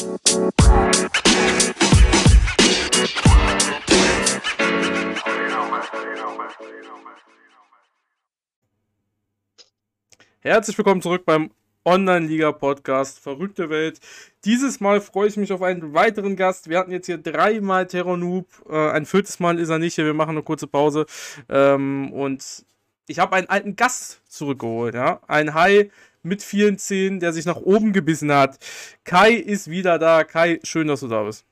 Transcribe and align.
Herzlich 0.00 0.16
willkommen 10.78 11.02
zurück 11.02 11.26
beim 11.26 11.50
Online-Liga-Podcast 11.84 13.18
Verrückte 13.18 13.68
Welt. 13.68 14.00
Dieses 14.46 14.80
Mal 14.80 15.02
freue 15.02 15.28
ich 15.28 15.36
mich 15.36 15.52
auf 15.52 15.60
einen 15.60 15.92
weiteren 15.92 16.34
Gast. 16.34 16.70
Wir 16.70 16.78
hatten 16.78 16.92
jetzt 16.92 17.04
hier 17.04 17.18
dreimal 17.18 17.86
Terror 17.86 18.16
Noob. 18.16 18.46
Äh, 18.70 18.92
ein 18.92 19.04
viertes 19.04 19.38
Mal 19.38 19.58
ist 19.58 19.68
er 19.68 19.78
nicht 19.78 19.96
hier. 19.96 20.06
Wir 20.06 20.14
machen 20.14 20.30
eine 20.30 20.42
kurze 20.42 20.66
Pause. 20.66 21.04
Ähm, 21.50 22.10
und 22.10 22.64
ich 23.06 23.18
habe 23.18 23.36
einen 23.36 23.50
alten 23.50 23.76
Gast 23.76 24.22
zurückgeholt. 24.30 24.94
Ja? 24.94 25.20
Ein 25.26 25.52
Hai 25.52 25.90
mit 26.22 26.42
vielen 26.42 26.78
Zähnen, 26.78 27.20
der 27.20 27.32
sich 27.32 27.46
nach 27.46 27.56
oben 27.56 27.92
gebissen 27.92 28.32
hat. 28.32 28.58
Kai 29.04 29.32
ist 29.32 29.68
wieder 29.68 29.98
da. 29.98 30.24
Kai, 30.24 30.60
schön, 30.62 30.88
dass 30.88 31.00
du 31.00 31.08
da 31.08 31.24
bist. 31.24 31.44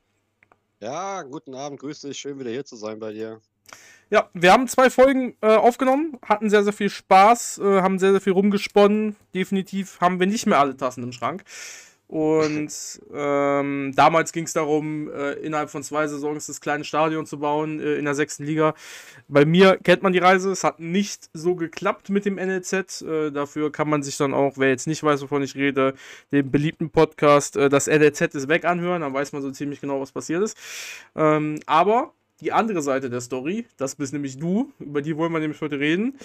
Ja, 0.81 1.23
guten 1.23 1.55
Abend. 1.55 1.81
Grüß 1.81 2.03
dich. 2.03 2.19
Schön 2.19 2.39
wieder 2.39 2.51
hier 2.51 2.65
zu 2.65 2.77
sein 2.77 2.99
bei 2.99 3.13
dir. 3.13 3.41
Ja, 4.11 4.31
wir 4.33 4.53
haben 4.53 4.69
zwei 4.69 4.89
Folgen 4.89 5.37
äh, 5.43 5.55
aufgenommen, 5.55 6.19
hatten 6.23 6.49
sehr, 6.49 6.65
sehr 6.65 6.73
viel 6.73 6.89
Spaß, 6.89 7.59
äh, 7.59 7.83
haben 7.83 7.99
sehr, 7.99 8.13
sehr 8.13 8.23
viel 8.23 8.33
rumgesponnen. 8.33 9.17
Definitiv 9.35 10.01
haben 10.01 10.19
wir 10.19 10.27
nicht 10.27 10.47
mehr 10.47 10.59
alle 10.59 10.77
Tassen 10.77 11.03
im 11.03 11.13
Schrank. 11.13 11.45
Und 12.09 12.73
ähm, 13.13 13.93
damals 13.95 14.33
ging 14.33 14.45
es 14.45 14.55
darum, 14.55 15.11
äh, 15.13 15.35
innerhalb 15.35 15.69
von 15.69 15.83
zwei 15.83 16.07
Saisons 16.07 16.47
das 16.47 16.63
kleine 16.63 16.83
Stadion 16.85 17.27
zu 17.27 17.39
bauen 17.39 17.81
äh, 17.81 17.97
in 17.97 18.07
der 18.07 18.15
sechsten 18.15 18.45
Liga. 18.45 18.75
Bei 19.29 19.45
mir 19.45 19.77
kennt 19.77 20.03
man 20.03 20.15
die 20.15 20.19
Reise. 20.19 20.51
Es 20.51 20.65
hat 20.65 20.81
nicht 20.81 21.29
so 21.35 21.55
geklappt 21.55 22.09
mit 22.09 22.25
dem 22.25 22.37
NLZ. 22.37 23.03
Äh, 23.03 23.31
dafür 23.31 23.71
kann 23.71 23.91
man 23.91 24.03
sich 24.03 24.17
dann 24.17 24.33
auch, 24.33 24.55
wer 24.57 24.71
jetzt 24.71 24.87
nicht 24.87 25.03
weiß, 25.03 25.21
wovon 25.21 25.43
ich 25.43 25.55
rede, 25.55 25.93
den 26.33 26.51
beliebten 26.51 26.89
Podcast 26.89 27.59
äh, 27.59 27.69
Das 27.69 27.87
NLZ 27.87 28.35
ist 28.35 28.49
weg 28.49 28.65
anhören. 28.65 29.03
Dann 29.03 29.13
weiß 29.13 29.33
man 29.33 29.43
so 29.43 29.51
ziemlich 29.51 29.83
genau, 29.83 30.01
was 30.01 30.11
passiert 30.11 30.43
ist. 30.43 30.57
Ähm, 31.15 31.61
aber 31.67 32.15
die 32.41 32.53
andere 32.53 32.81
Seite 32.81 33.11
der 33.11 33.21
Story. 33.21 33.67
Das 33.77 33.97
bist 33.97 34.15
nämlich 34.15 34.39
du. 34.39 34.73
Über 34.79 35.03
die 35.03 35.15
wollen 35.15 35.33
wir 35.33 35.41
nämlich 35.41 35.61
heute 35.61 35.79
reden. 35.79 36.19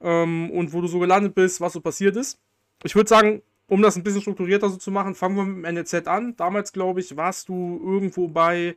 Ähm, 0.00 0.50
und 0.50 0.72
wo 0.72 0.80
du 0.80 0.86
so 0.86 0.98
gelandet 1.00 1.34
bist, 1.34 1.60
was 1.60 1.74
so 1.74 1.82
passiert 1.82 2.16
ist. 2.16 2.38
Ich 2.82 2.94
würde 2.94 3.08
sagen, 3.08 3.42
um 3.68 3.82
das 3.82 3.96
ein 3.96 4.02
bisschen 4.02 4.22
strukturierter 4.22 4.70
so 4.70 4.76
zu 4.76 4.90
machen, 4.90 5.14
fangen 5.14 5.36
wir 5.36 5.44
mit 5.44 5.56
dem 5.58 5.64
NLZ 5.76 6.08
an. 6.08 6.36
Damals, 6.36 6.72
glaube 6.72 7.00
ich, 7.00 7.16
warst 7.16 7.48
du 7.48 7.80
irgendwo 7.84 8.28
bei 8.28 8.76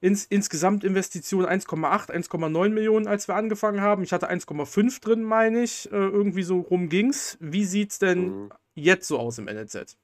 ins, 0.00 0.24
insgesamt 0.26 0.84
Investitionen 0.84 1.46
1,8, 1.46 2.10
1,9 2.10 2.74
Millionen, 2.74 3.08
als 3.08 3.28
wir 3.28 3.36
angefangen 3.36 3.80
haben. 3.80 4.02
Ich 4.04 4.12
hatte 4.12 4.28
1,5 4.28 5.00
drin, 5.00 5.22
meine 5.24 5.62
ich. 5.64 5.90
Äh, 5.92 5.96
irgendwie 5.96 6.42
so 6.44 6.60
rum 6.60 6.88
ging's. 6.88 7.38
Wie 7.40 7.64
sieht's 7.64 7.98
denn 7.98 8.36
mhm. 8.44 8.52
jetzt 8.74 9.08
so 9.08 9.18
aus 9.18 9.38
im 9.38 9.48
NLZ? 9.48 9.96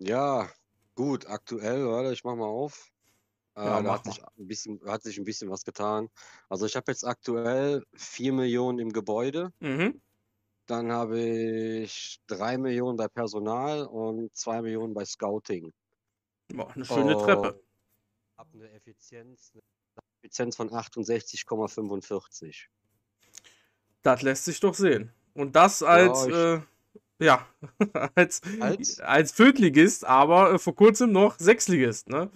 Ja, 0.00 0.50
gut, 0.94 1.26
aktuell, 1.26 1.86
warte, 1.86 2.12
ich 2.12 2.24
mach 2.24 2.34
mal 2.36 2.46
auf. 2.46 2.90
Äh, 3.56 3.60
Ja, 3.62 3.80
da 3.82 3.94
hat 3.94 4.04
sich 4.06 4.20
ein 4.38 4.48
bisschen 4.48 4.80
hat 4.86 5.02
sich 5.02 5.18
'n 5.18 5.24
bisschen 5.24 5.50
was 5.50 5.64
getan. 5.64 6.10
Also, 6.48 6.66
ich 6.66 6.76
habe 6.76 6.92
jetzt 6.92 7.04
aktuell 7.06 7.84
4 7.94 8.32
Millionen 8.34 8.78
im 8.80 8.92
Gebäude. 8.92 9.52
Mhm. 9.60 10.00
Dann 10.68 10.90
habe 10.92 11.20
ich 11.20 12.20
3 12.26 12.56
Millionen 12.56 12.96
bei 12.96 13.08
Personal 13.08 13.84
und 13.86 14.34
2 14.34 14.62
Millionen 14.62 14.94
bei 14.94 15.04
Scouting. 15.04 15.72
Boah, 16.52 16.76
'ne 16.76 16.84
schöne 16.84 17.16
Treppe. 17.16 17.54
habe 18.38 18.50
eine 18.54 18.70
Effizienz 18.72 19.54
'ne 19.54 19.60
Effizienz 20.22 20.56
von 20.56 20.72
68,45. 20.72 22.68
Das 24.04 24.20
lässt 24.22 24.44
sich 24.44 24.60
doch 24.60 24.74
sehen. 24.74 25.12
Und 25.32 25.56
das 25.56 25.82
als, 25.82 26.22
Ja, 26.22 26.26
äh, 26.26 26.60
ja, 27.20 27.46
als 28.14 28.42
Als? 28.60 29.02
als 29.02 29.32
Viertligist, 29.32 30.04
aber, 30.04 30.52
äh, 30.54 30.58
vor 30.58 30.76
Kurzem 30.76 31.12
noch 31.12 31.38
Sechstligist, 31.38 32.08
ne? 32.10 32.30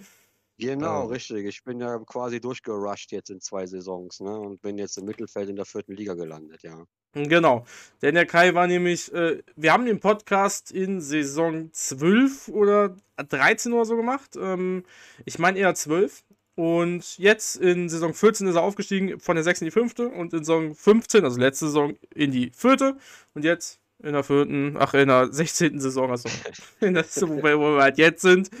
Genau, 0.59 1.05
Ähm. 1.05 1.07
richtig. 1.07 1.45
Ich 1.45 1.63
bin 1.63 1.79
ja 1.79 1.97
quasi 1.99 2.41
durchgerusht 2.41 3.13
jetzt 3.13 3.29
in 3.29 3.39
zwei 3.39 3.65
Saisons, 3.65 4.19
ne, 4.19 4.37
und 4.37 4.61
bin 4.61 4.77
jetzt 4.77 4.97
im 4.97 5.05
Mittelfeld 5.05 5.47
in 5.49 5.55
der 5.55 5.63
vierten 5.65 5.93
Liga 5.93 6.15
gelandet, 6.15 6.63
ja. 6.63 6.83
Genau. 7.13 7.65
Denn 8.01 8.15
der 8.15 8.25
Kai 8.25 8.53
war 8.53 8.67
nämlich 8.67 9.11
äh, 9.13 9.41
wir 9.55 9.73
haben 9.73 9.85
den 9.85 9.99
Podcast 9.99 10.71
in 10.71 11.01
Saison 11.01 11.69
12 11.73 12.49
oder 12.49 12.95
13 13.17 13.73
oder 13.73 13.85
so 13.85 13.95
gemacht. 13.95 14.35
Ähm, 14.39 14.83
ich 15.25 15.39
meine 15.39 15.57
eher 15.57 15.73
12. 15.73 16.23
Und 16.55 17.17
jetzt 17.17 17.55
in 17.55 17.87
Saison 17.87 18.13
14 18.13 18.47
ist 18.47 18.55
er 18.55 18.63
aufgestiegen 18.63 19.19
von 19.21 19.35
der 19.35 19.45
6. 19.45 19.61
in 19.61 19.65
die 19.65 19.71
5. 19.71 19.97
und 19.99 20.33
in 20.33 20.39
Saison 20.43 20.75
15, 20.75 21.23
also 21.23 21.39
letzte 21.39 21.67
Saison, 21.67 21.95
in 22.13 22.31
die 22.31 22.51
4. 22.53 22.97
Und 23.33 23.45
jetzt 23.45 23.79
in 23.99 24.11
der 24.11 24.23
4., 24.23 24.75
ach, 24.77 24.93
in 24.93 25.07
der 25.07 25.31
16. 25.31 25.79
Saison, 25.79 26.11
also 26.11 26.27
in 26.81 26.95
der, 26.95 27.05
wo 27.05 27.41
wir 27.41 27.81
halt 27.81 27.97
jetzt 27.97 28.21
sind, 28.21 28.51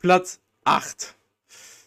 Platz 0.00 0.40
8. 0.64 1.14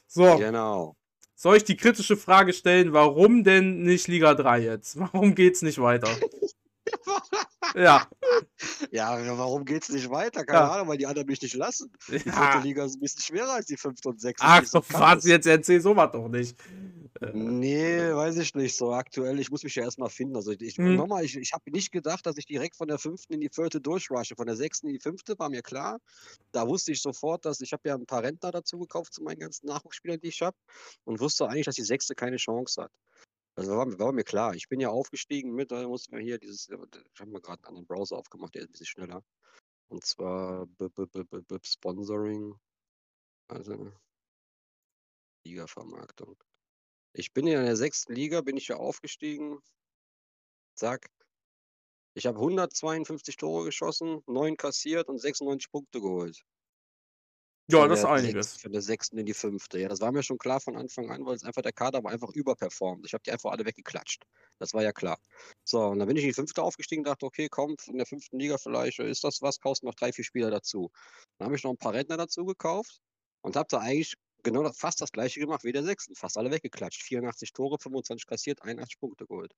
So. 0.07 0.37
Genau. 0.37 0.95
Soll 1.35 1.57
ich 1.57 1.65
die 1.65 1.75
kritische 1.75 2.15
Frage 2.15 2.53
stellen, 2.53 2.93
warum 2.93 3.43
denn 3.43 3.83
nicht 3.83 4.07
Liga 4.07 4.33
3 4.33 4.61
jetzt? 4.61 4.97
Warum 4.99 5.35
geht's 5.35 5.61
nicht 5.61 5.79
weiter? 5.79 6.09
ja. 7.75 8.07
Ja, 8.91 9.37
warum 9.37 9.65
geht's 9.65 9.89
nicht 9.89 10.09
weiter? 10.09 10.45
Keine 10.45 10.59
ja. 10.59 10.71
Ahnung, 10.71 10.87
weil 10.87 10.97
die 10.97 11.07
anderen 11.07 11.27
mich 11.27 11.41
nicht 11.41 11.55
lassen. 11.55 11.91
Die 12.07 12.13
ja. 12.13 12.19
vierte 12.19 12.59
Liga 12.59 12.85
ist 12.85 12.95
ein 12.95 13.01
bisschen 13.01 13.21
schwerer 13.21 13.53
als 13.53 13.65
die 13.65 13.77
fünfte 13.77 14.09
und 14.09 14.21
sechste. 14.21 14.45
Ach, 14.47 14.63
so 14.65 14.81
was, 14.89 15.25
jetzt 15.25 15.45
erzähl 15.45 15.81
sowas 15.81 16.09
doch 16.13 16.27
nicht. 16.29 16.55
Nee, 17.21 18.13
weiß 18.13 18.37
ich 18.37 18.53
nicht. 18.55 18.75
So 18.75 18.91
aktuell, 18.91 19.39
ich 19.39 19.49
muss 19.49 19.63
mich 19.63 19.75
ja 19.75 19.83
erstmal 19.83 20.09
finden. 20.09 20.35
Also 20.35 20.51
ich, 20.51 20.77
hm. 20.77 20.95
nochmal, 20.95 21.23
ich, 21.23 21.37
ich 21.37 21.53
habe 21.53 21.71
nicht 21.71 21.91
gedacht, 21.91 22.25
dass 22.25 22.37
ich 22.37 22.45
direkt 22.45 22.75
von 22.75 22.89
der 22.89 22.99
fünften 22.99 23.33
in 23.33 23.39
die 23.39 23.49
vierte 23.49 23.79
durchrushe. 23.79 24.35
Von 24.35 24.47
der 24.47 24.57
sechsten 24.57 24.87
in 24.87 24.93
die 24.93 24.99
fünfte 24.99 25.39
war 25.39 25.49
mir 25.49 25.61
klar. 25.61 25.99
Da 26.51 26.67
wusste 26.67 26.91
ich 26.91 27.01
sofort, 27.01 27.45
dass 27.45 27.61
ich 27.61 27.71
habe 27.71 27.87
ja 27.87 27.95
ein 27.95 28.05
paar 28.05 28.23
Rentner 28.23 28.51
dazu 28.51 28.79
gekauft 28.79 29.13
zu 29.13 29.23
meinen 29.23 29.39
ganzen 29.39 29.67
Nachwuchsspielern, 29.67 30.19
die 30.19 30.27
ich 30.27 30.41
habe. 30.41 30.57
Und 31.05 31.19
wusste 31.21 31.47
eigentlich, 31.47 31.65
dass 31.65 31.75
die 31.75 31.83
sechste 31.83 32.15
keine 32.15 32.37
Chance 32.37 32.83
hat. 32.83 32.91
Also 33.55 33.77
war, 33.77 33.87
war 33.97 34.11
mir 34.11 34.25
klar. 34.25 34.53
Ich 34.53 34.67
bin 34.67 34.81
ja 34.81 34.89
aufgestiegen 34.89 35.53
mit, 35.53 35.71
da 35.71 35.87
mussten 35.87 36.15
wir 36.15 36.21
hier 36.21 36.37
dieses, 36.37 36.67
ich 36.67 37.21
habe 37.21 37.31
mal 37.31 37.39
gerade 37.39 37.59
einen 37.59 37.77
anderen 37.77 37.87
Browser 37.87 38.17
aufgemacht, 38.17 38.55
der 38.55 38.63
ist 38.63 38.69
ein 38.69 38.71
bisschen 38.73 38.87
schneller. 38.87 39.23
Und 39.87 40.03
zwar 40.03 40.65
B 40.65 40.85
-B 40.85 41.05
-B 41.05 41.65
Sponsoring, 41.65 42.59
also 43.47 43.93
Liga-Vermarktung. 45.45 46.35
Ich 47.17 47.31
bin 47.31 47.47
ja 47.47 47.59
in 47.59 47.65
der 47.65 47.77
sechsten 47.77 48.13
Liga, 48.13 48.41
bin 48.41 48.57
ich 48.57 48.67
ja 48.67 48.75
aufgestiegen. 48.75 49.59
Zack. 50.75 51.09
Ich 52.13 52.25
habe 52.25 52.39
152 52.39 53.37
Tore 53.37 53.65
geschossen, 53.65 54.21
9 54.27 54.57
kassiert 54.57 55.07
und 55.07 55.19
96 55.19 55.71
Punkte 55.71 56.01
geholt. 56.01 56.41
Ja, 57.67 57.87
das 57.87 57.99
ist 57.99 58.05
einiges. 58.05 58.57
von 58.57 58.71
der 58.71 58.81
sechsten 58.81 59.17
in 59.17 59.25
die 59.25 59.33
fünfte. 59.33 59.79
Ja, 59.79 59.87
das 59.87 59.99
war 59.99 60.11
mir 60.11 60.21
schon 60.21 60.37
klar 60.37 60.59
von 60.59 60.77
Anfang 60.77 61.09
an, 61.09 61.25
weil 61.25 61.35
es 61.35 61.43
einfach 61.43 61.63
der 61.63 61.71
Kader 61.71 62.03
war 62.03 62.11
einfach 62.11 62.29
überperformt. 62.29 63.05
Ich 63.05 63.13
habe 63.13 63.23
die 63.25 63.31
einfach 63.31 63.51
alle 63.51 63.65
weggeklatscht. 63.65 64.23
Das 64.59 64.73
war 64.73 64.83
ja 64.83 64.91
klar. 64.91 65.17
So, 65.63 65.81
und 65.87 65.99
dann 65.99 66.07
bin 66.07 66.15
ich 66.15 66.23
in 66.23 66.29
die 66.29 66.35
fünfte 66.35 66.61
aufgestiegen, 66.61 67.03
dachte, 67.03 67.25
okay, 67.25 67.47
komm, 67.49 67.75
in 67.87 67.97
der 67.97 68.05
fünften 68.05 68.37
Liga 68.39 68.57
vielleicht 68.57 68.99
ist 68.99 69.23
das 69.23 69.41
was, 69.41 69.59
kaufst 69.59 69.83
noch 69.83 69.95
drei, 69.95 70.11
vier 70.13 70.23
Spieler 70.25 70.51
dazu. 70.51 70.91
Dann 71.39 71.47
habe 71.47 71.55
ich 71.55 71.63
noch 71.63 71.71
ein 71.71 71.77
paar 71.77 71.93
Rentner 71.93 72.17
dazu 72.17 72.45
gekauft 72.45 72.99
und 73.41 73.55
habe 73.55 73.67
da 73.69 73.79
eigentlich 73.79 74.15
genau 74.45 74.71
fast 74.71 75.01
das 75.01 75.11
gleiche 75.11 75.41
gemacht 75.41 75.63
wie 75.65 75.73
der 75.73 75.83
Sechsten. 75.83 76.15
Fast 76.15 76.37
alle 76.37 76.51
weggeklatscht. 76.51 77.03
84 77.03 77.51
Tore, 77.51 77.77
25 77.79 78.25
kassiert, 78.25 78.61
81 78.61 78.99
Punkte 78.99 79.25
geholt. 79.25 79.53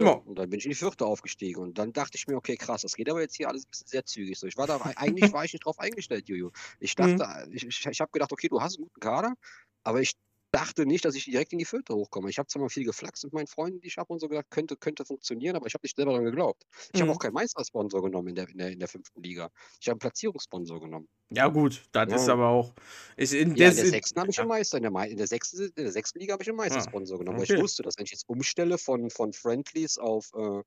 Ja. 0.00 0.12
Und 0.12 0.38
dann 0.38 0.50
bin 0.50 0.58
ich 0.58 0.66
in 0.66 0.70
die 0.70 0.76
vierte 0.76 1.06
aufgestiegen. 1.06 1.60
Und 1.60 1.78
dann 1.78 1.92
dachte 1.92 2.16
ich 2.16 2.26
mir, 2.26 2.36
okay, 2.36 2.56
krass, 2.56 2.82
das 2.82 2.94
geht 2.94 3.08
aber 3.08 3.20
jetzt 3.20 3.36
hier 3.36 3.48
alles 3.48 3.64
ein 3.64 3.70
bisschen 3.70 3.86
sehr 3.88 4.04
zügig. 4.04 4.38
So, 4.38 4.46
ich 4.46 4.56
war 4.56 4.66
da, 4.66 4.78
eigentlich 4.96 5.32
war 5.34 5.44
ich 5.44 5.52
nicht 5.52 5.64
drauf 5.64 5.78
eingestellt, 5.78 6.28
Juju. 6.28 6.50
Ich 6.80 6.94
dachte, 6.94 7.46
mhm. 7.46 7.52
ich, 7.54 7.66
ich, 7.66 7.86
ich 7.86 8.00
habe 8.00 8.12
gedacht, 8.12 8.32
okay, 8.32 8.48
du 8.48 8.60
hast 8.60 8.76
einen 8.76 8.84
guten 8.84 9.00
Kader, 9.00 9.34
aber 9.82 10.00
ich 10.00 10.14
dachte 10.56 10.86
nicht, 10.86 11.04
dass 11.04 11.14
ich 11.14 11.26
direkt 11.26 11.52
in 11.52 11.58
die 11.58 11.66
Vierte 11.66 11.94
hochkomme. 11.94 12.30
Ich 12.30 12.38
habe 12.38 12.48
zwar 12.48 12.62
mal 12.62 12.70
viel 12.70 12.84
geflaxt 12.84 13.22
mit 13.24 13.34
meinen 13.34 13.46
Freunden, 13.46 13.78
die 13.80 13.88
ich 13.88 13.98
habe 13.98 14.10
und 14.10 14.20
so 14.20 14.28
gedacht, 14.28 14.46
könnte, 14.48 14.74
könnte 14.76 15.04
funktionieren, 15.04 15.54
aber 15.54 15.66
ich 15.66 15.74
habe 15.74 15.82
nicht 15.84 15.96
selber 15.96 16.12
daran 16.12 16.24
geglaubt. 16.24 16.64
Ich 16.92 16.98
mhm. 16.98 17.02
habe 17.02 17.12
auch 17.12 17.18
keinen 17.18 17.34
Meistersponsor 17.34 18.02
genommen 18.02 18.28
in 18.28 18.34
der, 18.36 18.48
in, 18.48 18.56
der, 18.56 18.72
in 18.72 18.78
der 18.78 18.88
fünften 18.88 19.22
Liga. 19.22 19.50
Ich 19.80 19.88
habe 19.88 19.92
einen 19.94 19.98
Platzierungssponsor 19.98 20.80
genommen. 20.80 21.08
Ja, 21.28 21.48
gut, 21.48 21.82
das 21.92 22.08
ja. 22.08 22.16
ist 22.16 22.28
aber 22.30 22.48
auch. 22.48 22.72
Ich, 23.18 23.34
in, 23.34 23.54
ja, 23.54 23.68
in 23.68 23.76
der 23.76 23.86
sechsten 23.86 24.18
habe 24.18 24.30
ich 24.30 24.40
einen 24.40 24.48
Meister, 24.48 24.78
in 24.78 24.84
der, 24.84 25.04
in 25.04 25.16
der, 25.18 25.26
sechsten, 25.26 25.60
in 25.60 25.84
der 25.84 25.92
sechsten 25.92 26.20
Liga 26.20 26.32
habe 26.32 26.42
ich 26.42 26.48
einen 26.48 26.56
Meistersponsor 26.56 27.16
ah, 27.16 27.18
genommen, 27.18 27.38
okay. 27.38 27.50
weil 27.50 27.56
ich 27.56 27.62
wusste, 27.62 27.82
dass 27.82 27.98
wenn 27.98 28.06
ich 28.06 28.12
jetzt 28.12 28.26
umstelle 28.26 28.78
von, 28.78 29.10
von 29.10 29.34
Friendlies 29.34 29.98
auf, 29.98 30.32
äh, 30.34 30.62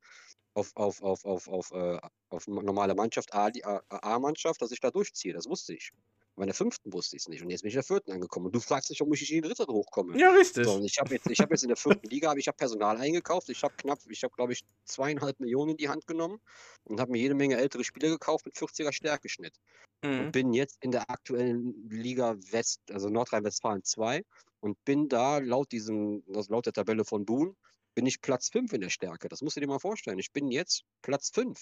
auf, 0.53 0.71
auf, 0.75 1.01
auf, 1.01 1.25
auf, 1.25 1.47
auf, 1.47 1.71
äh, 1.71 2.00
auf 2.30 2.47
normale 2.47 2.94
Mannschaft, 2.94 3.33
A-Mannschaft, 3.33 4.62
dass 4.62 4.71
ich 4.71 4.81
da 4.81 4.92
durchziehe. 4.92 5.33
Das 5.33 5.47
wusste 5.47 5.74
ich. 5.74 5.92
Aber 6.36 6.44
in 6.44 6.48
der 6.48 6.56
fünften 6.56 6.94
wusste 6.94 7.16
ich 7.18 7.24
es 7.24 7.28
nicht. 7.28 7.42
Und 7.42 7.50
jetzt 7.50 7.62
bin 7.62 7.70
ich 7.70 7.76
in 7.76 7.80
der 7.80 7.84
vierten 7.84 8.12
angekommen. 8.12 8.46
Und 8.48 8.56
du 8.56 8.60
fragst 8.60 8.90
dich, 8.90 9.00
warum 9.02 9.14
ich 9.14 9.30
in 9.30 9.42
die 9.42 9.48
dritte 9.48 9.66
hochkomme. 9.68 10.18
Ja, 10.18 10.31
richtig. 10.31 10.66
So, 10.66 10.76
und 10.76 10.86
ich 10.86 10.98
habe 10.98 11.14
jetzt, 11.14 11.28
hab 11.28 11.52
jetzt 11.52 11.64
in 11.64 11.68
der 11.68 11.78
vierten 11.78 12.08
Liga 12.08 12.34
ich 12.36 12.48
hab 12.48 12.58
Personal 12.58 12.98
eingekauft. 12.98 13.50
Ich 13.50 13.62
habe 13.64 13.74
knapp, 13.76 14.00
ich 14.08 14.24
habe, 14.24 14.34
glaube 14.36 14.54
ich, 14.54 14.64
zweieinhalb 14.86 15.40
Millionen 15.40 15.72
in 15.72 15.78
die 15.78 15.90
Hand 15.90 16.08
genommen 16.08 16.40
und 16.86 17.00
habe 17.00 17.12
mir 17.12 17.20
jede 17.20 17.36
Menge 17.36 17.58
ältere 17.58 17.84
Spieler 17.84 18.10
gekauft 18.10 18.46
mit 18.46 18.56
40er 18.56 18.94
Stärkeschnitt. 18.94 19.56
Mhm. 20.04 20.20
Und 20.20 20.31
bin 20.31 20.54
jetzt 20.54 20.78
in 20.81 20.92
der 20.92 21.10
aktuellen 21.10 21.90
Liga 21.90 22.38
West, 22.52 22.81
also 22.92 23.10
Nordrhein-Westfalen 23.10 23.84
2 23.84 24.24
und 24.62 24.84
bin 24.86 25.10
da 25.10 25.40
laut 25.40 25.72
diesem, 25.72 26.24
laut 26.28 26.66
der 26.66 26.74
Tabelle 26.74 27.04
von 27.04 27.26
Boon, 27.26 27.56
bin 27.96 28.06
ich 28.06 28.22
Platz 28.22 28.50
5 28.50 28.72
in 28.74 28.81
der 28.81 28.90
Stärke. 28.90 29.28
Das 29.28 29.42
musst 29.42 29.58
du 29.58 29.62
dir 29.62 29.68
mal 29.68 29.80
vorstellen. 29.80 30.20
Ich 30.20 30.31
bin 30.31 30.52
jetzt 30.52 30.84
Platz 31.02 31.31
5. 31.34 31.60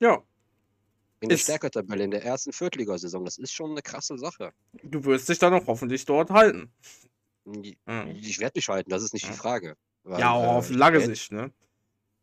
Ja. 0.00 0.22
In 1.20 1.28
der 1.28 1.36
Ist- 1.36 1.42
Stärketabelle 1.44 2.04
in 2.04 2.10
der 2.12 2.24
ersten 2.24 2.52
Viertligasaison. 2.52 3.24
Das 3.24 3.38
ist 3.38 3.52
schon 3.52 3.72
eine 3.72 3.82
krasse 3.82 4.16
Sache. 4.18 4.52
Du 4.84 5.02
wirst 5.04 5.28
dich 5.28 5.38
dann 5.38 5.52
auch 5.54 5.66
hoffentlich 5.66 6.04
dort 6.04 6.30
halten. 6.30 6.72
Ich 7.62 7.76
Mhm. 7.86 8.08
ich 8.14 8.38
werde 8.38 8.58
mich 8.58 8.68
halten, 8.68 8.90
das 8.90 9.02
ist 9.02 9.14
nicht 9.14 9.24
Ja. 9.24 9.32
die 9.32 9.36
Frage. 9.36 9.76
Weil, 10.04 10.20
Ja, 10.20 10.32
auch 10.32 10.42
äh, 10.44 10.56
auf 10.58 10.70
lange 10.70 11.00
Sicht, 11.00 11.32
ne? 11.32 11.52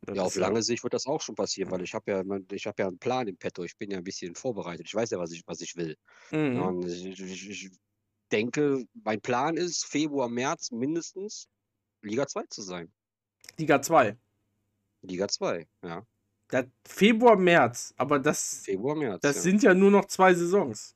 Das 0.01 0.15
Ja, 0.17 0.23
auf 0.23 0.35
lange 0.35 0.61
Sicht 0.61 0.83
wird 0.83 0.93
das 0.93 1.07
auch 1.07 1.19
schon 1.21 1.35
passieren, 1.35 1.71
weil 1.71 1.81
ich 1.81 1.93
habe 1.93 2.11
ja, 2.11 2.23
ich 2.51 2.67
habe 2.67 2.81
ja 2.81 2.87
einen 2.87 2.99
Plan 2.99 3.27
im 3.27 3.37
Petto. 3.37 3.63
Ich 3.63 3.75
bin 3.75 3.89
ja 3.91 3.97
ein 3.97 4.03
bisschen 4.03 4.35
vorbereitet. 4.35 4.85
Ich 4.87 4.93
weiß 4.95 5.09
ja, 5.09 5.17
was 5.19 5.31
ich, 5.31 5.41
was 5.47 5.61
ich 5.61 5.75
will. 5.75 5.97
Mhm. 6.31 6.55
Ja, 6.55 6.61
und 6.61 6.85
ich, 6.85 7.19
ich, 7.19 7.49
ich 7.49 7.71
denke, 8.31 8.85
mein 9.03 9.19
Plan 9.19 9.57
ist, 9.57 9.85
Februar, 9.85 10.29
März 10.29 10.71
mindestens 10.71 11.47
Liga 12.01 12.27
2 12.27 12.43
zu 12.49 12.61
sein. 12.61 12.91
Liga 13.57 13.81
2. 13.81 14.15
Liga 15.01 15.27
2, 15.27 15.67
ja. 15.83 16.05
Das 16.49 16.65
Februar, 16.87 17.35
März, 17.37 17.93
aber 17.97 18.19
das, 18.19 18.61
Februar, 18.63 18.95
März. 18.95 19.21
das 19.21 19.37
ja. 19.37 19.41
sind 19.41 19.63
ja 19.63 19.73
nur 19.73 19.91
noch 19.91 20.05
zwei 20.05 20.33
Saisons. 20.33 20.95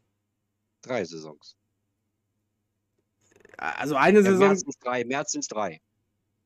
drei 0.81 1.05
Saisons. 1.05 1.55
Also 3.57 3.95
eine 3.95 4.21
Ja, 4.23 4.31
Saison. 4.31 4.39
März 4.39 4.61
sind 4.61 4.75
drei, 4.83 5.05
März 5.05 5.31
sind 5.31 5.51
drei. 5.51 5.81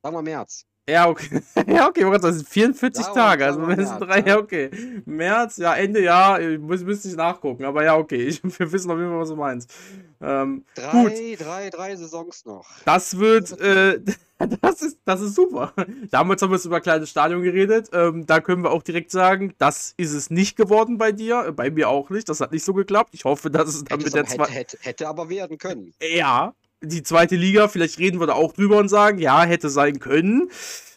Sagen 0.03 0.15
wir 0.15 0.21
März. 0.21 0.65
Ja, 0.89 1.07
okay. 1.07 1.41
ja, 1.67 1.87
okay, 1.87 2.09
das 2.19 2.35
sind 2.35 2.49
44 2.49 3.05
Sagen 3.05 3.15
wir- 3.15 3.21
Tage. 3.23 3.45
Also 3.45 3.59
März, 3.59 3.89
drei, 3.99 4.19
ja, 4.19 4.37
okay. 4.37 4.69
März, 5.05 5.57
ja, 5.57 5.75
Ende 5.75 6.01
Jahr, 6.03 6.41
ich 6.41 6.59
muss, 6.59 6.81
müsste 6.83 7.07
ich 7.07 7.15
nachgucken. 7.15 7.63
Aber 7.63 7.83
ja, 7.83 7.95
okay. 7.95 8.23
Ich, 8.27 8.43
wir 8.43 8.71
wissen 8.71 8.91
auf 8.91 8.97
jeden 8.97 9.09
Fall, 9.09 9.19
was 9.19 9.29
du 9.29 9.35
meinst. 9.37 9.73
Ähm, 10.21 10.65
Drei, 10.75 10.91
Gut. 10.91 11.11
drei, 11.39 11.69
drei 11.69 11.95
Saisons 11.95 12.43
noch. 12.45 12.67
Das 12.85 13.17
wird, 13.17 13.57
äh, 13.61 13.99
das 14.61 14.81
ist, 14.81 14.97
das 15.05 15.21
ist 15.21 15.35
super. 15.35 15.73
Damals 16.11 16.41
haben 16.41 16.49
wir 16.51 16.55
es 16.57 16.65
über 16.65 16.81
kleines 16.81 17.09
Stadion 17.09 17.43
geredet. 17.43 17.89
Ähm, 17.93 18.25
da 18.25 18.41
können 18.41 18.63
wir 18.63 18.71
auch 18.71 18.83
direkt 18.83 19.11
sagen, 19.11 19.53
das 19.59 19.93
ist 19.97 20.11
es 20.13 20.29
nicht 20.29 20.57
geworden 20.57 20.97
bei 20.97 21.13
dir. 21.13 21.45
Äh, 21.47 21.51
Bei 21.53 21.69
mir 21.71 21.87
auch 21.89 22.09
nicht. 22.09 22.27
Das 22.27 22.41
hat 22.41 22.51
nicht 22.51 22.63
so 22.65 22.73
geklappt. 22.73 23.11
Ich 23.13 23.23
hoffe, 23.23 23.49
dass 23.49 23.69
es 23.69 23.83
dann 23.85 23.99
Hätte, 23.99 24.03
mit 24.03 24.07
es 24.07 24.11
der 24.13 24.21
aber, 24.23 24.29
hätte, 24.29 24.37
zweiten. 24.37 24.53
hätte, 24.53 24.77
hätte 24.81 25.07
aber 25.07 25.29
werden 25.29 25.57
können. 25.57 25.93
Ja, 26.01 26.53
die 26.83 27.03
zweite 27.03 27.35
Liga, 27.35 27.67
vielleicht 27.67 27.97
reden 27.99 28.19
wir 28.19 28.27
da 28.27 28.33
auch 28.33 28.53
drüber 28.53 28.77
und 28.77 28.89
sagen, 28.89 29.17
ja, 29.19 29.43
hätte 29.43 29.69
sein 29.69 29.99
können. 29.99 30.49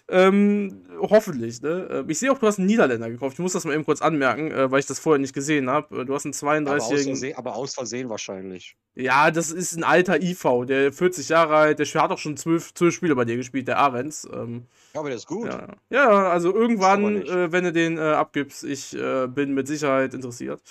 Ähm, 0.09 0.83
hoffentlich, 1.01 1.63
ne? 1.63 1.89
Ähm, 1.91 2.11
Ich 2.11 2.21
sehe 2.21 2.31
auch, 2.31 2.39
du 2.39 2.47
hast 2.47 2.59
einen 2.59 2.69
Niederländer 2.69 3.11
gekauft. 3.11 3.35
Ich 3.35 3.39
muss 3.41 3.55
das 3.55 3.65
mal 3.65 3.75
eben 3.75 3.85
kurz 3.85 4.03
anmerken, 4.03 4.53
äh, 4.53 4.71
weil 4.71 4.79
ich 4.79 4.87
das 4.87 5.01
vorher 5.01 5.19
nicht 5.19 5.35
gesehen 5.35 5.69
habe. 5.69 6.05
Du 6.05 6.15
hast 6.15 6.25
einen 6.27 6.35
Aber 6.67 6.77
aus, 6.77 6.85
32-jährigen. 6.85 7.15
Versehen, 7.15 7.37
aber 7.37 7.57
aus 7.57 7.75
Versehen 7.75 8.09
wahrscheinlich. 8.09 8.77
Ja, 8.95 9.31
das 9.33 9.51
ist 9.51 9.77
ein 9.77 9.83
alter 9.83 10.23
IV, 10.23 10.65
der 10.67 10.93
40 10.93 11.29
Jahre 11.29 11.57
alt, 11.57 11.79
der 11.81 11.87
hat 11.87 12.11
auch 12.13 12.19
schon 12.19 12.37
zwölf, 12.37 12.73
zwölf 12.73 12.95
Spiele 12.95 13.17
bei 13.17 13.25
dir 13.25 13.37
gespielt, 13.37 13.67
der 13.67 13.79
Ahrens. 13.79 14.29
Ähm, 14.33 14.67
Ja, 14.95 15.01
aber 15.01 15.09
der 15.09 15.17
ist 15.17 15.27
gut. 15.27 15.49
ja. 15.49 15.67
ja, 15.91 16.09
also 16.31 16.51
aber 16.51 16.59
irgendwann, 16.61 17.23
äh, 17.23 17.51
wenn 17.51 17.65
du 17.65 17.73
den 17.73 17.99
äh, 17.99 18.03
abgibst, 18.03 18.63
ich 18.63 18.95
äh, 18.97 19.27
bin 19.27 19.55
mit 19.55 19.67
Sicherheit 19.67 20.15
interessiert. 20.15 20.63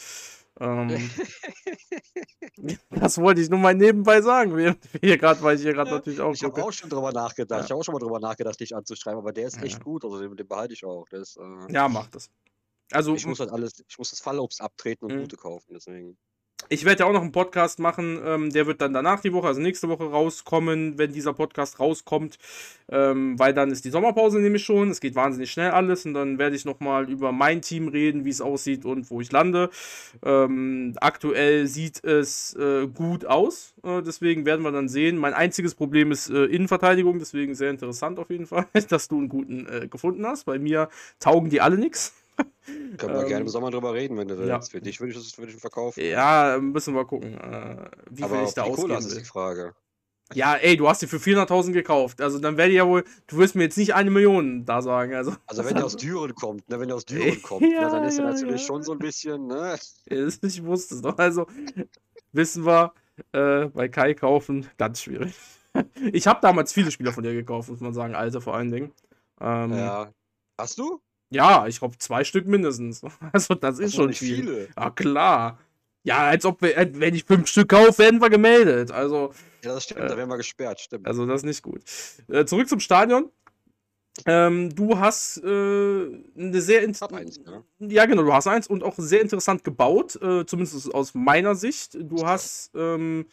Ähm, 0.60 0.90
das 2.92 3.18
wollte 3.18 3.42
ich 3.42 3.50
nur 3.50 3.60
mal 3.60 3.74
nebenbei 3.76 4.22
sagen, 4.22 4.56
während 4.56 4.94
wir 4.94 5.00
hier 5.02 5.18
gerade, 5.18 5.42
weil 5.42 5.56
ich 5.58 5.62
hier 5.64 5.74
gerade 5.74 5.90
Ja, 5.90 5.98
natürlich 5.98 6.22
auch 6.22 6.34
Ich 6.34 6.44
habe 6.44 6.64
auch 6.64 6.72
schon 6.72 6.90
drüber 6.90 7.12
nachgedacht. 7.12 7.60
Ja. 7.60 7.66
Ich 7.66 7.72
habe 7.72 7.80
auch 7.80 7.84
schon 7.84 7.94
mal 7.94 8.00
drüber 8.00 8.20
nachgedacht, 8.20 8.60
dich 8.60 8.76
anzuschreiben, 8.76 9.20
aber 9.20 9.34
der 9.34 9.48
ist 9.48 9.58
Ja. 9.58 9.64
echt 9.64 9.84
gut. 9.84 10.04
Also 10.06 10.20
den, 10.20 10.36
den 10.36 10.48
behalte 10.48 10.74
ich 10.74 10.86
auch. 10.86 11.06
Ist, 11.12 11.38
äh, 11.38 11.74
Ja, 11.74 11.88
mach 11.90 12.08
das. 12.08 12.30
Also, 12.92 13.16
ich 13.16 13.26
muss 13.26 13.40
halt 13.40 13.50
alles, 13.50 13.84
ich 13.88 13.98
muss 13.98 14.12
das 14.12 14.20
Fallobst 14.22 14.62
abtreten 14.62 15.06
und 15.06 15.16
Mhm. 15.16 15.22
gute 15.22 15.38
kaufen, 15.38 15.74
deswegen. 15.74 16.18
Ich 16.68 16.84
werde 16.84 17.02
ja 17.02 17.06
auch 17.06 17.14
noch 17.14 17.22
einen 17.22 17.32
Podcast 17.32 17.78
machen, 17.78 18.20
ähm, 18.26 18.52
der 18.52 18.66
wird 18.66 18.82
dann 18.82 18.92
danach 18.92 19.20
die 19.20 19.34
Woche, 19.34 19.48
also 19.48 19.62
nächste 19.62 19.88
Woche 19.88 20.06
rauskommen, 20.06 20.98
wenn 20.98 21.14
dieser 21.14 21.34
Podcast 21.34 21.80
rauskommt, 21.80 22.40
ähm, 22.90 23.38
weil 23.38 23.54
dann 23.54 23.70
ist 23.70 23.86
die 23.86 23.92
Sommerpause 23.92 24.40
nämlich 24.40 24.64
schon, 24.64 24.90
es 24.90 25.00
geht 25.00 25.14
wahnsinnig 25.14 25.52
schnell 25.52 25.72
alles 25.72 26.06
und 26.08 26.16
dann 26.16 26.40
werde 26.40 26.56
ich 26.56 26.66
nochmal 26.66 27.08
über 27.08 27.32
mein 27.32 27.62
Team 27.62 27.88
reden, 27.88 28.26
wie 28.26 28.32
es 28.32 28.42
aussieht 28.42 28.84
und 28.84 29.12
wo 29.12 29.22
ich 29.22 29.32
lande. 29.32 29.70
Ähm, 30.24 30.96
aktuell 31.02 31.68
sieht 31.68 32.04
es 32.04 32.56
äh, 32.56 32.88
gut 32.88 33.26
aus, 33.26 33.76
äh, 33.84 34.02
deswegen 34.02 34.46
werden 34.46 34.64
wir 34.64 34.72
dann 34.72 34.90
sehen. 34.90 35.18
Mein 35.18 35.36
einziges 35.36 35.76
Problem 35.76 36.12
ist 36.12 36.30
äh, 36.32 36.46
Innenverteidigung, 36.46 37.20
deswegen 37.20 37.54
sehr 37.54 37.70
interessant 37.70 38.18
auf 38.18 38.32
jeden 38.32 38.48
Fall, 38.48 38.66
dass 38.90 39.08
du 39.08 39.20
einen 39.20 39.30
guten 39.30 39.68
äh, 39.68 39.88
gefunden 39.88 40.26
hast. 40.26 40.46
Bei 40.46 40.58
mir 40.58 40.90
taugen 41.20 41.52
die 41.52 41.62
alle 41.62 41.78
nichts. 41.78 42.16
Können 42.98 43.14
wir 43.14 43.26
gerne 43.26 43.36
Ähm, 43.36 43.42
im 43.44 43.48
Sommer 43.50 43.72
drüber 43.72 43.94
reden, 43.94 44.18
wenn 44.18 44.28
du 44.28 44.36
ja. 44.36 44.56
willst. 44.56 44.72
Für 44.72 44.82
dich 44.82 45.00
würde 45.00 45.12
ich 45.14 45.18
das 45.18 45.38
würde 45.38 45.52
ich 45.52 45.60
verkaufen. 45.60 46.02
Ja, 46.04 46.58
müssen 46.60 46.94
wir 46.96 47.06
gucken, 47.06 47.36
äh, 47.38 47.90
wie 48.10 48.24
aber 48.24 48.38
viel 48.38 48.48
ich 48.48 48.54
da 48.54 48.64
die 48.64 48.72
Kohle 48.72 48.98
ausgeben 48.98 49.08
ist 49.18 49.18
die 49.20 49.26
Frage. 49.26 49.76
Ja, 50.34 50.56
ey, 50.56 50.76
du 50.76 50.88
hast 50.90 51.02
die 51.04 51.08
für 51.08 51.20
400.000 51.20 51.72
gekauft. 51.72 52.20
Also 52.20 52.40
dann 52.40 52.58
werde 52.58 52.72
ich 52.72 52.78
ja 52.78 52.88
wohl, 52.88 53.04
du 53.28 53.38
wirst 53.38 53.56
mir 53.56 53.64
jetzt 53.64 53.78
nicht 53.78 53.94
eine 53.94 54.10
Million 54.10 54.66
da 54.66 54.82
sagen. 54.82 55.14
Also, 55.14 55.34
Also 55.46 55.64
wenn 55.66 55.76
der 55.76 55.86
aus 55.86 55.96
Düren 55.98 56.34
kommt, 56.34 56.68
ne, 56.68 56.80
wenn 56.80 56.88
der 56.88 56.98
aus 56.98 57.06
Düren 57.06 57.42
kommt, 57.44 57.62
ne, 57.62 57.74
Ja, 57.74 57.90
dann 57.90 58.04
ist 58.06 58.18
er 58.18 58.26
ja, 58.26 58.32
natürlich 58.32 58.62
ja. 58.62 58.68
schon 58.68 58.82
so 58.84 58.94
ein 58.94 59.00
bisschen, 59.00 59.46
ne? 59.48 59.78
ich 60.08 60.64
wusste 60.64 60.96
es 60.96 61.02
doch. 61.02 61.18
Also, 61.20 61.46
wissen 62.32 62.66
wir, 62.66 62.94
äh, 63.34 63.66
bei 63.68 63.88
Kai 63.88 64.14
kaufen, 64.16 64.68
ganz 64.78 65.02
schwierig. 65.02 65.36
Ich 66.14 66.26
habe 66.28 66.40
damals 66.42 66.74
viele 66.74 66.90
Spieler 66.92 67.14
von 67.14 67.24
dir 67.24 67.34
gekauft, 67.34 67.70
muss 67.70 67.82
man 67.82 67.94
sagen, 67.94 68.16
alte 68.16 68.42
vor 68.42 68.56
allen 68.56 68.72
Dingen. 68.72 68.94
Ähm, 69.42 69.72
ja. 69.72 70.06
Ja. 70.06 70.14
Hast 70.58 70.80
du? 70.80 71.02
Ich 71.30 71.80
glaube 71.80 71.98
zwei 71.98 72.24
Stück 72.24 72.46
mindestens. 72.48 73.02
Also 73.34 73.56
das 73.56 73.80
ist 73.80 73.94
du 73.94 74.04
schon 74.04 74.14
viel. 74.14 74.36
viele. 74.38 74.68
Ja, 74.78 74.90
klar. 74.92 75.60
Ja, 76.04 76.20
als 76.28 76.46
ob 76.46 76.62
wir, 76.62 76.78
äh, 76.78 76.88
wenn 76.94 77.16
ich 77.16 77.24
fünf 77.26 77.48
Stück 77.48 77.70
kaufe, 77.70 77.98
werden 77.98 78.22
wir 78.22 78.30
gemeldet. 78.30 78.92
Also, 78.92 79.34
Ja, 79.64 79.74
das 79.74 79.86
stimmt, 79.86 80.02
Äh, 80.02 80.08
da 80.08 80.18
werden 80.18 80.30
wir 80.30 80.38
gesperrt, 80.38 80.80
stimmt. 80.80 81.08
Also 81.08 81.26
das 81.26 81.38
ist 81.42 81.46
nicht 81.46 81.64
gut. 81.64 81.82
Äh, 82.30 82.46
zurück 82.46 82.70
zum 82.70 82.80
Stadion. 82.80 83.32
Ähm, 84.26 84.74
du 84.74 84.98
hast 84.98 85.38
äh, 85.44 85.46
eine 85.48 86.62
sehr 86.62 86.80
Ich 86.82 86.86
int- 86.88 87.02
hab 87.02 87.12
eins, 87.12 87.38
ne? 87.40 87.64
Ja, 87.80 88.06
genau, 88.06 88.22
du 88.24 88.32
hast 88.34 88.48
eins 88.48 88.68
und 88.68 88.82
auch 88.84 88.94
sehr 88.98 89.20
interessant 89.22 89.64
gebaut, 89.66 90.16
äh, 90.22 90.46
zumindest 90.46 90.94
aus 90.94 91.14
meiner 91.16 91.54
Sicht. 91.56 91.96
Du 92.00 92.26
hast, 92.26 92.72
ähm, 92.76 93.26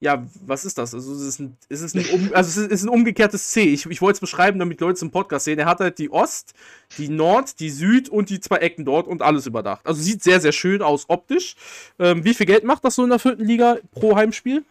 ja, 0.00 0.24
was 0.46 0.64
ist 0.64 0.78
das? 0.78 0.94
Also 0.94 1.12
es 1.12 1.22
ist 1.22 1.40
ein, 1.40 1.56
es 1.68 1.80
ist 1.80 1.96
ein, 1.96 2.06
um, 2.12 2.30
also 2.34 2.48
es 2.48 2.56
ist, 2.56 2.72
es 2.72 2.82
ein 2.84 2.88
umgekehrtes 2.88 3.50
C. 3.50 3.62
Ich, 3.62 3.86
ich 3.86 4.00
wollte 4.00 4.16
es 4.16 4.20
beschreiben, 4.20 4.58
damit 4.58 4.80
Leute 4.80 4.98
zum 4.98 5.10
Podcast 5.10 5.44
sehen. 5.44 5.58
Er 5.58 5.66
hat 5.66 5.80
halt 5.80 5.98
die 5.98 6.10
Ost, 6.10 6.54
die 6.98 7.08
Nord, 7.08 7.58
die 7.58 7.70
Süd 7.70 8.08
und 8.08 8.30
die 8.30 8.40
zwei 8.40 8.58
Ecken 8.58 8.84
dort 8.84 9.08
und 9.08 9.22
alles 9.22 9.46
überdacht. 9.46 9.86
Also 9.86 10.00
sieht 10.00 10.22
sehr, 10.22 10.40
sehr 10.40 10.52
schön 10.52 10.82
aus 10.82 11.06
optisch. 11.08 11.56
Ähm, 11.98 12.24
wie 12.24 12.34
viel 12.34 12.46
Geld 12.46 12.64
macht 12.64 12.84
das 12.84 12.94
so 12.94 13.02
in 13.02 13.10
der 13.10 13.18
vierten 13.18 13.44
Liga 13.44 13.78
pro 13.92 14.16
Heimspiel? 14.16 14.64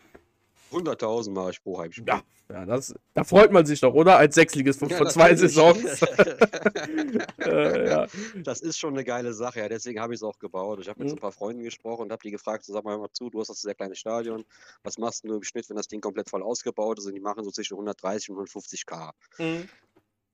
100.000 0.71 1.31
mache 1.31 1.51
ich 1.51 1.63
pro 1.63 1.79
Heimspiel. 1.79 2.05
Ja, 2.07 2.21
ja 2.49 2.65
das, 2.65 2.93
da 3.13 3.23
freut 3.23 3.51
man 3.51 3.65
sich 3.65 3.79
doch, 3.79 3.93
oder? 3.93 4.17
Als 4.17 4.35
Sechsligist 4.35 4.79
von, 4.79 4.89
Ja, 4.89 4.97
von 4.97 5.09
zwei. 5.09 5.35
Saisons. 5.35 6.01
äh, 7.39 7.89
ja. 7.89 8.07
Das 8.43 8.61
ist 8.61 8.77
schon 8.77 8.93
eine 8.93 9.03
geile 9.03 9.33
Sache, 9.33 9.59
ja. 9.59 9.69
Deswegen 9.69 9.99
habe 9.99 10.13
ich 10.13 10.19
es 10.19 10.23
auch 10.23 10.39
gebaut. 10.39 10.79
Ich 10.81 10.89
habe 10.89 10.99
mit 10.99 11.09
so 11.09 11.15
Mhm. 11.15 11.19
ein 11.19 11.21
paar 11.21 11.31
Freunden 11.31 11.63
gesprochen 11.63 12.03
und 12.03 12.11
habe 12.11 12.21
die 12.23 12.31
gefragt, 12.31 12.63
so, 12.65 12.73
sag 12.73 12.83
mal, 12.83 12.97
mal 12.97 13.11
zu, 13.11 13.29
du 13.29 13.39
hast 13.39 13.49
das 13.49 13.61
sehr 13.61 13.75
kleine 13.75 13.95
Stadion. 13.95 14.45
Was 14.83 14.97
machst 14.97 15.23
du 15.23 15.33
im 15.35 15.43
Schnitt, 15.43 15.69
wenn 15.69 15.77
das 15.77 15.87
Ding 15.87 16.01
komplett 16.01 16.29
voll 16.29 16.43
ausgebaut 16.43 16.99
ist? 16.99 17.05
Und 17.05 17.13
die 17.13 17.19
machen 17.21 17.43
so 17.43 17.51
zwischen 17.51 17.75
130 17.75 18.29
und 18.29 18.35
150 18.35 18.85
K. 18.85 19.13
Mhm. 19.37 19.67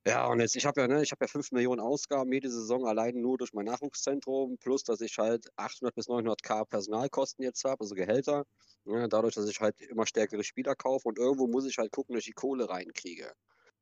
Ja, 0.05 0.27
und 0.27 0.41
jetzt, 0.41 0.57
ich 0.57 0.65
habe 0.65 0.81
ja, 0.81 0.87
ne, 0.87 1.01
ich 1.01 1.11
ja 1.17 1.27
5 1.27 1.51
Millionen 1.53 1.79
Ausgaben 1.79 2.31
jede 2.33 2.49
Saison 2.49 2.85
allein 2.85 3.21
nur 3.21 3.37
durch 3.37 3.53
mein 3.53 3.65
Nachwuchszentrum, 3.65 4.57
plus 4.57 4.83
dass 4.83 4.99
ich 4.99 5.17
halt 5.17 5.47
800 5.55 5.95
bis 5.95 6.09
900 6.09 6.43
K 6.43 6.65
Personalkosten 6.65 7.43
jetzt 7.45 7.63
habe, 7.63 7.79
also 7.81 7.95
Gehälter. 7.95 8.45
Ja, 8.85 9.07
dadurch, 9.07 9.35
dass 9.35 9.47
ich 9.47 9.61
halt 9.61 9.79
immer 9.79 10.05
stärkere 10.05 10.43
Spieler 10.43 10.75
kaufe 10.75 11.07
und 11.07 11.17
irgendwo 11.17 11.47
muss 11.47 11.65
ich 11.65 11.77
halt 11.77 11.91
gucken, 11.93 12.15
dass 12.15 12.21
ich 12.21 12.27
die 12.27 12.33
Kohle 12.33 12.67
reinkriege. 12.67 13.31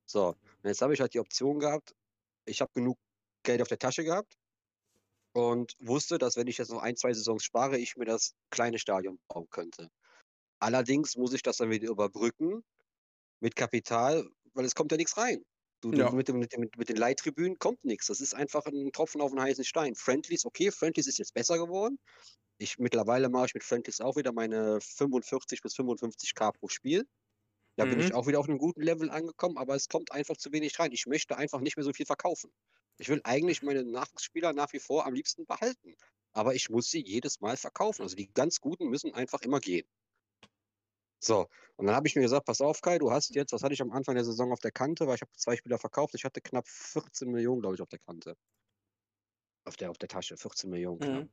So, 0.05 0.27
und 0.27 0.65
jetzt 0.65 0.81
habe 0.83 0.93
ich 0.93 1.01
halt 1.01 1.15
die 1.15 1.19
Option 1.19 1.59
gehabt, 1.59 1.95
ich 2.45 2.61
habe 2.61 2.71
genug 2.73 2.99
Geld 3.43 3.61
auf 3.63 3.67
der 3.67 3.79
Tasche 3.79 4.03
gehabt 4.03 4.35
und 5.33 5.75
wusste, 5.79 6.19
dass 6.19 6.37
wenn 6.37 6.47
ich 6.47 6.59
jetzt 6.59 6.71
noch 6.71 6.83
ein, 6.83 6.95
zwei 6.97 7.13
Saisons 7.13 7.43
spare, 7.43 7.79
ich 7.79 7.97
mir 7.97 8.05
das 8.05 8.35
kleine 8.51 8.77
Stadion 8.77 9.19
bauen 9.27 9.47
könnte. 9.49 9.89
Allerdings 10.59 11.17
muss 11.17 11.33
ich 11.33 11.41
das 11.41 11.57
dann 11.57 11.71
wieder 11.71 11.89
überbrücken 11.89 12.63
mit 13.39 13.55
Kapital, 13.55 14.29
weil 14.53 14.65
es 14.65 14.75
kommt 14.75 14.91
ja 14.91 14.97
nichts 14.97 15.17
rein. 15.17 15.43
Du, 15.81 15.91
Ja. 15.91 16.11
mit, 16.11 16.29
mit, 16.31 16.53
dem, 16.53 16.69
mit 16.77 16.89
den 16.89 16.95
Leihtribünen 16.97 17.57
kommt 17.57 17.83
nichts. 17.83 18.07
Das 18.07 18.21
ist 18.21 18.35
einfach 18.35 18.65
ein 18.67 18.91
Tropfen 18.91 19.19
auf 19.21 19.31
einen 19.31 19.41
heißen 19.41 19.63
Stein. 19.65 19.95
Friendlies, 19.95 20.45
okay, 20.45 20.71
Friendlies 20.71 21.07
ist 21.07 21.17
jetzt 21.17 21.33
besser 21.33 21.57
geworden. 21.57 21.97
Ich, 22.59 22.79
mittlerweile 22.79 23.29
mache 23.29 23.47
ich 23.47 23.53
mit 23.55 23.63
Friendlies 23.63 24.01
auch 24.01 24.15
wieder 24.17 24.33
meine 24.33 24.79
45 24.81 25.61
bis 25.61 25.75
55 25.75 26.35
K 26.35 26.51
pro 26.51 26.69
Spiel. 26.69 27.05
Da 27.77 27.85
bin 27.85 27.99
ich 27.99 28.13
Mhm. 28.13 28.15
auch 28.15 28.27
wieder 28.27 28.39
auf 28.39 28.49
einem 28.49 28.59
guten 28.59 28.81
Level 28.81 29.09
angekommen, 29.11 29.57
aber 29.57 29.75
es 29.75 29.87
kommt 29.89 30.11
einfach 30.13 30.37
zu 30.37 30.51
wenig 30.53 30.79
rein. 30.79 30.91
Ich 30.93 31.07
möchte 31.07 31.37
einfach 31.37 31.61
nicht 31.61 31.77
mehr 31.77 31.83
so 31.85 31.93
viel 31.93 32.05
verkaufen. 32.07 32.51
Ich 32.99 33.09
will 33.09 33.21
eigentlich 33.25 33.61
meine 33.63 33.83
Nachwuchsspieler 33.83 34.53
nach 34.53 34.73
wie 34.73 34.79
vor 34.79 35.05
am 35.07 35.13
liebsten 35.15 35.45
behalten. 35.47 35.95
Aber 36.33 36.55
ich 36.55 36.69
muss 36.69 36.89
sie 36.91 37.03
jedes 37.05 37.41
Mal 37.41 37.57
verkaufen. 37.57 38.03
Also 38.03 38.15
die 38.15 38.31
ganz 38.33 38.61
Guten 38.61 38.89
müssen 38.89 39.13
einfach 39.13 39.41
immer 39.41 39.59
gehen. 39.59 39.87
So, 41.23 41.47
und 41.75 41.85
dann 41.85 41.95
habe 41.95 42.07
ich 42.07 42.15
mir 42.15 42.23
gesagt, 42.23 42.45
pass 42.45 42.61
auf, 42.61 42.81
Kai, 42.81 42.97
du 42.97 43.11
hast 43.11 43.35
jetzt, 43.35 43.53
was 43.53 43.61
hatte 43.61 43.73
ich 43.73 43.81
am 43.81 43.91
Anfang 43.91 44.15
der 44.15 44.25
Saison 44.25 44.51
auf 44.51 44.59
der 44.59 44.71
Kante, 44.71 45.05
weil 45.07 45.15
ich 45.15 45.21
habe 45.21 45.31
zwei 45.35 45.55
Spieler 45.55 45.77
verkauft, 45.77 46.15
ich 46.15 46.25
hatte 46.25 46.41
knapp 46.41 46.67
14 46.67 47.29
Millionen, 47.29 47.61
glaube 47.61 47.75
ich, 47.75 47.81
auf 47.81 47.89
der 47.89 47.99
Kante. 47.99 48.35
Auf 49.65 49.77
der, 49.77 49.91
auf 49.91 49.99
der 49.99 50.09
Tasche, 50.09 50.35
14 50.35 50.69
Millionen 50.69 50.99
knapp. 50.99 51.23
Mhm. 51.23 51.29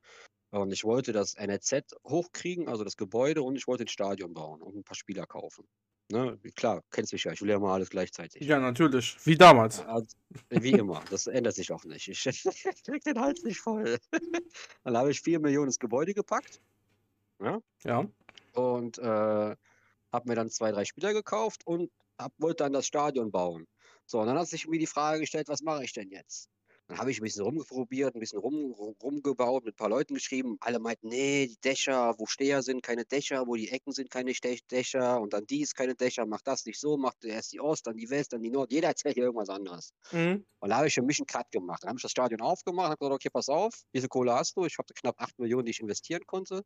Und 0.51 0.71
ich 0.71 0.83
wollte 0.83 1.11
das 1.11 1.35
NLZ 1.35 1.95
hochkriegen, 2.07 2.67
also 2.67 2.83
das 2.83 2.97
Gebäude, 2.97 3.41
und 3.41 3.55
ich 3.55 3.67
wollte 3.67 3.85
ein 3.85 3.87
Stadion 3.87 4.33
bauen 4.33 4.61
und 4.61 4.75
ein 4.75 4.83
paar 4.83 4.95
Spieler 4.95 5.25
kaufen. 5.25 5.67
Ne? 6.11 6.39
Klar, 6.55 6.83
kennst 6.89 7.13
mich 7.13 7.23
ja, 7.23 7.31
ich 7.31 7.41
will 7.41 7.49
ja 7.49 7.59
mal 7.59 7.73
alles 7.73 7.91
gleichzeitig. 7.91 8.41
Ja, 8.41 8.59
natürlich. 8.59 9.15
Wie 9.25 9.35
damals. 9.35 9.81
Also, 9.81 10.07
wie 10.49 10.71
immer, 10.71 11.03
das 11.11 11.27
ändert 11.27 11.53
sich 11.53 11.71
auch 11.71 11.83
nicht. 11.85 12.07
Ich 12.07 12.23
krieg 12.85 13.03
den 13.03 13.19
Hals 13.19 13.43
nicht 13.43 13.59
voll. 13.59 13.97
Dann 14.83 14.97
habe 14.97 15.11
ich 15.11 15.21
4 15.21 15.39
Millionen 15.39 15.67
ins 15.67 15.77
Gebäude 15.77 16.15
gepackt. 16.15 16.61
Ja. 17.39 17.59
Ja. 17.83 18.07
Und 18.53 18.97
äh, 18.97 19.55
habe 20.11 20.29
mir 20.29 20.35
dann 20.35 20.49
zwei, 20.49 20.71
drei 20.71 20.85
Spieler 20.85 21.13
gekauft 21.13 21.61
und 21.65 21.91
hab, 22.19 22.33
wollte 22.37 22.63
dann 22.63 22.73
das 22.73 22.85
Stadion 22.87 23.31
bauen. 23.31 23.65
So, 24.05 24.19
und 24.19 24.27
dann 24.27 24.37
hat 24.37 24.47
sich 24.47 24.67
mir 24.67 24.79
die 24.79 24.87
Frage 24.87 25.21
gestellt, 25.21 25.47
was 25.47 25.61
mache 25.61 25.83
ich 25.83 25.93
denn 25.93 26.09
jetzt? 26.09 26.49
Dann 26.87 26.97
habe 26.97 27.11
ich 27.11 27.19
ein 27.19 27.23
bisschen 27.23 27.43
rumprobiert, 27.43 28.15
ein 28.15 28.19
bisschen 28.19 28.39
rum, 28.39 28.71
rum- 28.71 28.95
rumgebaut, 29.01 29.63
mit 29.63 29.75
ein 29.75 29.77
paar 29.77 29.89
Leuten 29.89 30.15
geschrieben. 30.15 30.57
Alle 30.59 30.79
meinten, 30.79 31.09
nee, 31.09 31.45
die 31.47 31.57
Dächer, 31.63 32.15
wo 32.17 32.25
Steher 32.25 32.63
sind, 32.63 32.81
keine 32.81 33.05
Dächer, 33.05 33.45
wo 33.45 33.55
die 33.55 33.69
Ecken 33.69 33.91
sind, 33.93 34.09
keine 34.09 34.33
Dächer. 34.71 35.21
Und 35.21 35.33
dann 35.33 35.45
dies, 35.45 35.75
keine 35.75 35.93
Dächer, 35.95 36.25
mach 36.25 36.41
das 36.41 36.65
nicht 36.65 36.79
so, 36.79 36.97
mach 36.97 37.13
erst 37.23 37.53
die 37.53 37.59
Ost, 37.61 37.85
dann 37.85 37.95
die 37.95 38.09
West, 38.09 38.33
dann 38.33 38.41
die 38.41 38.49
Nord. 38.49 38.71
Jeder 38.71 38.87
erzählt 38.89 39.13
hier 39.15 39.25
irgendwas 39.25 39.49
anderes. 39.49 39.91
Mhm. 40.11 40.45
Und 40.61 40.69
da 40.69 40.77
habe 40.77 40.87
ich 40.87 40.93
für 40.93 41.01
mich 41.01 41.19
einen 41.19 41.27
Cut 41.27 41.51
gemacht. 41.51 41.83
Dann 41.83 41.89
habe 41.89 41.97
ich 41.99 42.03
das 42.03 42.11
Stadion 42.11 42.41
aufgemacht, 42.41 42.89
habe 42.89 42.97
gesagt, 42.97 43.13
okay, 43.15 43.29
pass 43.29 43.49
auf, 43.49 43.83
diese 43.93 44.07
Kohle 44.09 44.33
hast 44.33 44.57
du. 44.57 44.65
Ich 44.65 44.77
habe 44.77 44.93
knapp 44.93 45.15
8 45.21 45.37
Millionen, 45.39 45.65
die 45.65 45.71
ich 45.71 45.79
investieren 45.79 46.23
konnte. 46.25 46.63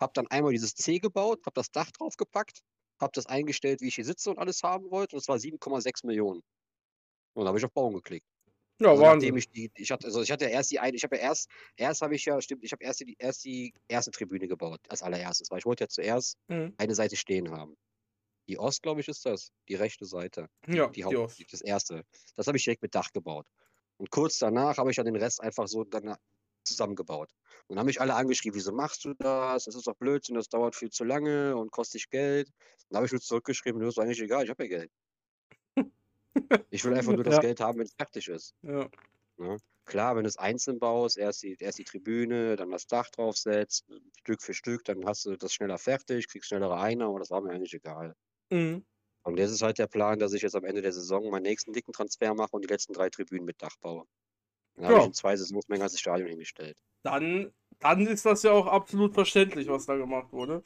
Habe 0.00 0.12
dann 0.14 0.26
einmal 0.28 0.52
dieses 0.52 0.74
C 0.74 0.98
gebaut, 0.98 1.40
habe 1.46 1.54
das 1.54 1.70
Dach 1.70 1.90
draufgepackt, 1.92 2.60
habe 3.00 3.12
das 3.14 3.26
eingestellt, 3.26 3.80
wie 3.80 3.88
ich 3.88 3.96
hier 3.96 4.04
sitze 4.04 4.30
und 4.30 4.38
alles 4.38 4.62
haben 4.62 4.90
wollte. 4.90 5.16
Und 5.16 5.22
es 5.22 5.28
war 5.28 5.38
7,6 5.38 6.04
Millionen. 6.04 6.42
Und 7.34 7.44
da 7.44 7.48
habe 7.48 7.58
ich 7.58 7.64
auf 7.64 7.72
Bauen 7.72 7.94
geklickt. 7.94 8.26
Ja, 8.80 8.98
Also 8.98 8.98
Wahnsinn. 8.98 9.36
ich 9.36 9.50
die, 9.50 9.70
ich 9.76 9.90
hatte, 9.92 10.06
also 10.08 10.22
ich 10.22 10.30
hatte 10.32 10.46
erst 10.46 10.70
die 10.72 10.80
eine, 10.80 10.96
ich 10.96 11.04
habe 11.04 11.16
ja 11.16 11.22
erst, 11.22 11.48
erst 11.76 12.02
habe 12.02 12.14
ich 12.16 12.24
ja, 12.26 12.40
stimmt, 12.42 12.64
ich 12.64 12.72
habe 12.72 12.84
erst 12.84 13.00
die, 13.00 13.16
erst 13.18 13.44
die 13.44 13.74
erste 13.88 14.10
Tribüne 14.12 14.48
gebaut, 14.48 14.80
als 14.88 15.02
allererstes, 15.02 15.50
weil 15.50 15.58
ich 15.60 15.66
wollte 15.66 15.84
ja 15.84 15.88
zuerst 15.88 16.36
Mhm. 16.48 16.76
eine 16.78 16.94
Seite 16.94 17.16
stehen 17.16 17.50
haben. 17.52 17.76
Die 18.48 18.58
Ost, 18.58 18.82
glaube 18.82 19.00
ich, 19.00 19.08
ist 19.08 19.24
das, 19.26 19.50
die 19.68 19.74
rechte 19.76 20.04
Seite, 20.06 20.48
Ja, 20.68 20.94
die 20.94 21.04
die 21.04 21.04
Haupt, 21.04 21.22
Ost. 21.22 21.44
das 21.50 21.60
erste. 21.62 22.04
Das 22.36 22.46
habe 22.46 22.58
ich 22.58 22.64
direkt 22.64 22.82
mit 22.82 22.94
Dach 22.94 23.12
gebaut. 23.12 23.46
Und 23.98 24.10
kurz 24.10 24.38
danach 24.38 24.78
habe 24.78 24.90
ich 24.90 24.96
ja 24.98 25.04
den 25.04 25.16
Rest 25.16 25.40
einfach 25.42 25.68
so 25.68 25.84
dann 25.84 26.16
zusammengebaut. 26.64 27.30
Und 27.68 27.76
dann 27.76 27.80
haben 27.80 27.86
mich 27.86 28.00
alle 28.00 28.14
angeschrieben, 28.14 28.56
wieso 28.56 28.72
machst 28.72 29.04
du 29.04 29.14
das? 29.14 29.64
Das 29.64 29.74
ist 29.74 29.86
doch 29.86 29.94
Blödsinn, 29.96 30.34
das 30.36 30.48
dauert 30.48 30.76
viel 30.76 30.90
zu 30.90 31.04
lange 31.04 31.56
und 31.56 31.70
kostet 31.72 32.00
dich 32.02 32.10
Geld. 32.10 32.50
Dann 32.88 32.96
habe 32.98 33.06
ich 33.06 33.12
nur 33.12 33.20
zurückgeschrieben, 33.20 33.80
nö, 33.80 33.88
ist 33.88 33.98
eigentlich 33.98 34.20
egal, 34.20 34.44
ich 34.44 34.50
habe 34.50 34.64
ja 34.64 34.68
Geld. 34.78 34.92
Ich 36.70 36.84
will 36.84 36.94
einfach 36.94 37.12
nur 37.12 37.24
das 37.24 37.36
Ja. 37.36 37.40
Geld 37.40 37.60
haben, 37.60 37.78
wenn 37.78 37.86
es 37.86 37.94
fertig 37.94 38.28
ist. 38.28 38.54
Ja. 38.62 38.90
Klar, 39.86 40.16
wenn 40.16 40.22
du 40.24 40.28
es 40.28 40.36
einzeln 40.38 40.78
baust, 40.78 41.18
erst 41.18 41.42
die, 41.42 41.56
erst 41.58 41.78
die 41.78 41.84
Tribüne, 41.84 42.56
dann 42.56 42.70
das 42.70 42.86
Dach 42.86 43.10
draufsetzt, 43.10 43.84
Stück 44.20 44.42
für 44.42 44.54
Stück, 44.54 44.84
dann 44.84 45.04
hast 45.04 45.24
du 45.26 45.36
das 45.36 45.52
schneller 45.52 45.78
fertig, 45.78 46.28
kriegst 46.28 46.48
schnellere 46.48 46.78
Einnahme, 46.78 47.10
aber 47.10 47.18
das 47.20 47.30
war 47.30 47.40
mir 47.42 47.50
eigentlich 47.50 47.74
egal. 47.74 48.14
Mhm. 48.50 48.84
Und 49.22 49.38
jetzt 49.38 49.50
ist 49.52 49.62
halt 49.62 49.78
der 49.78 49.86
Plan, 49.86 50.18
dass 50.18 50.34
ich 50.34 50.42
jetzt 50.42 50.54
am 50.56 50.64
Ende 50.64 50.82
der 50.82 50.92
Saison 50.92 51.30
meinen 51.30 51.42
nächsten 51.44 51.72
dicken 51.72 51.92
Transfer 51.92 52.34
mache 52.34 52.50
und 52.52 52.62
die 52.64 52.68
letzten 52.68 52.92
drei 52.92 53.08
Tribünen 53.08 53.46
mit 53.46 53.62
Dach 53.62 53.76
baue. 53.80 54.04
Dann 54.80 54.86
habe 54.88 54.94
Ja. 54.94 55.00
ich 55.00 55.06
in 55.08 55.14
zwei 55.14 55.36
Saisons 55.36 55.68
mein 55.68 55.78
ganzes 55.80 56.00
Stadion 56.00 56.28
hingestellt. 56.28 56.76
Dann, 57.02 57.52
dann 57.80 58.06
ist 58.06 58.24
das 58.26 58.42
ja 58.42 58.52
auch 58.52 58.66
absolut 58.66 59.14
verständlich, 59.14 59.68
was 59.68 59.86
da 59.86 59.96
gemacht 59.96 60.32
wurde. 60.32 60.62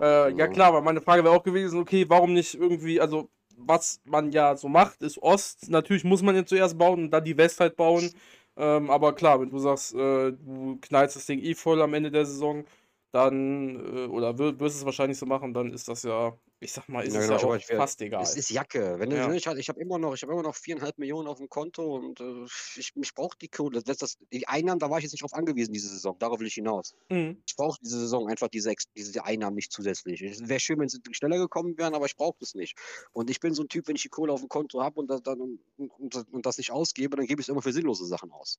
Äh, 0.00 0.32
ja 0.32 0.46
Ja. 0.46 0.46
klar, 0.48 0.72
weil 0.74 0.82
meine 0.82 1.00
Frage 1.00 1.24
wäre 1.24 1.34
auch 1.34 1.42
gewesen, 1.42 1.78
okay, 1.80 2.04
warum 2.08 2.32
nicht 2.32 2.54
irgendwie, 2.54 3.00
also 3.00 3.30
was 3.56 4.00
man 4.04 4.30
ja 4.32 4.56
so 4.56 4.68
macht, 4.68 5.02
ist 5.02 5.18
Ost. 5.18 5.68
Natürlich 5.68 6.04
muss 6.04 6.22
man 6.22 6.36
jetzt 6.36 6.48
zuerst 6.50 6.78
bauen 6.78 7.04
und 7.04 7.10
dann 7.10 7.24
die 7.24 7.36
West 7.36 7.60
halt 7.60 7.76
bauen. 7.76 8.10
Ähm, 8.56 8.90
aber 8.90 9.14
klar, 9.14 9.40
wenn 9.40 9.50
du 9.50 9.58
sagst, 9.58 9.94
äh, 9.94 10.32
du 10.32 10.78
knallst 10.80 11.16
das 11.16 11.26
Ding 11.26 11.40
eh 11.40 11.54
voll 11.54 11.80
am 11.82 11.94
Ende 11.94 12.10
der 12.10 12.24
Saison, 12.26 12.64
dann, 13.12 13.76
äh, 13.76 14.06
oder 14.06 14.38
wir- 14.38 14.58
wirst 14.60 14.76
es 14.76 14.84
wahrscheinlich 14.84 15.18
so 15.18 15.26
machen, 15.26 15.54
dann 15.54 15.72
ist 15.72 15.88
das 15.88 16.02
ja, 16.02 16.36
ich 16.60 16.72
sag 16.72 16.88
mal, 16.88 17.04
ist 17.06 17.14
Ja, 17.14 17.20
es 17.20 17.28
genau, 17.28 17.50
ja 17.52 17.56
ich 17.56 17.72
auch 17.72 17.76
fast 17.76 18.02
egal. 18.02 18.22
Es 18.22 18.36
ist 18.36 18.50
Jacke. 18.50 18.96
Wenn 18.98 19.10
du, 19.10 19.16
Ja. 19.16 19.32
ich, 19.32 19.46
halt- 19.46 19.58
ich 19.58 19.68
habe 19.68 19.80
immer 19.80 19.98
noch, 19.98 20.14
ich 20.14 20.22
habe 20.22 20.32
immer 20.32 20.42
noch 20.42 20.54
viereinhalb 20.56 20.98
Millionen 20.98 21.26
auf 21.28 21.38
dem 21.38 21.48
Konto 21.48 21.96
und 21.96 22.20
äh, 22.20 22.44
ich, 22.76 22.92
ich 22.94 23.14
brauche 23.14 23.38
die 23.38 23.48
Kohle. 23.48 23.82
Das, 23.82 23.96
das, 23.98 24.18
die 24.32 24.46
Einnahmen, 24.48 24.78
da 24.78 24.90
war 24.90 24.98
ich 24.98 25.04
jetzt 25.04 25.12
nicht 25.12 25.22
drauf 25.22 25.34
angewiesen 25.34 25.72
diese 25.72 25.88
Saison. 25.88 26.18
Darauf 26.18 26.40
will 26.40 26.46
ich 26.48 26.54
hinaus. 26.54 26.94
Mhm. 27.08 27.42
Ich 27.46 27.56
brauche 27.56 27.78
diese 27.82 27.98
Saison 28.00 28.28
einfach 28.28 28.48
diese, 28.48 28.74
diese 28.96 29.24
Einnahmen 29.24 29.56
nicht 29.56 29.72
zusätzlich. 29.72 30.20
Es 30.20 30.46
wäre 30.48 30.60
schön, 30.60 30.78
wenn 30.80 30.88
sie 30.88 30.98
schneller 31.12 31.38
gekommen 31.38 31.78
wären, 31.78 31.94
aber 31.94 32.06
ich 32.06 32.16
brauche 32.16 32.36
das 32.40 32.54
nicht. 32.54 32.76
Und 33.12 33.30
ich 33.30 33.40
bin 33.40 33.54
so 33.54 33.62
ein 33.62 33.68
Typ, 33.68 33.88
wenn 33.88 33.96
ich 33.96 34.02
die 34.02 34.08
Kohle 34.08 34.32
auf 34.32 34.40
dem 34.40 34.48
Konto 34.48 34.82
habe 34.82 35.00
und, 35.00 35.08
das 35.08 35.22
dann, 35.22 35.40
und, 35.40 35.60
und, 35.98 36.32
und 36.32 36.44
das 36.46 36.58
nicht 36.58 36.72
ausgebe, 36.72 37.16
dann 37.16 37.26
gebe 37.26 37.40
ich 37.40 37.46
es 37.46 37.48
immer 37.48 37.62
für 37.62 37.72
sinnlose 37.72 38.04
Sachen 38.04 38.32
aus. 38.32 38.58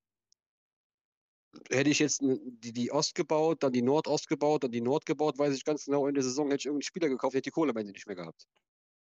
Hätte 1.69 1.89
ich 1.89 1.99
jetzt 1.99 2.21
die, 2.21 2.73
die 2.73 2.91
Ost 2.91 3.15
gebaut, 3.15 3.63
dann 3.63 3.73
die 3.73 3.81
Nordost 3.81 4.27
gebaut, 4.27 4.63
dann 4.63 4.71
die 4.71 4.81
Nord 4.81 5.05
gebaut, 5.05 5.37
weiß 5.37 5.55
ich 5.55 5.65
ganz 5.65 5.85
genau, 5.85 6.07
in 6.07 6.13
der 6.13 6.23
Saison 6.23 6.47
hätte 6.47 6.61
ich 6.61 6.65
irgendeinen 6.65 6.83
Spieler 6.83 7.09
gekauft, 7.09 7.33
hätte 7.33 7.43
die 7.43 7.51
Kohle 7.51 7.71
am 7.71 7.77
Ende 7.77 7.91
nicht 7.91 8.07
mehr 8.07 8.15
gehabt. 8.15 8.47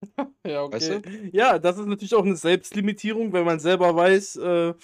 Ja, 0.47 0.71
Weißt 0.71 0.91
okay. 0.91 1.31
Ja, 1.33 1.59
das 1.59 1.79
ist 1.79 1.87
natürlich 1.87 2.15
auch 2.15 2.25
eine 2.25 2.37
Selbstlimitierung, 2.37 3.33
wenn 3.33 3.47
man 3.47 3.59
selber 3.59 3.97
weiß, 3.97 4.37
äh, 4.37 4.75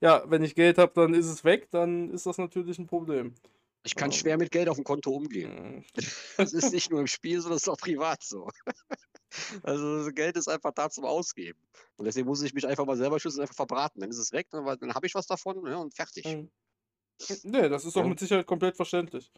ja, 0.00 0.24
wenn 0.26 0.42
ich 0.42 0.56
Geld 0.56 0.78
habe, 0.78 0.92
dann 0.94 1.14
ist 1.14 1.26
es 1.26 1.44
weg, 1.44 1.68
dann 1.70 2.10
ist 2.10 2.26
das 2.26 2.38
natürlich 2.38 2.78
ein 2.78 2.88
Problem. 2.88 3.34
Ich 3.84 3.94
kann 3.94 4.10
schwer 4.10 4.36
mit 4.36 4.50
Geld 4.50 4.68
auf 4.68 4.76
dem 4.76 4.84
Konto 4.84 5.12
umgehen. 5.12 5.84
Das 6.36 6.52
ist 6.52 6.72
nicht 6.72 6.90
nur 6.90 7.00
im 7.00 7.06
Spiel, 7.06 7.40
sondern 7.40 7.56
es 7.56 7.62
ist 7.62 7.68
auch 7.68 7.78
privat 7.78 8.22
so. 8.22 8.50
Also 9.62 10.04
das 10.04 10.14
Geld 10.14 10.36
ist 10.36 10.48
einfach 10.48 10.72
da 10.72 10.88
zum 10.88 11.04
Ausgeben. 11.04 11.58
Und 11.96 12.06
deswegen 12.06 12.26
muss 12.26 12.42
ich 12.42 12.54
mich 12.54 12.66
einfach 12.66 12.86
mal 12.86 12.96
selber 12.96 13.20
schützen 13.20 13.38
und 13.38 13.42
einfach 13.42 13.54
verbraten. 13.54 14.00
Dann 14.00 14.10
ist 14.10 14.18
es 14.18 14.32
weg, 14.32 14.46
dann, 14.50 14.64
dann 14.64 14.94
habe 14.94 15.06
ich 15.06 15.14
was 15.14 15.26
davon 15.26 15.66
ja, 15.66 15.76
und 15.76 15.94
fertig. 15.94 16.24
Mhm. 16.24 16.50
Nee, 17.44 17.68
das 17.68 17.84
ist 17.84 17.96
doch 17.96 18.02
Ja. 18.02 18.08
mit 18.08 18.18
Sicherheit 18.18 18.46
komplett 18.46 18.76
verständlich. 18.76 19.30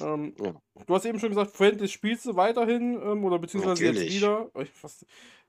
Ähm, 0.00 0.34
Ja. 0.40 0.54
Du 0.86 0.94
hast 0.94 1.04
eben 1.06 1.18
schon 1.18 1.30
gesagt, 1.30 1.50
Friendly 1.56 1.88
spielst 1.88 2.26
du 2.26 2.36
weiterhin 2.36 2.94
ähm, 3.02 3.24
oder 3.24 3.38
beziehungsweise 3.38 3.84
jetzt 3.84 3.94
Natürlich. 3.94 4.16
wieder. 4.16 4.50
Ich- 4.60 4.70
was- 4.82 5.04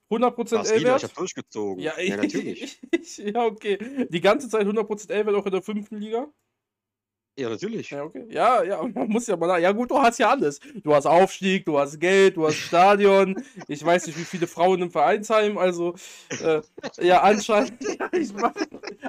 100% 0.09 0.61
Was 0.61 0.69
wieder? 0.69 0.77
Ich 0.77 0.85
L-Wert? 0.85 1.03
habe 1.03 1.13
durchgezogen. 1.13 1.83
Ja, 1.83 1.99
ja, 1.99 2.17
natürlich. 2.17 2.81
ja, 3.17 3.45
okay. 3.45 4.07
Die 4.09 4.21
ganze 4.21 4.49
Zeit 4.49 4.65
100% 4.65 5.11
L-Wert 5.11 5.35
auch 5.35 5.45
in 5.45 5.51
der 5.51 5.61
fünften 5.61 5.97
Liga? 5.97 6.27
Ja, 7.39 7.49
natürlich. 7.49 7.89
Ja, 7.89 8.03
okay. 8.03 8.25
Ja, 8.29 8.63
ja, 8.63 8.83
man 8.93 9.07
muss 9.09 9.27
ja 9.27 9.37
mal. 9.37 9.47
nach- 9.47 9.57
Ja, 9.59 9.71
gut, 9.71 9.89
du 9.91 9.97
hast 9.99 10.19
ja 10.19 10.29
alles. 10.29 10.59
Du 10.83 10.93
hast 10.93 11.05
Aufstieg, 11.05 11.65
du 11.65 11.79
hast 11.79 11.99
Geld, 11.99 12.35
du 12.37 12.45
hast 12.47 12.55
Stadion. 12.55 13.41
Ich 13.67 13.83
weiß 13.83 14.07
nicht, 14.07 14.17
wie 14.19 14.23
viele 14.25 14.47
Frauen 14.47 14.81
im 14.81 14.91
Vereinsheim. 14.91 15.57
Also, 15.57 15.95
äh, 16.43 16.61
ja, 16.99 17.21
anscheinend. 17.21 17.73
Mach, 18.35 18.53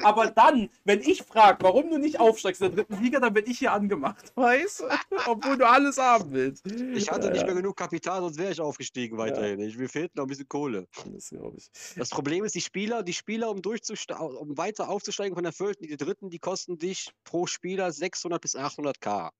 aber 0.02 0.30
dann, 0.30 0.68
wenn 0.84 1.00
ich 1.00 1.22
frage, 1.22 1.58
warum 1.62 1.90
du 1.90 1.98
nicht 1.98 2.20
aufsteigst 2.20 2.60
in 2.62 2.68
der 2.74 2.84
dritten 2.84 3.02
Liga, 3.02 3.20
dann 3.20 3.34
werde 3.34 3.50
ich 3.50 3.58
hier 3.58 3.72
angemacht. 3.72 4.32
Weißt 4.36 4.80
du? 4.80 4.84
Obwohl 5.26 5.56
du 5.58 5.68
alles 5.68 5.98
haben 5.98 6.32
willst. 6.32 6.66
Ich 6.66 7.10
hatte 7.10 7.26
ja, 7.28 7.32
nicht 7.32 7.46
mehr 7.46 7.54
genug 7.54 7.76
Kapital, 7.76 8.20
sonst 8.20 8.38
wäre 8.38 8.52
ich 8.52 8.60
aufgestiegen 8.60 9.18
weiterhin. 9.18 9.60
Ich, 9.60 9.76
mir 9.76 9.88
fehlt 9.88 10.14
noch 10.16 10.24
ein 10.24 10.28
bisschen 10.28 10.48
Kohle. 10.48 10.86
Das 11.12 11.32
ich. 11.32 11.70
Das 11.96 12.10
Problem 12.10 12.44
ist, 12.44 12.54
die 12.54 12.60
Spieler, 12.60 13.02
die 13.02 13.12
Spieler, 13.12 13.50
um 13.50 13.60
um 13.60 14.56
weiter 14.58 14.88
aufzusteigen 14.88 15.34
von 15.34 15.44
der 15.44 15.52
vierten 15.52 15.84
die 15.86 15.96
dritten, 15.96 16.30
die 16.30 16.38
kosten 16.38 16.78
dich 16.78 17.10
pro 17.24 17.46
Spieler 17.46 17.92
600 18.20 18.40
bis 18.42 18.54
800k. 18.54 19.30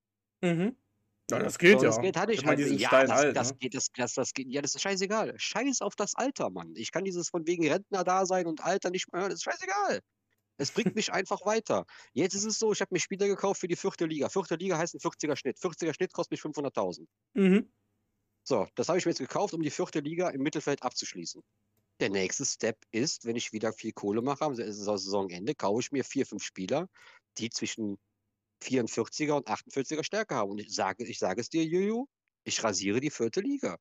Mhm. 0.41 0.75
Ja, 1.29 1.39
das 1.39 1.57
geht 1.57 1.79
So, 1.79 1.85
ja. 1.85 1.89
das 1.91 2.01
Geld 2.01 2.17
hatte 2.17 2.33
ich 2.33 2.43
halt. 2.45 2.59
Ja, 2.59 2.87
steinalt, 2.89 3.35
das, 3.37 3.47
das 3.47 3.51
ne? 3.51 3.57
geht, 3.59 3.75
das, 3.75 3.87
das, 3.95 4.13
das 4.15 4.33
geht, 4.33 4.47
ja, 4.49 4.61
das 4.61 4.75
ist 4.75 4.81
scheißegal. 4.81 5.33
Scheiß 5.37 5.81
auf 5.81 5.95
das 5.95 6.15
Alter, 6.15 6.49
Mann. 6.49 6.73
Ich 6.75 6.91
kann 6.91 7.03
dieses 7.05 7.29
von 7.29 7.45
wegen 7.47 7.67
Rentner 7.67 8.03
da 8.03 8.25
sein 8.25 8.47
und 8.47 8.63
Alter 8.63 8.89
nicht 8.89 9.11
mehr 9.11 9.21
hören. 9.21 9.29
Das 9.29 9.39
ist 9.39 9.43
scheißegal. 9.43 10.01
Es 10.57 10.71
bringt 10.71 10.95
mich 10.95 11.11
einfach 11.13 11.45
weiter. 11.45 11.85
Jetzt 12.13 12.33
ist 12.33 12.45
es 12.45 12.59
so, 12.59 12.71
ich 12.71 12.81
habe 12.81 12.93
mir 12.93 12.99
Spieler 12.99 13.27
gekauft 13.27 13.61
für 13.61 13.67
die 13.67 13.75
vierte 13.75 14.05
Liga. 14.05 14.29
Vierte 14.29 14.55
Liga 14.55 14.77
heißt 14.77 14.93
ein 14.93 14.99
40er 14.99 15.35
Schnitt. 15.35 15.57
40er 15.57 15.93
Schnitt 15.93 16.11
kostet 16.13 16.31
mich 16.31 16.41
500.000. 16.41 17.05
Mhm. 17.33 17.71
So, 18.43 18.67
das 18.75 18.89
habe 18.89 18.97
ich 18.97 19.05
mir 19.05 19.11
jetzt 19.11 19.19
gekauft, 19.19 19.53
um 19.53 19.61
die 19.61 19.69
vierte 19.71 19.99
Liga 19.99 20.29
im 20.29 20.41
Mittelfeld 20.41 20.83
abzuschließen. 20.83 21.41
Der 21.99 22.09
nächste 22.09 22.45
Step 22.45 22.77
ist, 22.91 23.25
wenn 23.25 23.35
ich 23.35 23.53
wieder 23.53 23.71
viel 23.73 23.91
Kohle 23.93 24.21
mache 24.21 24.43
am 24.43 24.55
Sa- 24.55 24.71
Saisonende, 24.71 25.55
kaufe 25.55 25.79
ich 25.81 25.91
mir 25.91 26.03
vier, 26.03 26.25
fünf 26.25 26.43
Spieler, 26.43 26.89
die 27.37 27.49
zwischen 27.49 27.97
44er 28.61 29.33
und 29.33 29.47
48er 29.47 30.03
Stärke 30.03 30.35
haben. 30.35 30.51
Und 30.51 30.59
ich 30.59 30.73
sage, 30.73 31.05
ich 31.05 31.19
sage 31.19 31.41
es 31.41 31.49
dir, 31.49 31.63
Juju, 31.63 32.05
ich 32.43 32.63
rasiere 32.63 32.99
die 32.99 33.09
vierte 33.09 33.41
Liga. 33.41 33.77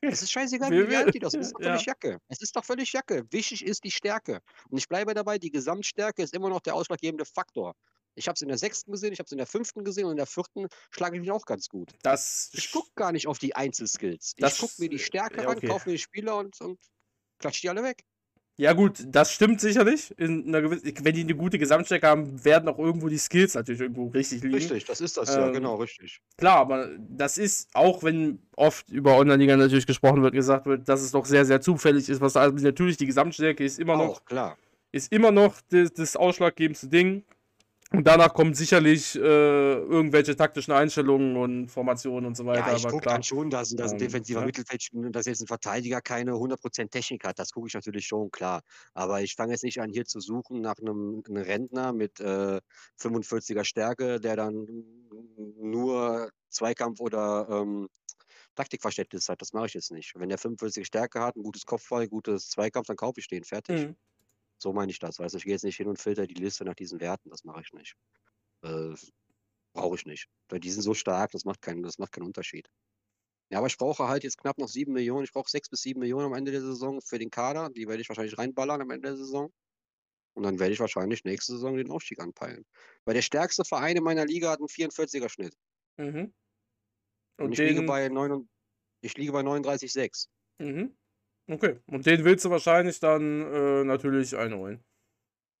Es 0.00 0.20
ist 0.20 0.32
scheißegal, 0.32 0.70
wie 0.88 0.96
alt 0.96 1.14
die 1.14 1.20
das 1.20 1.34
ist. 1.34 1.40
Es 1.40 1.46
ist 1.46 1.52
doch 1.54 1.60
ja. 1.60 1.70
völlig 1.70 1.86
Jacke. 1.86 2.18
Es 2.28 2.40
ist 2.40 2.56
doch 2.56 2.64
völlig 2.64 2.92
Jacke. 2.92 3.24
Wichtig 3.30 3.64
ist 3.64 3.84
die 3.84 3.90
Stärke. 3.90 4.40
Und 4.68 4.78
ich 4.78 4.88
bleibe 4.88 5.14
dabei, 5.14 5.38
die 5.38 5.50
Gesamtstärke 5.50 6.22
ist 6.22 6.34
immer 6.34 6.48
noch 6.48 6.60
der 6.60 6.74
ausschlaggebende 6.74 7.24
Faktor. 7.24 7.74
Ich 8.14 8.26
habe 8.26 8.34
es 8.34 8.42
in 8.42 8.48
der 8.48 8.58
sechsten 8.58 8.90
gesehen, 8.90 9.12
ich 9.12 9.20
habe 9.20 9.26
es 9.26 9.32
in 9.32 9.38
der 9.38 9.46
fünften 9.46 9.84
gesehen 9.84 10.04
und 10.04 10.12
in 10.12 10.16
der 10.16 10.26
vierten 10.26 10.66
schlage 10.90 11.16
ich 11.16 11.20
mich 11.20 11.30
auch 11.30 11.46
ganz 11.46 11.68
gut. 11.68 11.92
Das. 12.02 12.50
Ich 12.52 12.70
gucke 12.72 12.90
gar 12.94 13.12
nicht 13.12 13.26
auf 13.26 13.38
die 13.38 13.54
Einzelskills. 13.54 14.34
Das- 14.36 14.54
ich 14.54 14.60
gucke 14.60 14.74
mir 14.78 14.88
die 14.88 14.98
Stärke 14.98 15.42
ja, 15.42 15.48
an, 15.48 15.56
okay. 15.56 15.68
kaufe 15.68 15.88
mir 15.88 15.94
die 15.94 16.02
Spieler 16.02 16.36
und, 16.36 16.60
und 16.60 16.80
klatsch 17.38 17.62
die 17.62 17.70
alle 17.70 17.82
weg. 17.82 18.04
Ja, 18.58 18.74
gut, 18.74 19.02
das 19.06 19.32
stimmt 19.32 19.60
sicherlich. 19.60 20.14
In 20.18 20.46
einer 20.48 20.60
gewissen, 20.60 20.92
wenn 21.02 21.14
die 21.14 21.22
eine 21.22 21.34
gute 21.34 21.58
Gesamtstärke 21.58 22.06
haben, 22.06 22.44
werden 22.44 22.68
auch 22.68 22.78
irgendwo 22.78 23.08
die 23.08 23.18
Skills 23.18 23.54
natürlich 23.54 23.80
irgendwo 23.80 24.08
richtig 24.08 24.42
liegen. 24.42 24.54
Richtig, 24.54 24.84
das 24.84 25.00
ist 25.00 25.16
das 25.16 25.34
ja, 25.34 25.46
Ähm, 25.46 25.54
genau, 25.54 25.76
richtig. 25.76 26.20
Klar, 26.36 26.58
aber 26.58 26.90
das 26.98 27.38
ist, 27.38 27.70
auch 27.72 28.02
wenn 28.02 28.40
oft 28.56 28.90
über 28.90 29.16
Online-Liga 29.16 29.56
natürlich 29.56 29.86
gesprochen 29.86 30.22
wird, 30.22 30.34
gesagt 30.34 30.66
wird, 30.66 30.88
dass 30.88 31.00
es 31.00 31.12
doch 31.12 31.24
sehr, 31.24 31.44
sehr 31.46 31.60
zufällig 31.62 32.08
ist, 32.08 32.20
was 32.20 32.34
da 32.34 32.42
also 32.42 32.54
natürlich 32.56 32.98
die 32.98 33.06
Gesamtstärke 33.06 33.64
ist 33.64 33.78
immer 33.78 33.96
noch, 33.96 34.16
Auch, 34.16 34.24
klar. 34.26 34.58
ist 34.92 35.10
immer 35.12 35.30
noch 35.30 35.54
das, 35.70 35.92
das 35.94 36.16
ausschlaggebendste 36.16 36.88
Ding. 36.88 37.24
Und 37.92 38.06
danach 38.06 38.32
kommen 38.32 38.54
sicherlich 38.54 39.16
äh, 39.16 39.20
irgendwelche 39.20 40.34
taktischen 40.34 40.72
Einstellungen 40.72 41.36
und 41.36 41.68
Formationen 41.68 42.26
und 42.26 42.36
so 42.36 42.46
weiter. 42.46 42.70
Ja, 42.70 42.76
ich 42.76 42.88
gucke 42.88 43.04
dann 43.04 43.22
schon, 43.22 43.50
dass, 43.50 43.70
dass 43.70 43.92
ein 43.92 43.96
Ähm, 43.96 43.98
defensiver 43.98 44.40
ja. 44.40 44.46
Mittelfeld, 44.46 44.88
dass 44.92 45.26
jetzt 45.26 45.42
ein 45.42 45.46
Verteidiger 45.46 46.00
keine 46.00 46.32
100% 46.32 46.90
Technik 46.90 47.24
hat. 47.24 47.38
Das 47.38 47.52
gucke 47.52 47.68
ich 47.68 47.74
natürlich 47.74 48.06
schon, 48.06 48.30
klar. 48.30 48.62
Aber 48.94 49.20
ich 49.20 49.34
fange 49.34 49.52
jetzt 49.52 49.64
nicht 49.64 49.80
an, 49.80 49.90
hier 49.90 50.06
zu 50.06 50.20
suchen 50.20 50.60
nach 50.62 50.78
einem, 50.80 51.22
einem 51.28 51.42
Rentner 51.42 51.92
mit 51.92 52.18
äh, 52.20 52.60
45er 52.98 53.64
Stärke, 53.64 54.20
der 54.20 54.36
dann 54.36 54.66
nur 55.58 56.30
Zweikampf 56.48 57.00
oder 57.00 57.46
ähm, 57.50 57.88
Taktikverständnis 58.54 59.28
hat. 59.28 59.40
Das 59.40 59.52
mache 59.52 59.66
ich 59.66 59.74
jetzt 59.74 59.92
nicht. 59.92 60.12
Wenn 60.14 60.28
der 60.28 60.38
45 60.38 60.86
Stärke 60.86 61.20
hat, 61.20 61.36
ein 61.36 61.42
gutes 61.42 61.64
Kopfball, 61.66 62.08
gutes 62.08 62.48
Zweikampf, 62.48 62.86
dann 62.86 62.96
kaufe 62.96 63.20
ich 63.20 63.28
den. 63.28 63.44
Fertig. 63.44 63.88
Mhm. 63.88 63.96
So 64.62 64.72
meine 64.72 64.92
ich 64.92 64.98
das. 65.00 65.18
Weißt 65.18 65.34
du, 65.34 65.38
ich 65.38 65.44
gehe 65.44 65.52
jetzt 65.54 65.64
nicht 65.64 65.76
hin 65.76 65.88
und 65.88 66.00
filter 66.00 66.26
die 66.26 66.34
Liste 66.34 66.64
nach 66.64 66.74
diesen 66.74 67.00
Werten. 67.00 67.30
Das 67.30 67.44
mache 67.44 67.62
ich 67.62 67.72
nicht. 67.72 67.94
Äh, 68.64 68.94
Brauche 69.74 69.96
ich 69.96 70.06
nicht. 70.06 70.28
Weil 70.48 70.60
die 70.60 70.70
sind 70.70 70.82
so 70.82 70.94
stark, 70.94 71.30
das 71.32 71.44
macht 71.44 71.62
keinen, 71.62 71.82
das 71.82 71.98
macht 71.98 72.12
keinen 72.12 72.26
Unterschied. 72.26 72.68
Ja, 73.50 73.58
aber 73.58 73.66
ich 73.66 73.76
brauche 73.76 74.08
halt 74.08 74.24
jetzt 74.24 74.38
knapp 74.38 74.58
noch 74.58 74.68
7 74.68 74.92
Millionen. 74.92 75.24
Ich 75.24 75.32
brauche 75.32 75.50
6 75.50 75.68
bis 75.68 75.82
7 75.82 76.00
Millionen 76.00 76.26
am 76.26 76.34
Ende 76.34 76.52
der 76.52 76.60
Saison 76.60 77.00
für 77.00 77.18
den 77.18 77.30
Kader. 77.30 77.70
Die 77.70 77.88
werde 77.88 78.00
ich 78.02 78.08
wahrscheinlich 78.08 78.38
reinballern 78.38 78.80
am 78.80 78.90
Ende 78.90 79.08
der 79.08 79.16
Saison. 79.16 79.52
Und 80.34 80.44
dann 80.44 80.58
werde 80.58 80.72
ich 80.72 80.80
wahrscheinlich 80.80 81.24
nächste 81.24 81.52
Saison 81.52 81.76
den 81.76 81.90
Aufstieg 81.90 82.20
anpeilen. 82.20 82.64
Weil 83.04 83.14
der 83.14 83.22
stärkste 83.22 83.64
Verein 83.64 83.96
in 83.96 84.04
meiner 84.04 84.24
Liga 84.26 84.50
hat 84.50 84.60
einen 84.60 84.68
44er 84.68 85.28
Schnitt. 85.28 85.54
Mhm. 85.98 86.32
Und, 87.38 87.46
Und 87.46 87.52
ich, 87.52 87.58
liege 87.58 87.80
den, 87.80 87.86
bei 87.86 88.08
9, 88.08 88.48
ich 89.02 89.16
liege 89.16 89.32
bei 89.32 89.42
39,6. 89.42 90.28
mhm. 90.58 90.96
Okay. 91.48 91.80
Und 91.86 92.06
den 92.06 92.24
willst 92.24 92.44
du 92.44 92.50
wahrscheinlich 92.50 93.00
dann 93.00 93.42
äh, 93.52 93.84
natürlich 93.84 94.36
einholen. 94.36 94.82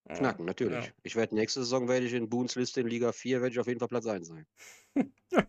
Knacken, 0.08 0.44
natürlich. 0.44 0.84
Ja. 0.84 0.92
Ich 1.02 1.16
werde 1.16 1.34
nächste 1.34 1.60
Saison 1.60 1.88
werde 1.88 2.06
ich 2.06 2.12
in 2.12 2.28
Boons 2.28 2.56
Liste 2.56 2.80
in 2.80 2.88
Liga 2.88 3.12
4 3.12 3.40
werde 3.40 3.52
ich 3.52 3.60
auf 3.60 3.66
jeden 3.66 3.78
Fall 3.78 3.88
Platz 3.88 4.06
1 4.06 4.28
sein. 4.28 4.46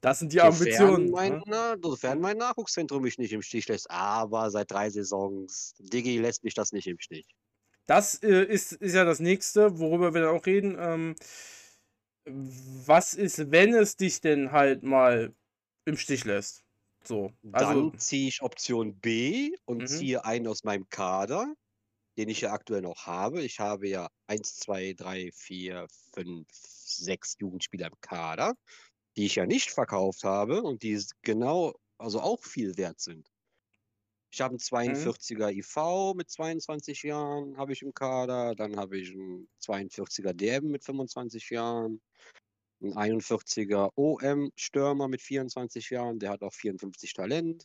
Das 0.00 0.18
sind 0.18 0.32
die 0.32 0.38
Sofern 0.38 0.52
Ambitionen. 0.52 1.10
mein, 1.10 1.32
ne? 1.34 1.42
na, 1.46 1.76
sofern 1.80 2.20
mein 2.20 2.36
Nachwuchszentrum 2.36 3.02
mich 3.02 3.16
nicht 3.16 3.32
im 3.32 3.42
Stich 3.42 3.68
lässt. 3.68 3.90
Aber 3.90 4.50
seit 4.50 4.70
drei 4.70 4.90
Saisons, 4.90 5.74
Diggi 5.78 6.18
lässt 6.18 6.44
mich 6.44 6.54
das 6.54 6.72
nicht 6.72 6.86
im 6.88 6.98
Stich. 6.98 7.26
Das 7.86 8.22
äh, 8.22 8.44
ist, 8.44 8.72
ist 8.72 8.94
ja 8.94 9.04
das 9.04 9.20
nächste, 9.20 9.78
worüber 9.78 10.12
wir 10.12 10.22
dann 10.22 10.36
auch 10.36 10.44
reden. 10.44 10.76
Ähm, 10.78 11.14
was 12.26 13.14
ist, 13.14 13.50
wenn 13.50 13.72
es 13.72 13.96
dich 13.96 14.20
denn 14.20 14.52
halt 14.52 14.82
mal 14.82 15.32
im 15.86 15.96
Stich 15.96 16.24
lässt? 16.24 16.61
So. 17.04 17.30
Also, 17.52 17.92
Dann 17.92 17.98
ziehe 17.98 18.28
ich 18.28 18.42
Option 18.42 18.98
B 19.00 19.52
und 19.66 19.82
Mhm. 19.82 19.88
ziehe 19.88 20.24
einen 20.24 20.46
aus 20.46 20.64
meinem 20.64 20.88
Kader, 20.88 21.54
den 22.18 22.28
ich 22.30 22.42
ja 22.42 22.52
aktuell 22.52 22.82
noch 22.82 23.06
habe. 23.06 23.42
Ich 23.42 23.60
habe 23.60 23.88
ja 23.88 24.08
1, 24.28 24.56
2, 24.58 24.94
3, 24.94 25.30
4, 25.32 25.86
5, 26.14 26.48
6 26.52 27.36
Jugendspieler 27.40 27.88
im 27.88 28.00
Kader, 28.00 28.54
die 29.16 29.26
ich 29.26 29.36
ja 29.36 29.46
nicht 29.46 29.70
verkauft 29.72 30.24
habe 30.24 30.62
und 30.62 30.82
die 30.84 31.02
genau, 31.22 31.74
also 31.98 32.20
auch 32.20 32.44
viel 32.44 32.76
wert 32.78 33.00
sind. 33.00 33.28
Ich 34.34 34.40
habe 34.40 34.52
einen 34.52 34.58
42er 34.60 35.50
IV 35.50 36.14
mit 36.14 36.30
22 36.30 37.02
Jahren, 37.02 37.56
habe 37.58 37.72
ich 37.72 37.82
im 37.82 37.92
Kader. 37.94 38.54
Dann 38.54 38.76
habe 38.76 38.98
ich 38.98 39.12
einen 39.12 39.48
42er 39.60 40.32
DM 40.32 40.70
mit 40.70 40.84
25 40.84 41.50
Jahren. 41.50 42.00
Ein 42.82 42.94
41er 42.94 43.92
OM-Stürmer 43.96 45.08
mit 45.08 45.22
24 45.22 45.90
Jahren, 45.90 46.18
der 46.18 46.30
hat 46.30 46.42
auch 46.42 46.52
54 46.52 47.14
Talent. 47.14 47.64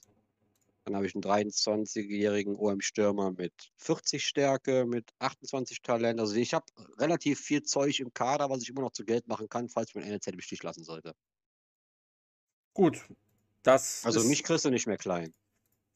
Dann 0.86 0.96
habe 0.96 1.06
ich 1.06 1.16
einen 1.16 1.24
23-jährigen 1.24 2.56
OM-Stürmer 2.56 3.32
mit 3.32 3.54
40 3.78 4.26
Stärke, 4.26 4.86
mit 4.86 5.12
28 5.20 5.82
Talent. 5.82 6.20
Also 6.20 6.36
ich 6.36 6.54
habe 6.54 6.66
relativ 7.00 7.42
viel 7.42 7.64
Zeug 7.64 8.00
im 8.00 8.14
Kader, 8.14 8.50
was 8.50 8.62
ich 8.62 8.70
immer 8.70 8.82
noch 8.82 8.94
zu 8.94 9.04
Geld 9.06 9.28
machen 9.28 9.50
kann, 9.50 9.70
falls 9.70 9.96
mir 9.96 10.04
ein 10.04 10.10
NLZ 10.12 10.28
im 10.28 10.42
Stich 10.42 10.64
lassen 10.64 10.84
sollte. 10.84 11.14
gut. 12.74 13.06
Das 13.64 14.06
Also 14.06 14.24
mich 14.24 14.44
kriegst 14.44 14.64
du 14.66 14.70
nicht 14.70 14.88
mehr 14.88 14.98
klein. 14.98 15.34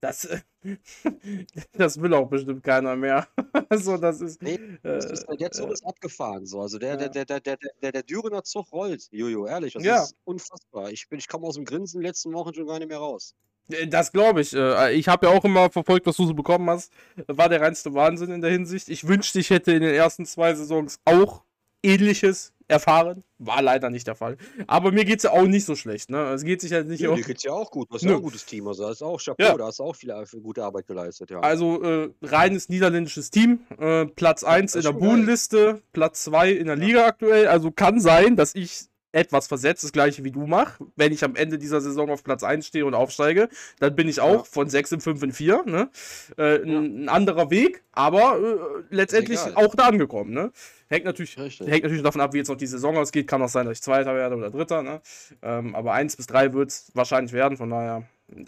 Das, 0.01 0.27
das 1.73 2.01
will 2.01 2.13
auch 2.13 2.27
bestimmt 2.27 2.63
keiner 2.63 2.95
mehr. 2.95 3.27
also, 3.69 3.97
das 3.97 4.19
ist. 4.21 4.41
Nee, 4.41 4.59
Das 4.83 5.05
Äh, 5.05 5.13
ist, 5.13 5.25
der 5.39 5.51
Zug 5.51 5.69
äh, 5.69 5.73
ist 5.73 5.85
abgefahren. 5.85 6.45
So. 6.45 6.61
Also 6.61 6.79
der, 6.79 6.89
ja. 6.91 6.95
der, 6.97 7.09
der, 7.09 7.25
der, 7.25 7.39
der, 7.57 7.57
der, 7.81 7.91
der 7.91 8.03
Dürener 8.03 8.43
Zug 8.43 8.71
rollt. 8.71 9.07
Jojo, 9.11 9.45
ehrlich, 9.47 9.73
das 9.73 9.83
Ja. 9.83 10.03
ist 10.03 10.15
unfassbar. 10.23 10.89
Ich, 10.91 11.07
bin, 11.07 11.19
ich 11.19 11.27
komme 11.27 11.45
aus 11.47 11.55
dem 11.55 11.65
Grinsen 11.65 12.01
letzten 12.01 12.33
Wochen 12.33 12.53
schon 12.53 12.67
gar 12.67 12.79
nicht 12.79 12.87
mehr 12.89 12.97
raus. 12.97 13.35
Äh, 13.69 13.87
Das 13.87 14.11
glaube 14.11 14.41
ich. 14.41 14.53
Ich 14.53 15.07
habe 15.07 15.27
ja 15.27 15.33
auch 15.33 15.45
immer 15.45 15.69
verfolgt, 15.69 16.07
was 16.07 16.17
du 16.17 16.25
so 16.25 16.33
bekommen 16.33 16.69
hast. 16.69 16.91
War 17.27 17.47
der 17.49 17.61
reinste 17.61 17.93
Wahnsinn 17.93 18.31
in 18.31 18.41
der 18.41 18.51
Hinsicht. 18.51 18.89
Ich 18.89 19.07
wünschte, 19.07 19.39
ich 19.39 19.49
hätte 19.51 19.71
in 19.71 19.81
den 19.81 19.93
ersten 19.93 20.25
zwei 20.25 20.53
Saisons 20.55 20.99
auch 21.05 21.43
ähnliches 21.83 22.53
erfahren. 22.67 23.23
War 23.37 23.61
leider 23.61 23.89
nicht 23.89 24.07
der 24.07 24.15
Fall. 24.15 24.37
Aber 24.67 24.91
mir 24.91 25.03
geht 25.03 25.17
es 25.17 25.23
ja 25.23 25.31
auch 25.31 25.45
nicht 25.47 25.65
so 25.65 25.75
schlecht. 25.75 26.09
Ne? 26.09 26.17
Es 26.31 26.43
geht 26.43 26.61
sich 26.61 26.71
halt 26.71 26.87
nicht 26.87 27.01
Ja, 27.01 27.09
um. 27.09 27.15
dir 27.17 27.23
geht's 27.23 27.43
ja 27.43 27.51
auch 27.51 27.69
gut. 27.69 27.89
Du 27.89 27.95
hast 27.95 28.03
ja 28.03 28.11
auch 28.11 28.17
ein 28.17 28.21
gutes 28.21 28.45
Team. 28.45 28.67
Also 28.67 28.83
da 28.83 28.91
ist 28.91 29.01
auch 29.01 29.19
Chapeau, 29.19 29.43
Ja. 29.43 29.57
da 29.57 29.65
hast 29.65 29.79
du 29.79 29.83
auch 29.83 29.95
viel, 29.95 30.13
viel 30.25 30.39
gute 30.41 30.63
Arbeit 30.63 30.87
geleistet. 30.87 31.31
Ja. 31.31 31.39
Also 31.41 31.81
äh, 31.83 32.09
reines 32.21 32.69
niederländisches 32.69 33.29
Team. 33.31 33.61
Äh, 33.77 34.05
Platz 34.05 34.43
1 34.43 34.71
das 34.73 34.85
in 34.85 34.91
der. 34.93 34.97
Bodenliste, 34.99 35.81
Platz 35.91 36.23
2 36.23 36.51
in 36.51 36.67
der. 36.67 36.75
Liga 36.77 37.05
aktuell. 37.07 37.47
Also 37.47 37.71
kann 37.71 37.99
sein, 37.99 38.35
dass 38.37 38.55
ich 38.55 38.83
etwas 39.13 39.47
versetzt, 39.47 39.83
das 39.83 39.91
gleiche 39.91 40.23
wie 40.23 40.31
du 40.31 40.47
mache. 40.47 40.83
Wenn 40.95 41.11
ich 41.11 41.23
am 41.23 41.35
Ende 41.35 41.57
dieser 41.57 41.81
Saison 41.81 42.09
auf 42.09 42.23
Platz 42.23 42.43
1 42.43 42.65
stehe 42.67 42.85
und 42.85 42.93
aufsteige, 42.93 43.49
dann 43.79 43.95
bin 43.95 44.07
ich 44.07 44.19
auch 44.21 44.37
Ja. 44.39 44.43
von 44.43 44.69
6 44.69 44.93
in 44.93 45.01
5 45.01 45.23
in 45.23 45.31
4. 45.33 45.63
Ne? 45.65 45.89
Äh, 46.37 46.61
ein, 46.63 47.03
ein 47.05 47.09
anderer 47.09 47.49
Weg, 47.49 47.83
aber 47.91 48.37
äh, 48.39 48.83
letztendlich 48.95 49.39
egal. 49.41 49.65
auch 49.65 49.75
da 49.75 49.87
angekommen. 49.87 50.31
Ne? 50.33 50.51
Hängt 50.89 51.05
natürlich 51.05 51.37
Richtig. 51.37 51.67
Hängt 51.67 51.83
natürlich 51.83 52.03
davon 52.03 52.21
ab, 52.21 52.33
wie 52.33 52.37
jetzt 52.37 52.49
noch 52.49 52.57
die 52.57 52.67
Saison 52.67 52.97
ausgeht. 52.97 53.27
Kann 53.27 53.41
auch 53.41 53.49
sein, 53.49 53.65
dass 53.65 53.77
ich 53.77 53.83
Zweiter 53.83 54.13
werde 54.15 54.35
oder 54.35 54.49
Dritter. 54.49 54.81
Ne? 54.83 55.01
Ähm, 55.41 55.75
aber 55.75 55.93
1 55.93 56.15
bis 56.17 56.27
3 56.27 56.53
wird 56.53 56.69
es 56.69 56.91
wahrscheinlich 56.93 57.33
werden. 57.33 57.57
Von 57.57 57.69
daher. 57.69 58.03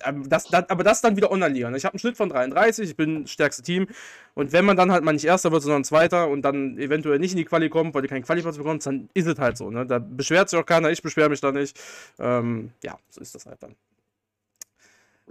Ähm, 0.06 0.30
Das, 0.30 0.46
das, 0.46 0.70
aber 0.70 0.84
das 0.84 1.02
dann 1.02 1.16
wieder 1.18 1.32
Online-Liga. 1.32 1.70
Ne? 1.70 1.78
Ich 1.78 1.86
habe 1.86 1.94
einen 1.94 2.00
Schnitt 2.00 2.18
von 2.18 2.30
33. 2.30 2.90
Ich 2.90 2.96
bin 2.96 3.24
das 3.24 3.32
stärkste 3.32 3.64
Team. 3.64 3.88
Und 4.34 4.52
wenn 4.52 4.66
man 4.66 4.78
dann 4.78 4.92
halt 4.92 5.04
mal 5.04 5.14
nicht 5.14 5.26
Erster 5.26 5.52
wird, 5.52 5.64
sondern 5.64 5.84
Zweiter 5.84 6.28
und 6.30 6.44
dann 6.44 6.78
eventuell 6.78 7.20
nicht 7.20 7.32
in 7.32 7.38
die 7.38 7.46
Quali 7.46 7.70
kommt, 7.70 7.94
weil 7.94 8.02
du 8.02 8.08
keinen 8.08 8.24
Qualiplatz 8.24 8.58
bekommst, 8.58 8.88
dann 8.88 9.10
ist 9.14 9.28
es 9.28 9.38
halt 9.38 9.58
so. 9.58 9.70
Ne? 9.70 9.86
Da 9.86 10.00
beschwert 10.00 10.50
sich 10.50 10.60
auch 10.60 10.66
keiner. 10.66 10.90
Ich 10.92 11.02
beschwere 11.02 11.30
mich 11.30 11.42
da 11.42 11.52
nicht. 11.52 11.80
Ähm, 12.20 12.72
ja, 12.84 12.98
so 13.10 13.22
ist 13.22 13.36
das 13.36 13.46
halt 13.46 13.62
dann. 13.62 13.76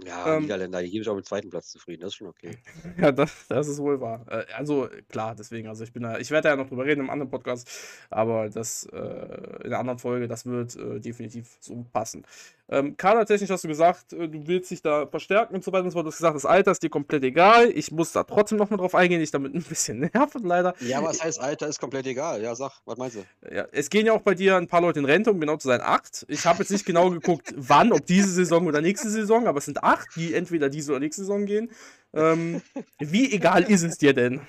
Ja, 0.03 0.35
Ähm, 0.37 0.43
Niederländer, 0.43 0.81
die 0.81 0.89
gebe 0.89 1.03
ich 1.03 1.09
auch 1.09 1.15
mit 1.15 1.25
zweiten 1.25 1.49
Platz 1.49 1.69
zufrieden. 1.69 2.01
Das 2.01 2.09
ist 2.09 2.15
schon 2.15 2.27
okay. 2.27 2.57
Ja, 2.99 3.11
das, 3.11 3.47
das 3.47 3.67
ist 3.67 3.79
wohl 3.79 4.01
wahr. 4.01 4.25
Äh, 4.29 4.45
Also 4.55 4.89
klar, 5.09 5.35
deswegen, 5.35 5.67
also 5.67 5.83
ich 5.83 5.93
bin 5.93 6.03
da, 6.03 6.17
ich 6.17 6.31
werde 6.31 6.49
ja 6.49 6.55
noch 6.55 6.67
drüber 6.67 6.85
reden 6.85 7.01
im 7.01 7.09
anderen 7.09 7.29
Podcast, 7.29 7.69
aber 8.09 8.49
das 8.49 8.85
äh, 8.91 8.97
in 8.97 9.67
einer 9.67 9.79
anderen 9.79 9.99
Folge, 9.99 10.27
das 10.27 10.45
wird 10.45 10.75
äh, 10.75 10.99
definitiv 10.99 11.57
so 11.59 11.85
passen. 11.93 12.25
Ähm, 12.69 12.95
kadertechnisch 12.97 13.49
hast 13.49 13.65
du 13.65 13.67
gesagt, 13.67 14.13
äh, 14.13 14.27
du 14.27 14.47
willst 14.47 14.71
dich 14.71 14.81
da 14.81 15.05
verstärken 15.05 15.53
und 15.53 15.63
so 15.63 15.71
weiter 15.71 15.83
und 15.83 15.91
so 15.91 15.95
fort. 15.97 16.05
Du 16.05 16.09
hast 16.11 16.17
gesagt, 16.17 16.35
das 16.35 16.45
Alter 16.45 16.71
ist 16.71 16.81
dir 16.81 16.89
komplett 16.89 17.23
egal. 17.23 17.69
Ich 17.69 17.91
muss 17.91 18.13
da 18.13 18.23
trotzdem 18.23 18.57
noch 18.57 18.69
mal 18.69 18.77
drauf 18.77 18.95
eingehen, 18.95 19.21
ich 19.21 19.31
damit 19.31 19.53
ein 19.53 19.61
bisschen 19.61 19.99
nerven, 20.13 20.43
leider. 20.43 20.73
Ja, 20.79 21.03
was 21.03 21.21
heißt 21.23 21.39
Alter 21.41 21.67
ist 21.67 21.79
komplett 21.79 22.07
egal. 22.07 22.41
Ja, 22.41 22.55
sag, 22.55 22.71
was 22.85 22.97
meinst 22.97 23.17
du? 23.17 23.53
Ja, 23.53 23.67
es 23.73 23.89
gehen 23.89 24.05
ja 24.05 24.13
auch 24.13 24.21
bei 24.21 24.33
dir 24.33 24.55
ein 24.55 24.67
paar 24.67 24.81
Leute 24.81 24.99
in 24.99 25.05
Rente, 25.05 25.29
um 25.29 25.39
genau 25.39 25.57
zu 25.57 25.67
sein, 25.67 25.81
acht. 25.81 26.25
Ich 26.29 26.45
habe 26.45 26.59
jetzt 26.59 26.71
nicht 26.71 26.85
genau 26.85 27.09
geguckt, 27.11 27.53
wann, 27.55 27.91
ob 27.91 28.05
diese 28.05 28.29
Saison 28.29 28.65
oder 28.65 28.81
nächste 28.81 29.09
Saison, 29.09 29.45
aber 29.45 29.57
es 29.59 29.65
sind 29.65 29.82
acht, 29.83 30.07
die 30.15 30.33
entweder 30.33 30.69
diese 30.69 30.91
oder 30.91 30.99
nächste 31.01 31.21
Saison 31.21 31.45
gehen. 31.45 31.71
Ähm, 32.13 32.61
wie 32.99 33.31
egal 33.33 33.63
ist 33.63 33.83
es 33.83 33.97
dir 33.97 34.13
denn? 34.13 34.41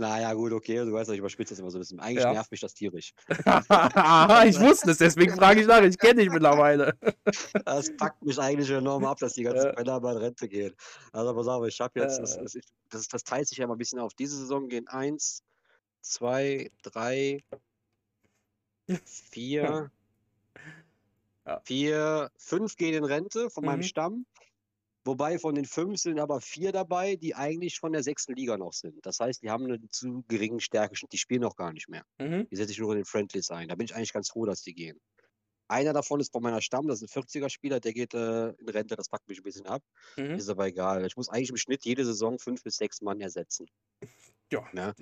Naja, 0.00 0.32
gut, 0.32 0.52
okay, 0.52 0.76
du 0.76 0.92
weißt 0.92 1.10
ich 1.10 1.18
überspitze 1.18 1.54
das 1.54 1.58
immer 1.58 1.72
so 1.72 1.78
ein 1.78 1.80
bisschen. 1.80 1.98
Eigentlich 1.98 2.22
Ja. 2.22 2.32
nervt 2.32 2.52
mich 2.52 2.60
das 2.60 2.72
tierisch. 2.72 3.12
Ich 4.46 4.60
wusste 4.60 4.92
es, 4.92 4.98
deswegen 4.98 5.34
frage 5.34 5.60
ich 5.60 5.66
nach. 5.66 5.82
Ich 5.82 5.98
kenne 5.98 6.22
dich 6.22 6.30
mittlerweile. 6.30 6.96
Das 7.64 7.96
packt 7.96 8.22
mich 8.22 8.38
eigentlich 8.38 8.70
enorm 8.70 9.04
ab, 9.04 9.18
dass 9.18 9.32
die 9.34 9.42
ganzen. 9.42 9.72
Männer 9.74 9.98
mal 9.98 10.12
in 10.14 10.18
Rente 10.22 10.48
gehen. 10.48 10.72
Also 11.12 11.34
pass 11.34 11.48
auf, 11.48 11.66
ich 11.66 11.80
habe 11.80 11.98
jetzt, 11.98 12.20
das, 12.20 12.36
Äh. 12.36 12.42
das, 12.42 12.54
ich- 12.54 12.64
das, 12.90 13.08
das 13.08 13.24
teilt 13.24 13.48
sich 13.48 13.58
ja 13.58 13.66
mal 13.66 13.74
ein 13.74 13.78
bisschen 13.78 13.98
auf. 13.98 14.14
Diese 14.14 14.36
Saison 14.36 14.68
gehen 14.68 14.86
eins, 14.86 15.42
zwei, 16.00 16.70
drei, 16.82 17.42
vier, 19.04 19.90
Ja. 21.44 21.60
vier, 21.64 22.30
fünf 22.36 22.76
gehen 22.76 22.94
in 22.94 23.04
Rente 23.04 23.50
von 23.50 23.64
meinem 23.64 23.78
Mhm. 23.80 23.82
Stamm. 23.84 24.26
Wobei 25.08 25.38
von 25.38 25.54
den 25.54 25.64
fünf 25.64 25.98
sind 26.00 26.20
aber 26.20 26.42
vier 26.42 26.70
dabei, 26.70 27.16
die 27.16 27.34
eigentlich 27.34 27.78
von 27.78 27.92
der 27.92 28.02
sechsten 28.02 28.34
Liga 28.34 28.58
noch 28.58 28.74
sind. 28.74 28.98
Das 29.06 29.18
heißt, 29.20 29.42
die 29.42 29.48
haben 29.48 29.64
einen 29.64 29.88
zu 29.90 30.22
geringen 30.28 30.60
Stärkeschnitt, 30.60 31.12
die 31.14 31.16
spielen 31.16 31.40
noch 31.40 31.56
gar 31.56 31.72
nicht 31.72 31.88
mehr. 31.88 32.02
Mhm. 32.18 32.46
Die 32.50 32.56
setze 32.56 32.72
ich 32.72 32.78
nur 32.78 32.92
in 32.92 32.98
den 32.98 33.04
Friendlies 33.06 33.50
ein. 33.50 33.68
Da 33.68 33.74
bin 33.74 33.86
ich 33.86 33.94
eigentlich 33.94 34.12
ganz 34.12 34.28
froh, 34.28 34.44
dass 34.44 34.60
die 34.60 34.74
gehen. 34.74 34.98
Einer 35.66 35.94
davon 35.94 36.20
ist 36.20 36.30
von 36.32 36.42
meiner 36.42 36.60
Stamm, 36.60 36.88
das 36.88 37.00
ist 37.00 37.04
ein 37.04 37.08
40er-Spieler, 37.08 37.80
der 37.80 37.94
geht 37.94 38.12
äh, 38.12 38.50
in 38.50 38.68
Rente, 38.68 38.96
das 38.96 39.08
packt 39.08 39.28
mich 39.28 39.38
ein 39.40 39.44
bisschen 39.44 39.66
ab. 39.66 39.82
Mhm. 40.18 40.34
Ist 40.34 40.50
aber 40.50 40.66
egal. 40.66 41.06
Ich 41.06 41.16
muss 41.16 41.30
eigentlich 41.30 41.50
im 41.50 41.56
Schnitt 41.56 41.86
jede 41.86 42.04
Saison 42.04 42.38
fünf 42.38 42.62
bis 42.62 42.76
sechs 42.76 43.00
Mann 43.00 43.20
ersetzen. 43.22 43.66
Ja. 44.52 44.66
Ne? 44.72 44.94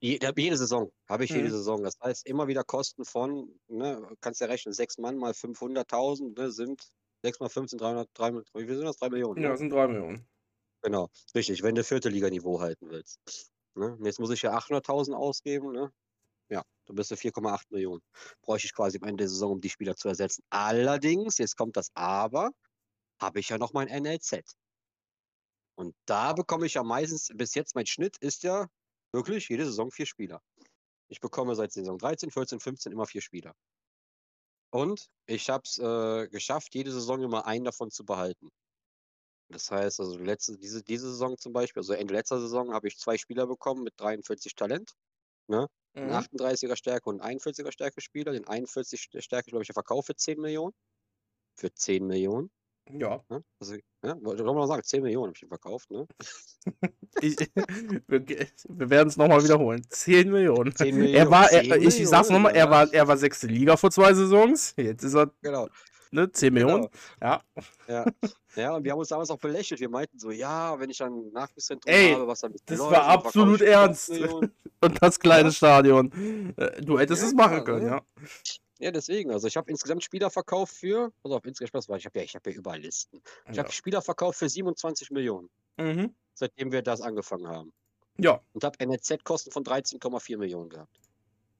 Jede, 0.00 0.32
jede 0.36 0.56
Saison 0.56 0.92
habe 1.08 1.24
ich 1.24 1.30
jede 1.30 1.48
Mhm. 1.48 1.50
Saison. 1.50 1.82
Das 1.82 1.94
heißt, 2.02 2.26
immer 2.26 2.48
wieder 2.48 2.64
Kosten 2.64 3.04
von, 3.04 3.60
ne, 3.68 4.08
kannst 4.20 4.40
ja 4.40 4.46
rechnen, 4.48 4.72
sechs 4.72 4.98
Mann 4.98 5.16
mal 5.16 5.34
500.000 5.34 6.38
ne, 6.40 6.50
sind 6.52 6.82
sechs 7.22 7.40
mal 7.40 7.48
fünf 7.48 7.70
sind 7.70 7.80
300, 7.80 8.08
300, 8.14 8.48
wie 8.54 8.66
viel 8.66 8.76
sind 8.76 8.86
das? 8.86 8.96
Drei 8.96 9.10
Millionen. 9.10 9.36
Ja, 9.42 9.48
Ne? 9.48 9.48
das 9.50 9.60
sind 9.60 9.70
drei 9.70 9.86
Millionen. 9.88 10.28
Genau, 10.82 11.08
richtig, 11.34 11.62
wenn 11.62 11.74
du 11.74 11.82
vierte 11.84 12.08
Liga-Niveau 12.08 12.60
halten 12.60 12.88
willst. 12.90 13.20
Ne? 13.74 13.98
Jetzt 14.02 14.20
muss 14.20 14.30
ich 14.30 14.42
ja 14.42 14.56
800.000 14.56 15.12
ausgeben. 15.14 15.72
Ne? 15.72 15.92
Ja, 16.50 16.62
Du 16.86 16.94
bist 16.94 17.10
für 17.10 17.16
4,8 17.16 17.66
Millionen. 17.70 18.02
Bräuchte 18.42 18.66
ich 18.66 18.74
quasi 18.74 18.98
am 19.02 19.08
Ende 19.08 19.22
der 19.22 19.28
Saison, 19.28 19.52
um 19.52 19.60
die 19.60 19.70
Spieler 19.70 19.96
zu 19.96 20.08
ersetzen. 20.08 20.42
Allerdings, 20.50 21.38
jetzt 21.38 21.56
kommt 21.56 21.76
das 21.76 21.90
Aber, 21.94 22.50
habe 23.20 23.40
ich 23.40 23.48
ja 23.50 23.58
noch 23.58 23.72
mein 23.72 23.88
NLZ. 23.88 24.42
Und 25.76 25.94
da 26.06 26.32
bekomme 26.32 26.66
ich 26.66 26.74
ja 26.74 26.82
meistens, 26.82 27.28
bis 27.34 27.54
jetzt 27.54 27.74
mein 27.74 27.86
Schnitt 27.86 28.16
ist 28.18 28.42
ja 28.42 28.66
wirklich 29.12 29.48
jede 29.48 29.64
Saison 29.64 29.90
vier 29.90 30.06
Spieler. 30.06 30.40
Ich 31.08 31.20
bekomme 31.20 31.54
seit 31.54 31.72
Saison 31.72 31.98
13, 31.98 32.30
14, 32.30 32.60
15 32.60 32.92
immer 32.92 33.06
vier 33.06 33.22
Spieler. 33.22 33.54
Und 34.70 35.08
ich 35.26 35.48
habe 35.50 35.62
es 35.64 35.78
äh, 35.78 36.28
geschafft, 36.28 36.74
jede 36.74 36.92
Saison 36.92 37.22
immer 37.22 37.46
einen 37.46 37.64
davon 37.64 37.90
zu 37.90 38.04
behalten. 38.04 38.50
Das 39.50 39.70
heißt, 39.70 40.00
also 40.00 40.18
letzte, 40.18 40.58
diese, 40.58 40.82
diese 40.82 41.08
Saison 41.10 41.38
zum 41.38 41.54
Beispiel, 41.54 41.80
also 41.80 41.94
Ende 41.94 42.12
letzter 42.14 42.38
Saison, 42.38 42.74
habe 42.74 42.88
ich 42.88 42.98
zwei 42.98 43.16
Spieler 43.16 43.46
bekommen 43.46 43.82
mit 43.82 43.94
43 43.96 44.54
Talent. 44.54 44.92
Ne? 45.46 45.68
Mhm. 45.94 46.10
Ein 46.10 46.24
38er 46.24 46.76
Stärke 46.76 47.08
und 47.08 47.20
ein 47.22 47.38
41er 47.38 47.72
Stärke 47.72 48.00
Spieler. 48.02 48.32
Den 48.32 48.46
41 48.46 49.08
Stärke, 49.18 49.50
glaube 49.50 49.62
ich, 49.62 49.72
verkauft 49.72 50.08
für 50.08 50.16
10 50.16 50.38
Millionen. 50.40 50.74
Für 51.56 51.72
10 51.72 52.06
Millionen. 52.06 52.50
Ja. 52.92 53.20
Ne? 53.28 53.42
Also, 53.60 53.74
ja, 54.04 54.16
wollte 54.22 54.42
ich 54.42 54.46
mal 54.48 54.66
sagen, 54.66 54.82
10 54.82 55.02
Millionen 55.02 55.28
habe 55.28 55.38
ich 55.40 55.48
verkauft, 55.48 55.90
ne? 55.90 56.06
ich, 57.20 57.36
wir, 58.06 58.26
wir 58.26 58.90
werden 58.90 59.08
es 59.08 59.16
nochmal 59.16 59.42
wiederholen. 59.42 59.82
10 59.88 60.30
Millionen. 60.30 60.74
10 60.74 60.94
Millionen. 60.96 61.14
Er 61.14 61.30
war, 61.30 61.50
er, 61.50 61.76
ich, 61.76 62.00
ich 62.00 62.08
sag's 62.08 62.30
nochmal, 62.30 62.54
er 62.56 62.70
war, 62.70 62.92
er 62.92 63.06
war 63.08 63.16
sechste 63.16 63.46
Liga 63.46 63.76
vor 63.76 63.90
zwei 63.90 64.14
Saisons. 64.14 64.74
Jetzt 64.76 65.02
ist 65.04 65.14
er 65.14 65.30
Genau. 65.42 65.68
ne, 66.12 66.30
10 66.30 66.54
Millionen. 66.54 66.82
Genau. 66.82 66.90
Ja. 67.20 67.42
Ja. 67.88 68.04
ja, 68.56 68.74
und 68.76 68.84
wir 68.84 68.92
haben 68.92 68.98
uns 69.00 69.08
damals 69.08 69.30
auch 69.30 69.38
belächelt. 69.38 69.80
Wir 69.80 69.88
meinten 69.90 70.18
so, 70.18 70.30
ja, 70.30 70.78
wenn 70.78 70.90
ich 70.90 70.98
dann 70.98 71.30
Nachwuchszentrum 71.32 71.92
Ey, 71.92 72.12
habe, 72.12 72.26
was 72.26 72.40
dann 72.40 72.52
mit 72.52 72.62
das 72.66 72.78
läuft, 72.78 72.92
war 72.92 73.04
absolut 73.04 73.60
ernst. 73.60 74.10
Und 74.80 75.02
das 75.02 75.18
kleine 75.18 75.48
Ja. 75.48 75.52
Stadion. 75.52 76.54
Äh, 76.56 76.80
Du 76.82 76.98
hättest 77.00 77.22
Ja, 77.22 77.28
es 77.28 77.34
machen 77.34 77.64
können, 77.64 77.86
ne? 77.86 77.90
ja. 77.90 78.02
Ja, 78.80 78.90
deswegen. 78.92 79.30
Also 79.32 79.46
ich 79.48 79.56
habe 79.56 79.70
insgesamt 79.70 80.04
Spieler 80.04 80.30
verkauft 80.30 80.74
für, 80.76 81.12
also 81.24 81.36
auf 81.36 81.44
insgesamt, 81.44 81.88
war 81.88 81.96
ich 81.96 82.06
habe 82.06 82.18
ja, 82.18 82.24
ich 82.24 82.34
habe 82.34 82.50
ja 82.50 82.56
überall 82.56 82.80
Listen. 82.80 83.20
Ich 83.50 83.58
Ja. 83.58 83.62
habe 83.64 83.72
Spieler 83.72 84.02
verkauft 84.02 84.38
für 84.38 84.48
27 84.48 85.10
Millionen, 85.10 85.50
Mhm. 85.78 86.14
seitdem 86.34 86.72
wir 86.72 86.82
das 86.82 87.00
angefangen 87.02 87.48
haben. 87.48 87.72
Ja, 88.18 88.42
Und 88.54 88.64
habe 88.64 88.78
NLZ-Kosten 88.80 89.52
von 89.52 89.64
13,4 89.64 90.38
Millionen 90.38 90.70
gehabt. 90.70 91.00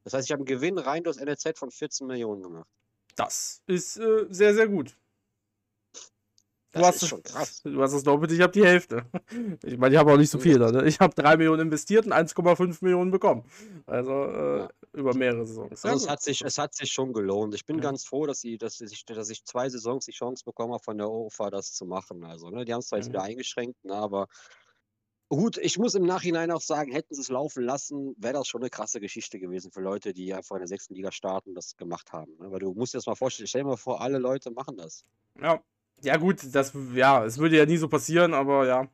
Das 0.05 0.15
heißt, 0.15 0.27
ich 0.29 0.33
habe 0.33 0.41
einen 0.41 0.47
Gewinn 0.47 0.79
rein 0.79 1.05
durch 1.05 1.19
NLZ 1.19 1.59
von 1.59 1.71
14 1.71 2.07
Millionen 2.09 2.43
gemacht. 2.43 2.69
das 3.17 3.63
ist 3.67 3.97
äh, 3.99 4.27
sehr, 4.31 4.55
sehr 4.55 4.69
gut. 4.69 4.97
Du 6.73 6.81
Das 6.81 6.89
hast, 6.89 7.03
ist 7.03 7.09
schon 7.09 7.23
krass. 7.23 7.63
du 7.65 7.81
hast 7.83 7.93
das 7.95 8.03
Doppelte, 8.03 8.35
ich 8.35 8.43
habe 8.43 8.53
die 8.53 8.65
Hälfte. 8.65 9.07
Ich 9.65 9.79
meine, 9.79 9.95
ich 9.95 9.99
habe 9.99 10.13
auch 10.13 10.19
nicht 10.19 10.29
so 10.31 10.39
viel. 10.39 10.59
Ne? 10.59 10.85
Ich 10.87 11.01
habe 11.01 11.15
3 11.15 11.39
Millionen 11.39 11.63
investiert 11.63 12.05
und 12.05 12.13
1,5 12.13 12.79
Millionen 12.85 13.11
bekommen. 13.11 13.45
Also 13.87 14.13
äh, 14.25 14.59
Ja. 14.59 14.69
über 14.93 15.15
mehrere 15.15 15.47
Saisons. 15.47 15.83
Also 15.85 16.05
es 16.05 16.11
hat, 16.11 16.21
sich, 16.23 16.43
es 16.43 16.59
hat 16.59 16.75
sich 16.75 16.93
schon 16.93 17.15
gelohnt. 17.15 17.55
Ich 17.55 17.65
bin 17.65 17.77
Ja. 17.77 17.83
ganz 17.85 18.05
froh, 18.05 18.27
dass, 18.27 18.41
sie, 18.41 18.59
dass, 18.59 18.81
ich, 18.83 19.05
dass 19.07 19.31
ich 19.31 19.45
zwei 19.45 19.71
Saisons 19.71 20.05
die 20.05 20.13
Chance 20.13 20.45
bekommen 20.45 20.75
habe, 20.75 20.83
von 20.85 20.99
der 20.99 21.09
OFA 21.11 21.49
das 21.49 21.73
zu 21.73 21.87
machen. 21.87 22.23
Also, 22.25 22.51
ne, 22.51 22.67
die 22.67 22.73
haben 22.75 22.81
es 22.81 22.89
zwar 22.89 22.99
jetzt 22.99 23.09
wieder 23.09 23.23
eingeschränkt, 23.23 23.83
ne, 23.87 23.95
aber 23.95 24.27
gut, 25.31 25.57
ich 25.57 25.79
muss 25.79 25.95
im 25.95 26.05
Nachhinein 26.05 26.51
auch 26.51 26.61
sagen, 26.61 26.93
hätten 26.93 27.15
sie 27.15 27.23
es 27.23 27.31
laufen 27.31 27.63
lassen, 27.65 28.15
wäre 28.19 28.35
das 28.35 28.47
schon 28.47 28.61
eine 28.61 28.69
krasse 28.71 29.01
Geschichte 29.01 29.39
gewesen 29.39 29.71
für 29.73 29.81
Leute, 29.81 30.13
die 30.13 30.35
einfach 30.35 30.57
in 30.57 30.61
der 30.61 30.69
sechsten 30.69 30.95
Liga 30.95 31.13
starten 31.13 31.51
und 31.51 31.55
das 31.55 31.77
gemacht 31.79 32.13
haben. 32.13 32.33
Ne? 32.39 32.51
Weil 32.51 32.59
du 32.61 32.75
musst 32.75 32.93
dir 32.93 32.99
das 32.99 33.07
mal 33.07 33.15
vorstellen, 33.15 33.47
stell 33.47 33.63
dir 33.63 33.69
mal 33.69 33.77
vor, 33.79 34.03
alle 34.03 34.19
Leute 34.19 34.51
machen 34.51 34.77
das. 34.77 35.05
Ja. 35.41 35.63
Ja, 36.03 36.17
gut, 36.17 36.39
das, 36.53 36.73
ja, 36.95 37.25
es 37.25 37.39
würde 37.39 37.57
ja 37.57 37.67
nie 37.67 37.77
so 37.77 37.89
passieren, 37.89 38.35
aber 38.35 38.67
ja. 38.67 38.89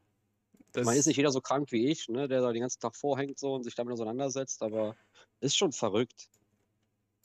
Man 0.77 0.97
ist 0.97 1.07
nicht 1.07 1.17
jeder 1.17 1.31
so 1.31 1.41
krank 1.41 1.71
wie 1.71 1.89
ich, 1.89 2.09
ne, 2.09 2.27
der 2.27 2.41
da 2.41 2.53
den 2.53 2.63
ganzen 2.63 2.81
Tag 2.81 2.97
vorhängt 2.97 3.39
so 3.39 3.55
und 3.55 3.63
sich 3.63 3.75
damit 3.77 3.93
auseinandersetzt, 3.93 4.63
aber 4.63 4.97
ist 5.41 5.57
schon 5.57 5.73
verrückt. 5.73 6.29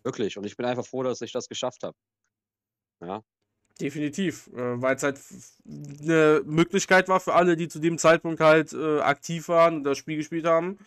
Wirklich. 0.03 0.37
Und 0.37 0.45
ich 0.45 0.55
bin 0.55 0.65
einfach 0.65 0.85
froh, 0.85 1.03
dass 1.03 1.21
ich 1.21 1.31
das 1.31 1.49
geschafft 1.49 1.83
habe. 1.83 1.97
Ja. 3.01 3.23
Definitiv, 3.81 4.47
äh, 4.47 4.81
weil 4.81 4.95
es 4.95 5.03
halt 5.03 5.19
eine 5.65 6.41
Möglichkeit 6.45 7.07
war 7.07 7.19
für 7.19 7.33
alle, 7.33 7.55
die 7.55 7.69
zu 7.69 7.79
dem 7.79 7.97
Zeitpunkt 7.97 8.41
halt 8.41 8.73
äh, 8.73 8.99
aktiv 8.99 9.47
waren 9.47 9.77
und 9.77 9.83
das 9.85 9.97
Spiel 9.97 10.17
gespielt 10.17 10.45
haben 10.45 10.77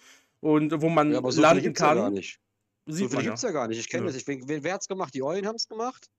und 0.40 0.80
wo 0.82 0.88
man 0.88 1.12
Ja, 1.12 1.18
aber 1.18 1.32
so 1.32 1.40
landen 1.40 1.62
gibt's 1.62 1.80
ja 1.80 1.94
gar 1.94 2.04
kann, 2.04 2.12
nicht. 2.12 2.38
So 2.86 2.94
sieht 2.94 3.12
man 3.12 3.24
ja. 3.24 3.30
gibt 3.30 3.36
es 3.36 3.42
ja 3.42 3.50
gar 3.50 3.68
nicht. 3.68 3.78
Ich 3.78 3.88
kenne 3.88 4.04
Nö. 4.04 4.12
das. 4.12 4.16
Ich, 4.16 4.26
wer, 4.26 4.62
wer 4.62 4.74
hat's 4.74 4.88
gemacht? 4.88 5.14
Die 5.14 5.22
Eulen 5.22 5.46
haben 5.46 5.56
es 5.56 5.68
gemacht. 5.68 6.10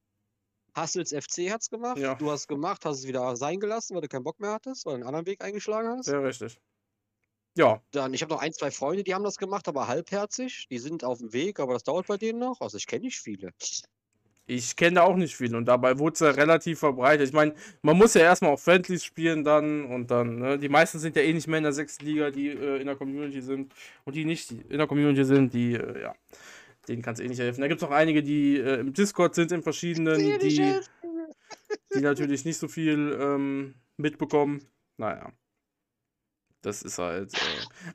Hassels 0.76 1.12
FC 1.12 1.52
hat's 1.52 1.70
gemacht. 1.70 1.98
Ja. 1.98 2.16
Du 2.16 2.32
hast 2.32 2.42
es 2.42 2.48
gemacht, 2.48 2.86
hast 2.86 3.00
es 3.00 3.08
wieder 3.08 3.36
sein 3.36 3.60
gelassen, 3.60 3.96
weil 3.96 4.02
du 4.02 4.08
keinen 4.08 4.24
Bock 4.24 4.40
mehr 4.40 4.52
hattest, 4.52 4.86
weil 4.86 4.94
du 4.94 4.96
einen 4.98 5.08
anderen 5.08 5.26
Weg 5.26 5.44
eingeschlagen 5.44 5.90
hast. 5.90 6.06
Sehr 6.06 6.24
richtig. 6.24 6.60
Ja, 7.56 7.84
Dann, 7.92 8.14
ich 8.16 8.24
habe 8.24 8.34
noch 8.34 8.42
ein, 8.42 8.52
zwei 8.52 8.72
Freunde, 8.72 9.04
die 9.04 9.14
haben 9.14 9.24
das 9.24 9.38
gemacht, 9.38 9.68
aber 9.68 9.88
halbherzig. 9.88 10.68
Die 10.72 10.80
sind 10.80 11.04
auf 11.04 11.20
dem 11.20 11.34
Weg, 11.34 11.60
aber 11.60 11.74
das 11.74 11.84
dauert 11.84 12.08
bei 12.08 12.18
denen 12.18 12.40
noch. 12.40 12.62
Also 12.62 12.78
ich 12.78 12.88
kenne 12.88 13.06
nicht 13.06 13.20
viele. 13.20 13.54
ich 14.48 14.76
kenne 14.76 14.96
da 14.96 15.04
auch 15.04 15.16
nicht 15.16 15.36
viel 15.36 15.56
und 15.56 15.66
dabei 15.66 16.00
wurde 16.00 16.14
es 16.14 16.20
ja 16.20 16.32
relativ 16.32 16.80
verbreitet. 16.80 17.28
Ich 17.28 17.34
meine, 17.34 17.54
man 17.82 17.98
muss 17.98 18.14
ja 18.16 18.22
erstmal 18.22 18.52
auch 18.54 18.60
Friendlies 18.60 19.04
spielen 19.06 19.44
dann 19.44 19.86
und 19.86 20.10
dann, 20.12 20.40
ne? 20.40 20.58
Die 20.60 20.68
meisten 20.70 21.00
sind 21.00 21.16
ja 21.16 21.22
eh 21.22 21.32
nicht 21.34 21.48
mehr 21.48 21.60
in 21.60 21.64
der 21.64 21.74
sechsten 21.74 22.06
Liga, 22.06 22.32
die 22.32 22.50
äh, 22.50 22.82
in 22.82 22.88
der 22.88 22.96
Community 22.96 23.42
sind 23.42 23.74
und 24.04 24.16
die 24.16 24.26
nicht 24.26 24.52
in 24.52 24.78
der 24.80 24.88
Community 24.88 25.24
sind, 25.24 25.54
die, 25.54 25.76
äh, 25.76 26.02
ja, 26.02 26.16
denen 26.88 27.02
kann 27.02 27.14
es 27.14 27.20
eh 27.20 27.28
nicht 27.28 27.40
helfen. 27.40 27.62
Da 27.62 27.68
gibt 27.68 27.82
es 27.82 27.88
auch 27.88 27.92
einige, 27.92 28.24
die 28.24 28.58
äh, 28.58 28.80
im 28.80 28.94
Discord 28.94 29.36
sind, 29.36 29.52
in 29.52 29.64
verschiedenen, 29.64 30.18
die, 30.40 30.80
die 31.96 32.02
natürlich 32.02 32.46
nicht 32.46 32.58
so 32.58 32.68
viel 32.68 33.18
ähm, 33.20 33.76
mitbekommen. 33.98 34.66
Naja. 34.98 35.32
Das 36.62 36.82
ist 36.82 36.98
halt. 36.98 37.34
Äh. 37.34 37.38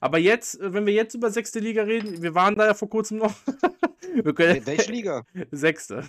Aber 0.01 0.19
jetzt, 0.19 0.61
äh, 0.61 0.73
wenn 0.73 0.87
wir 0.87 0.93
jetzt 0.93 1.15
über 1.15 1.31
sechste 1.31 1.59
Liga 1.59 1.83
reden, 1.83 2.23
wir 2.23 2.35
waren 2.35 2.55
da 2.55 2.67
ja 2.67 2.75
vor 2.75 2.91
kurzem 2.91 3.19
noch. 3.19 3.35
wir 4.15 4.35
können, 4.35 4.65
Welche 4.67 4.93
Liga? 4.93 5.25
Sechste. 5.51 6.09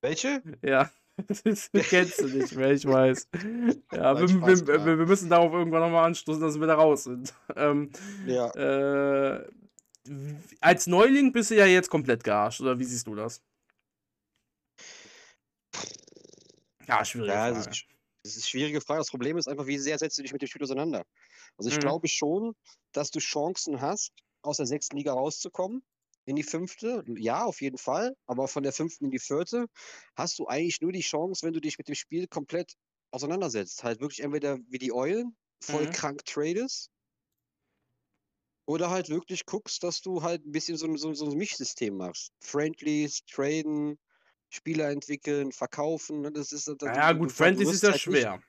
Welche? 0.00 0.42
Ja. 0.62 0.90
Das 1.28 1.42
kennst 1.72 2.20
du 2.20 2.26
nicht 2.26 2.56
mehr, 2.56 2.72
ich 2.72 2.86
weiß. 2.86 3.28
Ja, 3.92 4.18
wir, 4.18 4.28
wir, 4.28 4.66
wir, 4.66 4.98
wir 4.98 5.06
müssen 5.06 5.28
darauf 5.28 5.52
irgendwann 5.52 5.82
nochmal 5.82 6.06
anstoßen, 6.06 6.40
dass 6.40 6.58
wir 6.58 6.66
da 6.66 6.74
raus 6.74 7.04
sind. 7.04 7.34
Ähm, 7.54 7.90
Ja. 8.26 8.48
äh, 8.52 9.46
als 10.60 10.86
Neuling 10.86 11.32
bist 11.32 11.50
du 11.50 11.56
ja 11.56 11.66
jetzt 11.66 11.90
komplett 11.90 12.24
gearscht, 12.24 12.60
oder 12.60 12.78
wie 12.78 12.84
siehst 12.84 13.06
du 13.06 13.14
das? 13.14 13.42
Ja, 16.86 17.04
schwierige 17.04 17.32
Ja, 17.34 17.40
Frage. 17.40 17.58
das 17.58 17.66
ist, 17.66 17.86
das 18.24 18.32
ist 18.36 18.44
eine 18.44 18.48
schwierige 18.50 18.80
Frage. 18.80 19.00
Das 19.00 19.10
Problem 19.10 19.36
ist 19.36 19.48
einfach, 19.48 19.66
wie 19.66 19.78
sehr 19.78 19.98
setzt 19.98 20.18
du 20.18 20.22
dich 20.22 20.32
mit 20.32 20.42
dem 20.42 20.48
Spiel 20.48 20.62
auseinander? 20.62 21.04
Also 21.56 21.68
ich 21.68 21.78
Mhm. 21.78 21.80
glaube 21.80 22.08
schon, 22.08 22.54
dass 22.92 23.10
du 23.10 23.18
Chancen 23.20 23.80
hast, 23.80 24.12
aus 24.42 24.56
der 24.58 24.66
sechsten 24.66 24.96
Liga 24.96 25.12
rauszukommen 25.12 25.82
in 26.26 26.36
die 26.36 26.42
fünfte. 26.42 27.04
Ja, 27.16 27.44
auf 27.44 27.60
jeden 27.60 27.78
Fall. 27.78 28.14
Aber 28.26 28.48
von 28.48 28.62
der 28.62 28.72
fünften 28.72 29.06
in 29.06 29.10
die 29.10 29.18
vierte 29.18 29.66
hast 30.16 30.38
du 30.38 30.46
eigentlich 30.46 30.80
nur 30.80 30.92
die 30.92 31.00
Chance, 31.00 31.46
wenn 31.46 31.52
du 31.52 31.60
dich 31.60 31.78
mit 31.78 31.88
dem 31.88 31.94
Spiel 31.94 32.26
komplett 32.28 32.74
auseinandersetzt. 33.12 33.84
Halt 33.84 34.00
wirklich 34.00 34.20
entweder 34.22 34.58
wie 34.68 34.78
die 34.78 34.92
Eulen, 34.92 35.36
voll 35.62 35.86
Mhm. 35.86 35.92
krank 35.92 36.24
tradest. 36.24 36.90
Oder 38.72 38.88
halt 38.90 39.10
wirklich 39.10 39.44
guckst, 39.44 39.82
dass 39.82 40.00
du 40.00 40.22
halt 40.22 40.46
ein 40.46 40.52
bisschen 40.52 40.78
so, 40.78 40.86
ein- 40.86 40.96
so, 40.96 41.12
so 41.12 41.26
ein 41.30 41.36
Mischsystem 41.36 41.94
machst. 41.98 42.32
Friendlies, 42.40 43.20
traden, 43.30 43.98
Spieler 44.48 44.88
entwickeln, 44.88 45.52
verkaufen. 45.52 46.22
ne, 46.22 46.32
Das 46.32 46.52
ist, 46.52 46.66
das, 46.68 46.76
Ja, 46.80 47.12
du- 47.12 47.18
gut, 47.18 47.30
du- 47.30 47.34
Friendlies 47.34 47.68
ist 47.70 47.82
ja 47.82 47.90
halt 47.90 47.96
nicht- 47.96 48.02
schwer. 48.22 48.42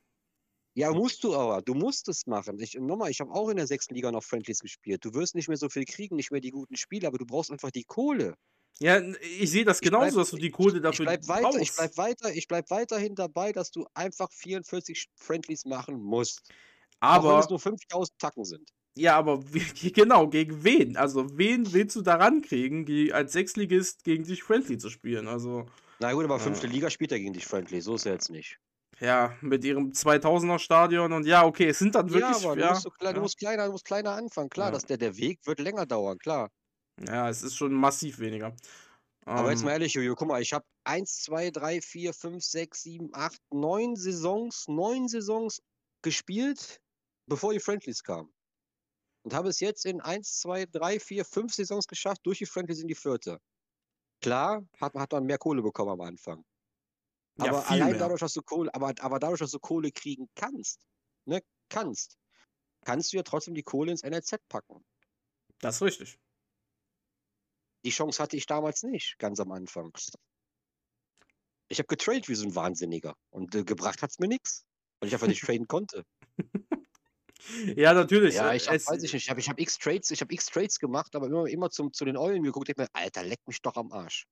ja, 0.75 0.91
musst 0.93 1.23
du 1.25 1.35
aber. 1.35 1.61
Du 1.61 1.73
musst 1.73 2.07
es 2.07 2.25
machen. 2.25 2.57
Ich, 2.59 2.75
nochmal, 2.75 3.11
ich 3.11 3.19
habe 3.19 3.31
auch 3.31 3.49
in 3.49 3.57
der 3.57 3.67
sechsten 3.67 3.95
Liga 3.95 4.11
noch 4.13 4.23
Friendlies 4.23 4.59
gespielt. 4.59 5.03
Du 5.03 5.13
wirst 5.13 5.35
nicht 5.35 5.49
mehr 5.49 5.57
so 5.57 5.67
viel 5.67 5.83
kriegen, 5.85 6.15
nicht 6.15 6.31
mehr 6.31 6.39
die 6.41 6.51
guten 6.51 6.77
Spiele, 6.77 7.05
aber 7.07 7.17
du 7.17 7.25
brauchst 7.25 7.51
einfach 7.51 7.71
die 7.71 7.83
Kohle. 7.83 8.35
Ja, 8.79 8.99
ich 9.21 9.51
sehe 9.51 9.65
das 9.65 9.81
Ich 9.81 9.89
bleib- 9.89 10.01
genauso, 10.01 10.19
dass 10.19 10.31
du 10.31 10.37
die 10.37 10.49
Kohle 10.51 10.77
Ich 10.77 10.81
dafür 10.81 11.05
bleib 11.05 11.27
weiter, 11.27 11.49
ich 11.59 11.69
brauchst. 11.73 11.75
bleib 11.77 11.97
weiter, 11.97 12.33
ich 12.33 12.47
bleib 12.47 12.69
weiterhin 12.71 13.13
dabei, 13.15 13.51
dass 13.51 13.71
du 13.71 13.85
einfach 13.93 14.31
44 14.31 15.07
Friendlies 15.15 15.65
machen 15.65 16.01
musst. 16.01 16.41
auch 17.01 17.21
wenn 17.23 17.29
Aber 17.31 17.39
es 17.39 17.49
nur 17.49 17.59
5000 17.59 18.17
Tacken 18.17 18.45
sind. 18.45 18.69
Ja, 18.95 19.17
aber 19.17 19.41
wie, 19.53 19.59
genau, 19.91 20.27
gegen 20.29 20.63
wen? 20.63 20.97
Also, 20.97 21.37
wen 21.37 21.73
willst 21.73 21.95
du 21.95 22.01
daran 22.01 22.41
kriegen, 22.41 22.85
die 22.85 23.11
als 23.13 23.33
Sechsligist 23.33 24.03
gegen 24.03 24.23
dich 24.23 24.43
friendly 24.43 24.77
zu 24.77 24.89
spielen? 24.89 25.27
Also, 25.27 25.65
Na 25.99 26.13
gut, 26.13 26.23
aber 26.25 26.39
Ja. 26.39 26.39
fünfte 26.39 26.67
Liga 26.67 26.91
spielt 26.91 27.11
er 27.13 27.17
gegen 27.19 27.33
dich 27.33 27.47
Friendly, 27.47 27.81
so 27.81 27.95
ist 27.95 28.05
er 28.05 28.13
jetzt 28.13 28.29
nicht. 28.29 28.59
ja, 28.99 29.37
mit 29.41 29.63
ihrem 29.65 29.93
2000er 29.93 30.59
Stadion 30.59 31.13
und 31.13 31.25
ja, 31.25 31.45
okay, 31.45 31.67
es 31.69 31.79
sind 31.79 31.95
dann 31.95 32.11
Ja, 32.11 32.35
wirklich, 32.35 32.37
aber 32.37 32.55
du, 32.55 32.63
ja, 32.63 32.65
musst, 32.65 32.81
so 32.83 32.89
klein, 32.89 33.13
du 33.15 33.19
ja, 33.19 33.21
musst 33.21 33.37
kleiner, 33.37 33.65
du 33.65 33.71
musst 33.73 33.83
kleiner 33.85 34.11
anfangen. 34.11 34.49
Klar, 34.49 34.71
Ja. 34.71 34.71
dass 34.71 34.85
der, 34.85 34.97
der 34.97 35.17
Weg 35.17 35.45
wird 35.45 35.59
länger 35.59 35.85
dauern, 35.85 36.17
klar. 36.17 36.49
ja, 36.99 37.29
es 37.29 37.43
ist 37.43 37.55
schon 37.55 37.73
massiv 37.73 38.19
weniger. 38.19 38.55
Aber 39.35 39.49
jetzt 39.51 39.61
Ähm, 39.61 39.63
mal 39.63 39.71
ehrlich, 39.73 39.93
Jojo, 39.93 40.15
guck 40.15 40.27
mal, 40.27 40.41
ich 40.41 40.53
habe 40.53 40.65
1, 40.85 41.21
2, 41.21 41.49
3, 41.51 41.81
4, 41.81 42.13
5, 42.13 42.43
6, 42.43 42.81
7, 42.83 43.09
8, 43.13 43.39
9 43.51 43.95
Saisons, 43.95 44.65
9 44.67 45.07
Saisons 45.07 45.61
gespielt, 46.03 46.79
bevor 47.27 47.53
die 47.53 47.59
Friendlies 47.59 48.03
kamen. 48.03 48.31
Und 49.23 49.33
habe 49.33 49.49
es 49.49 49.59
jetzt 49.59 49.85
in 49.85 50.01
1, 50.01 50.39
2, 50.39 50.65
3, 50.67 50.99
4, 50.99 51.25
5 51.25 51.53
Saisons 51.53 51.87
geschafft, 51.87 52.21
durch 52.25 52.39
die 52.39 52.45
Friendlies 52.45 52.81
in 52.81 52.87
die 52.87 52.95
vierte. 52.95 53.39
Klar, 54.21 54.63
hat, 54.79 54.93
hat 54.95 55.11
man 55.11 55.25
mehr 55.25 55.37
Kohle 55.37 55.61
bekommen 55.61 55.91
am 55.91 56.01
Anfang. 56.01 56.43
Ja, 57.37 57.51
Aber 57.51 57.61
viel 57.61 57.81
allein 57.81 57.91
mehr. 57.91 57.99
dadurch, 57.99 58.19
dass 58.19 58.33
du 58.33 58.41
Kohle, 58.41 58.73
aber, 58.73 58.93
aber 58.99 59.19
dadurch, 59.19 59.39
dass 59.39 59.51
du 59.51 59.59
Kohle 59.59 59.91
kriegen 59.91 60.27
kannst, 60.35 60.85
ne, 61.25 61.41
kannst, 61.69 62.17
kannst 62.85 63.13
du 63.13 63.17
ja 63.17 63.23
trotzdem 63.23 63.55
die 63.55 63.63
Kohle 63.63 63.91
ins 63.91 64.03
NLZ 64.03 64.37
packen. 64.49 64.85
das 65.59 65.75
ist 65.77 65.81
richtig. 65.81 66.19
Die 67.85 67.91
Chance 67.91 68.21
hatte 68.21 68.35
ich 68.37 68.45
damals 68.45 68.83
nicht, 68.83 69.17
ganz 69.19 69.39
am 69.39 69.51
Anfang. 69.51 69.91
Ich 71.69 71.79
habe 71.79 71.87
getradet 71.87 72.29
wie 72.29 72.35
so 72.35 72.45
ein 72.45 72.55
Wahnsinniger 72.55 73.15
und 73.29 73.55
äh, 73.55 73.63
gebracht 73.63 74.01
hat 74.01 74.11
es 74.11 74.19
mir 74.19 74.27
nichts, 74.27 74.65
weil 74.99 75.07
ich 75.07 75.13
einfach 75.13 75.27
nicht 75.27 75.41
traden 75.45 75.67
konnte. 75.67 76.03
Ja, 77.75 77.93
natürlich. 77.93 78.35
Ja, 78.35 78.51
äh, 78.51 78.57
ich 78.57 78.67
habe, 78.67 78.77
es, 78.77 78.87
weiß 78.87 79.03
ich 79.03 79.13
nicht, 79.13 79.23
ich 79.25 79.29
habe 79.29 79.39
ich 79.39 79.49
hab 79.49 79.59
x 79.59 79.77
Trades, 79.77 80.11
ich 80.11 80.21
habe 80.21 80.33
x 80.33 80.45
Trades 80.47 80.79
gemacht, 80.79 81.15
aber 81.15 81.27
immer, 81.27 81.47
immer 81.47 81.69
zum, 81.69 81.91
zu 81.93 82.05
den 82.05 82.17
Eulen 82.17 82.43
geguckt, 82.43 82.69
ich 82.69 82.77
mir, 82.77 82.87
Alter, 82.93 83.23
leck 83.23 83.39
mich 83.47 83.61
doch 83.61 83.75
am 83.75 83.91
Arsch. 83.91 84.25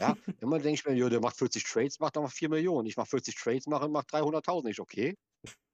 Ja, 0.00 0.16
immer 0.40 0.58
denke 0.58 0.74
ich 0.74 0.84
mir, 0.86 0.94
jo, 0.94 1.08
der 1.08 1.20
macht 1.20 1.36
40 1.38 1.64
Trades, 1.64 2.00
macht 2.00 2.16
aber 2.16 2.28
4 2.28 2.48
Millionen. 2.48 2.86
Ich 2.86 2.96
mache 2.96 3.08
40 3.10 3.36
Trades, 3.36 3.66
mache 3.66 3.88
mach 3.88 4.04
300.000. 4.04 4.70
Ich, 4.70 4.80
okay. 4.80 5.16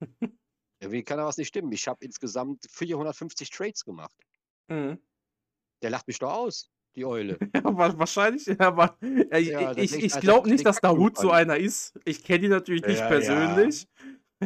Irgendwie 0.79 1.03
kann 1.03 1.17
da 1.17 1.25
was 1.25 1.37
nicht 1.37 1.47
stimmen. 1.47 1.71
Ich 1.71 1.87
habe 1.87 2.05
insgesamt 2.05 2.65
450 2.69 3.49
Trades 3.49 3.83
gemacht. 3.83 4.15
Mhm. 4.69 4.99
Der 5.81 5.89
lacht 5.89 6.07
mich 6.07 6.19
doch 6.19 6.31
aus, 6.31 6.71
die 6.95 7.05
Eule. 7.05 7.37
Ja, 7.55 7.63
wa- 7.63 7.97
wahrscheinlich, 7.97 8.45
ja, 8.45 8.59
aber 8.59 8.97
ich, 9.01 9.47
Ja, 9.49 9.71
ich, 9.77 9.93
ich 9.93 10.19
glaube 10.19 10.49
nicht, 10.49 10.65
dass 10.65 10.79
Dahut 10.79 11.17
so 11.17 11.31
einer 11.31 11.57
ist. 11.57 11.93
Ich 12.05 12.23
kenne 12.23 12.45
ihn 12.45 12.51
natürlich 12.51 12.85
nicht 12.85 13.07
persönlich. 13.07 13.87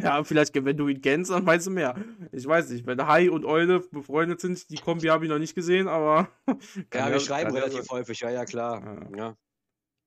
Ja. 0.00 0.24
vielleicht, 0.24 0.54
wenn 0.54 0.76
du 0.76 0.88
ihn 0.88 1.00
kennst, 1.00 1.30
dann 1.30 1.46
weißt 1.46 1.66
du 1.66 1.70
mehr. 1.70 1.94
Ich 2.32 2.46
weiß 2.46 2.70
nicht, 2.70 2.86
wenn 2.86 3.06
Hai 3.06 3.30
und 3.30 3.44
Eule 3.44 3.80
befreundet 3.80 4.40
sind, 4.40 4.70
die 4.70 4.76
Kombi 4.76 5.08
habe 5.08 5.24
ich 5.24 5.30
noch 5.30 5.38
nicht 5.38 5.54
gesehen, 5.54 5.88
aber. 5.88 6.28
Ja, 6.94 7.10
wir 7.10 7.20
schreiben 7.20 7.54
ja 7.54 7.62
relativ 7.62 7.90
häufig, 7.90 8.20
ja, 8.20 8.30
ja, 8.30 8.44
klar. 8.44 9.10
Ja. 9.12 9.16
Ja. 9.16 9.36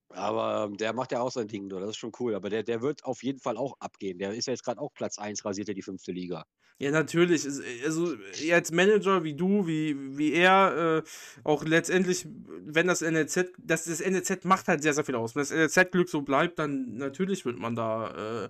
Aber 0.09 0.65
ähm, 0.65 0.77
der 0.77 0.93
macht 0.93 1.11
ja 1.11 1.19
auch 1.19 1.31
sein 1.31 1.47
Ding, 1.47 1.67
das 1.67 1.89
ist 1.89 1.97
schon 1.97 2.11
cool. 2.19 2.35
Aber 2.35 2.49
der, 2.49 2.63
der 2.63 2.81
wird 2.81 3.03
auf 3.05 3.23
jeden 3.23 3.39
Fall 3.39 3.57
auch 3.57 3.75
abgehen. 3.79 4.17
Der 4.17 4.33
ist 4.33 4.47
ja 4.47 4.53
jetzt 4.53 4.63
gerade 4.63 4.79
auch 4.79 4.93
Platz 4.93 5.17
1, 5.17 5.43
rasiert 5.43 5.67
er 5.67 5.73
die 5.73 5.81
fünfte 5.81 6.11
Liga. 6.11 6.45
Ja, 6.77 6.91
natürlich. 6.91 7.45
Also, 7.85 8.15
als 8.51 8.71
Manager 8.71 9.23
wie 9.23 9.33
du, 9.33 9.65
wie, 9.65 10.17
wie 10.17 10.33
er, 10.33 11.03
äh, 11.05 11.09
auch 11.43 11.63
letztendlich, 11.63 12.27
wenn 12.65 12.87
das 12.87 13.01
NLZ, 13.01 13.53
das, 13.57 13.85
das 13.85 14.01
NLZ 14.01 14.43
macht 14.43 14.67
halt 14.67 14.83
sehr, 14.83 14.93
sehr 14.93 15.05
viel 15.05 15.15
aus. 15.15 15.35
Wenn 15.35 15.41
das 15.41 15.51
NLZ-Glück 15.51 16.09
so 16.09 16.21
bleibt, 16.21 16.59
dann 16.59 16.97
natürlich 16.97 17.45
wird 17.45 17.59
man 17.59 17.75
da 17.75 18.45
äh, 18.45 18.49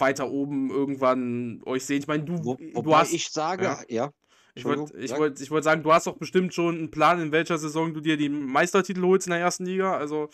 weiter 0.00 0.30
oben 0.30 0.70
irgendwann 0.70 1.62
euch 1.66 1.84
sehen. 1.84 1.98
Ich 2.00 2.06
meine, 2.06 2.24
du, 2.24 2.44
Wo, 2.44 2.54
du 2.56 2.96
hast. 2.96 3.12
ich 3.12 3.28
sage, 3.30 3.64
ja. 3.64 3.80
ja, 3.88 4.10
Ich 4.54 4.64
wollte 4.64 4.96
ich 4.98 5.16
wollt, 5.16 5.40
ich 5.40 5.50
wollt 5.50 5.64
sagen, 5.64 5.82
du 5.82 5.92
hast 5.92 6.06
doch 6.06 6.16
bestimmt 6.16 6.54
schon 6.54 6.76
einen 6.76 6.90
Plan, 6.90 7.20
in 7.20 7.32
welcher 7.32 7.58
Saison 7.58 7.92
du 7.94 8.00
dir 8.00 8.16
die 8.16 8.28
Meistertitel 8.28 9.02
holst 9.02 9.26
in 9.26 9.32
der 9.32 9.40
ersten 9.40 9.66
Liga. 9.66 9.96
Also, 9.96 10.28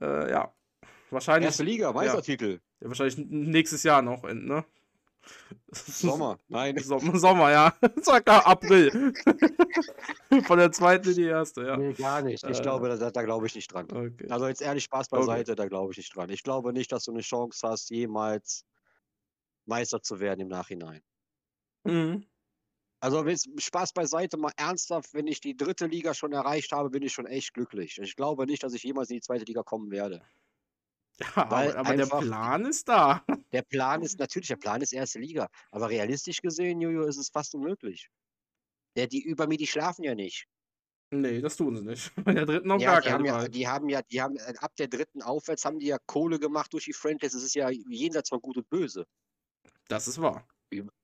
äh, 0.00 0.30
ja. 0.30 0.52
Wahrscheinlich, 1.10 1.46
erste 1.46 1.62
Liga, 1.64 1.92
Meistertitel. 1.92 2.60
ja, 2.80 2.88
wahrscheinlich 2.88 3.16
nächstes 3.18 3.82
Jahr 3.84 4.02
noch, 4.02 4.24
ne? 4.24 4.64
Sommer. 5.72 6.38
Nein. 6.48 6.76
Som- 6.82 7.16
Sommer, 7.18 7.50
ja. 7.50 7.72
Sag 8.02 8.24
klar, 8.26 8.46
April. 8.46 9.12
Von 10.46 10.58
der 10.58 10.70
zweiten 10.72 11.08
in 11.10 11.14
die 11.14 11.22
erste, 11.24 11.62
ja. 11.64 11.76
Nee, 11.76 11.92
gar 11.94 12.20
nicht. 12.22 12.44
Ich 12.44 12.58
Äh. 12.58 12.62
glaube, 12.62 12.88
da, 12.94 13.10
da 13.10 13.22
glaube 13.22 13.46
ich 13.46 13.54
nicht 13.54 13.72
dran. 13.72 13.86
Okay. 13.90 14.26
Also 14.28 14.48
jetzt 14.48 14.60
ehrlich 14.60 14.84
Spaß 14.84 15.08
Okay. 15.12 15.20
beiseite, 15.20 15.54
da 15.54 15.66
glaube 15.66 15.92
ich 15.92 15.96
nicht 15.98 16.14
dran. 16.14 16.28
Ich 16.30 16.42
glaube 16.42 16.72
nicht, 16.72 16.92
dass 16.92 17.04
du 17.04 17.12
eine 17.12 17.22
Chance 17.22 17.66
hast, 17.66 17.90
jemals 17.90 18.64
Meister 19.66 20.02
zu 20.02 20.20
werden 20.20 20.40
im 20.40 20.48
Nachhinein. 20.48 21.02
Mhm. 21.84 22.24
Also 23.00 23.24
Spaß 23.58 23.92
beiseite, 23.92 24.36
mal 24.36 24.50
ernsthaft, 24.56 25.14
wenn 25.14 25.28
ich 25.28 25.40
die 25.40 25.56
dritte 25.56 25.86
Liga 25.86 26.12
schon 26.12 26.32
erreicht 26.32 26.72
habe, 26.72 26.90
bin 26.90 27.04
ich 27.04 27.12
schon 27.12 27.26
echt 27.26 27.54
glücklich. 27.54 27.98
Ich 28.02 28.16
glaube 28.16 28.46
nicht, 28.46 28.62
dass 28.64 28.74
ich 28.74 28.82
jemals 28.82 29.10
in 29.10 29.16
die 29.16 29.20
zweite 29.22 29.44
Liga 29.44 29.62
kommen 29.62 29.90
werde. 29.92 30.26
Ja, 31.20 31.48
Weil 31.48 31.76
aber, 31.76 31.94
der 31.94 32.06
Plan 32.06 32.64
ist 32.66 32.88
da. 32.88 33.24
Der 33.52 33.62
Plan 33.62 34.02
ist, 34.02 34.18
natürlich, 34.18 34.48
der 34.48 34.56
Plan 34.56 34.82
ist 34.82 34.92
erste 34.92 35.18
Liga. 35.18 35.48
Aber 35.70 35.88
realistisch 35.88 36.42
gesehen, 36.42 36.80
Jojo, 36.82 37.04
ist 37.04 37.16
es 37.16 37.30
fast 37.30 37.54
unmöglich. 37.54 38.10
Der, 38.96 39.06
die 39.08 39.22
über 39.22 39.46
mir, 39.48 39.58
die 39.58 39.66
schlafen 39.68 40.04
ja 40.04 40.14
nicht. 40.14 40.46
Nee, 41.10 41.40
das 41.40 41.56
tun 41.56 41.76
sie 41.76 41.82
nicht. 41.84 42.12
Bei 42.24 42.32
der 42.34 42.46
dritten 42.46 42.68
noch 42.68 42.82
Ja, 42.82 42.96
gar 43.00 43.00
die 43.00 43.12
haben 43.12 43.24
ja, 43.24 43.46
die 43.48 43.68
haben 43.68 43.88
ja, 43.88 44.02
die 44.02 44.20
haben 44.20 44.36
äh, 44.36 44.54
ab 44.58 44.74
der 44.76 44.88
dritten 44.88 45.22
aufwärts 45.22 45.64
haben 45.64 45.78
die 45.78 45.86
ja 45.86 45.98
Kohle 46.06 46.38
gemacht 46.40 46.72
durch 46.72 46.84
die 46.86 46.92
Franchise. 46.92 47.36
Es 47.36 47.44
ist 47.44 47.54
ja 47.54 47.70
jenseits 47.70 48.30
von 48.30 48.40
Gut 48.40 48.56
und 48.56 48.68
Böse 48.68 49.06
Das 49.88 50.08
ist 50.08 50.20
wahr. 50.20 50.46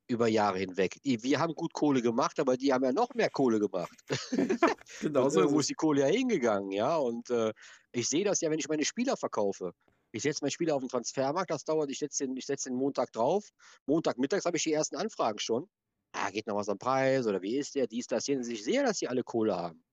über 0.09 0.27
Jahre 0.27 0.59
hinweg. 0.59 0.99
Wir 1.05 1.39
haben 1.39 1.55
gut 1.55 1.73
Kohle 1.73 2.03
gemacht, 2.03 2.41
aber 2.41 2.57
die 2.57 2.73
haben 2.73 2.85
ja 2.85 2.93
noch 2.93 3.15
mehr 3.15 3.31
Kohle 3.31 3.61
gemacht. 3.61 3.97
Genau 5.01 5.29
so 5.29 5.41
irgendwo 5.41 5.61
ist 5.61 5.71
die 5.71 5.75
Kohle 5.75 6.01
ja 6.01 6.07
hingegangen, 6.09 6.73
ja. 6.73 6.97
Und 6.97 7.31
äh, 7.31 7.53
ich 7.93 8.09
sehe 8.09 8.25
das 8.25 8.41
ja, 8.41 8.51
wenn 8.51 8.59
ich 8.59 8.69
meine 8.69 8.85
Spieler 8.85 9.17
verkaufe. 9.17 9.73
Ich 10.13 10.23
setze 10.23 10.43
meinen 10.43 10.51
Spieler 10.51 10.75
auf 10.75 10.83
den 10.83 10.89
Transfermarkt, 10.89 11.51
das 11.51 11.63
dauert, 11.65 11.91
ich 11.91 11.99
setze 12.01 12.27
den, 12.27 12.37
ich 12.37 12.45
setz 12.47 12.65
den 12.65 12.75
Montag 12.75 13.13
drauf. 13.13 13.49
Montagmittags 13.87 14.45
habe 14.45 14.57
ich 14.57 14.65
die 14.65 14.73
ersten 14.73 14.97
Anfragen 14.97 15.39
schon. 15.39 15.69
Ah, 16.13 16.31
geht 16.31 16.49
noch 16.49 16.57
was 16.57 16.69
am 16.69 16.79
Preis 16.79 17.27
oder 17.29 17.41
wie 17.41 17.57
ist 17.57 17.77
der, 17.77 17.87
dies, 17.87 18.09
das, 18.09 18.27
jenes. 18.27 18.49
Ich 18.49 18.65
sehe, 18.65 18.83
dass 18.83 18.99
die 18.99 19.07
alle 19.07 19.23
Kohle 19.23 19.55
haben. 19.57 19.85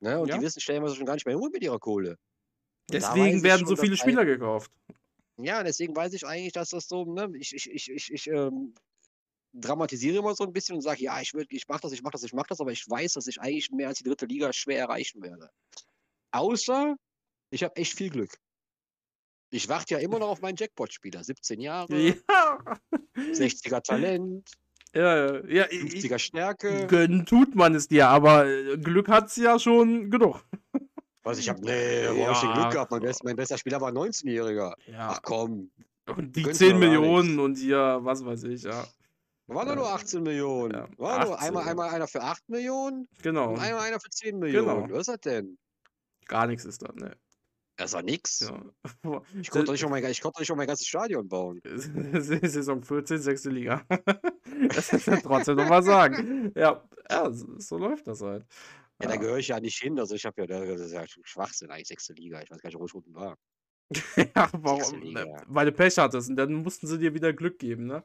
Ne? 0.00 0.18
Und 0.18 0.28
Ja. 0.28 0.38
die 0.38 0.42
wissen 0.42 0.60
stellenweise 0.60 0.94
schon 0.96 1.06
gar 1.06 1.14
nicht 1.14 1.26
mehr 1.26 1.38
um 1.38 1.50
mit 1.50 1.62
ihrer 1.62 1.78
Kohle. 1.78 2.12
Und 2.12 2.94
Deswegen 2.94 3.42
werden 3.42 3.66
so 3.66 3.76
viele 3.76 3.96
Spieler 3.96 4.24
gekauft. 4.24 4.72
Ja, 5.38 5.62
deswegen 5.62 5.94
weiß 5.94 6.12
ich 6.14 6.26
eigentlich, 6.26 6.52
dass 6.52 6.70
das 6.70 6.88
so, 6.88 7.04
ne, 7.04 7.30
ich, 7.38 7.54
ich, 7.54 7.70
ich, 7.70 7.90
ich, 7.90 8.12
ich 8.12 8.26
ähm, 8.28 8.74
dramatisiere 9.52 10.18
immer 10.18 10.34
so 10.34 10.44
ein 10.44 10.52
bisschen 10.52 10.76
und 10.76 10.82
sage, 10.82 11.02
ja, 11.02 11.20
ich 11.20 11.32
ich 11.34 11.68
mache 11.68 11.80
das, 11.82 11.92
ich 11.92 12.02
mache 12.02 12.12
das, 12.12 12.22
ich 12.24 12.32
mache 12.32 12.46
das, 12.48 12.60
aber 12.60 12.72
ich 12.72 12.88
weiß, 12.88 13.14
dass 13.14 13.26
ich 13.26 13.40
eigentlich 13.40 13.70
mehr 13.70 13.88
als 13.88 13.98
die 13.98 14.04
dritte 14.04 14.26
Liga 14.26 14.52
schwer 14.52 14.78
erreichen 14.78 15.22
werde. 15.22 15.50
Außer, 16.32 16.96
ich 17.50 17.62
habe 17.64 17.76
echt 17.76 17.94
viel 17.94 18.10
Glück. 18.10 18.36
Ich 19.50 19.68
warte 19.68 19.94
ja 19.94 20.00
immer 20.00 20.18
noch 20.18 20.28
auf 20.28 20.40
meinen 20.40 20.56
Jackpot-Spieler. 20.56 21.22
17 21.22 21.60
Jahre, 21.60 21.94
Ja. 21.98 22.14
60er 23.16 23.82
Talent, 23.82 24.50
Ja, 24.94 25.36
ja. 25.38 25.46
ja 25.46 25.66
ich, 25.70 26.04
50er 26.04 26.18
Stärke. 26.18 26.86
gönnen 26.86 27.24
tut 27.26 27.54
man 27.54 27.74
es 27.74 27.88
dir, 27.88 28.08
aber 28.08 28.46
äh, 28.46 28.76
Glück 28.78 29.08
hat 29.08 29.28
es 29.28 29.36
ja 29.36 29.58
schon 29.58 30.10
genug. 30.10 30.44
Was 31.26 31.38
ich 31.38 31.48
habe, 31.48 31.60
nee, 31.60 32.06
wo 32.08 32.24
hab 32.24 32.34
ich 32.34 32.40
denn 32.40 32.50
Ja. 32.50 32.54
Glück 32.54 32.70
gehabt? 32.70 32.90
Mein, 32.92 33.00
best, 33.00 33.24
mein 33.24 33.34
bester 33.34 33.58
Spieler 33.58 33.80
war 33.80 33.88
ein 33.88 33.96
19-Jähriger. 33.96 34.74
Ja. 34.86 35.08
Ach 35.10 35.20
komm, 35.22 35.72
Und 36.06 36.36
die 36.36 36.42
gönn's 36.42 36.58
10 36.58 36.78
mir 36.78 36.86
doch 36.86 36.92
gar 36.92 37.00
Millionen 37.02 37.40
und 37.40 37.56
hier, 37.58 37.98
was 38.02 38.24
weiß 38.24 38.44
ich, 38.44 38.62
ja. 38.62 38.86
war 39.48 39.64
doch 39.66 39.74
nur 39.74 39.92
18 39.92 40.22
Millionen. 40.22 40.72
Ja, 40.74 40.88
War 40.98 41.24
nur 41.24 41.34
18, 41.34 41.48
einmal, 41.48 41.64
ja. 41.64 41.70
einmal 41.72 41.88
einer 41.90 42.06
für 42.06 42.22
8 42.22 42.48
Millionen 42.48 43.08
Genau. 43.22 43.54
und 43.54 43.58
einmal 43.58 43.82
einer 43.88 43.98
für 43.98 44.08
10 44.08 44.38
Millionen. 44.38 44.84
Genau. 44.84 44.94
Was 44.94 45.00
ist 45.00 45.08
das 45.08 45.20
denn? 45.22 45.58
Gar 46.26 46.46
nichts 46.46 46.64
ist 46.64 46.82
da, 46.82 46.92
ne. 46.92 47.16
Das 47.76 47.92
war 47.92 48.02
nix. 48.02 48.38
Ja. 48.40 48.62
Ich 49.40 49.50
konnte 49.50 49.72
nicht 49.72 49.84
mein, 49.90 50.04
ich 50.04 50.20
konnte 50.20 50.40
nicht 50.40 50.46
schon 50.46 50.56
mein 50.58 50.68
ganzes 50.68 50.86
Stadion 50.86 51.28
bauen. 51.28 51.60
Saison 51.64 52.84
14, 52.84 53.18
sechste 53.18 53.50
Liga. 53.50 53.84
das 54.68 54.92
ist 54.92 55.06
ja 55.08 55.16
trotzdem 55.16 55.56
noch 55.56 55.68
mal 55.68 55.82
sagen. 55.82 56.52
Ja, 56.54 56.84
ja 57.10 57.32
so 57.32 57.78
läuft 57.78 58.06
das 58.06 58.22
halt. 58.22 58.46
Ja, 59.02 59.08
da 59.08 59.14
Ja. 59.14 59.20
gehöre 59.20 59.38
ich 59.38 59.48
ja 59.48 59.60
nicht 59.60 59.78
hin. 59.78 59.98
Also 59.98 60.14
ich 60.14 60.24
habe 60.24 60.40
ja, 60.42 60.46
das 60.46 60.80
ist 60.80 60.92
ja 60.92 61.04
Schwachsinn 61.06 61.70
eigentlich, 61.70 61.88
sechste 61.88 62.14
Liga. 62.14 62.40
Ich 62.42 62.50
weiß 62.50 62.60
gar 62.60 62.68
nicht, 62.70 62.78
wo 62.78 62.86
ich 62.86 62.94
unten 62.94 63.14
war. 63.14 63.36
Ja, 64.34 64.50
warum? 64.52 65.00
Liga. 65.00 65.24
Ne, 65.24 65.42
Weil 65.46 65.66
du 65.66 65.72
Pech 65.72 65.96
hattest 65.98 66.30
und 66.30 66.36
dann 66.36 66.52
mussten 66.54 66.86
sie 66.86 66.98
dir 66.98 67.14
wieder 67.14 67.32
Glück 67.32 67.58
geben, 67.58 67.86
ne? 67.86 68.04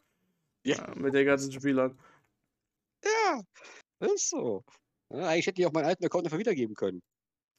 Ja. 0.64 0.76
Ja, 0.76 0.96
mit 0.96 1.14
den 1.16 1.26
ganzen 1.26 1.52
Spielern. 1.52 1.98
Ja, 3.04 3.42
ist 4.00 4.30
so. 4.30 4.64
Ja, 5.12 5.28
eigentlich 5.30 5.48
hätte 5.48 5.62
ich 5.62 5.68
auch 5.68 5.72
meinen 5.72 5.86
alten 5.86 6.06
Account 6.06 6.26
einfach 6.26 6.38
wiedergeben 6.38 6.76
können. 6.76 7.02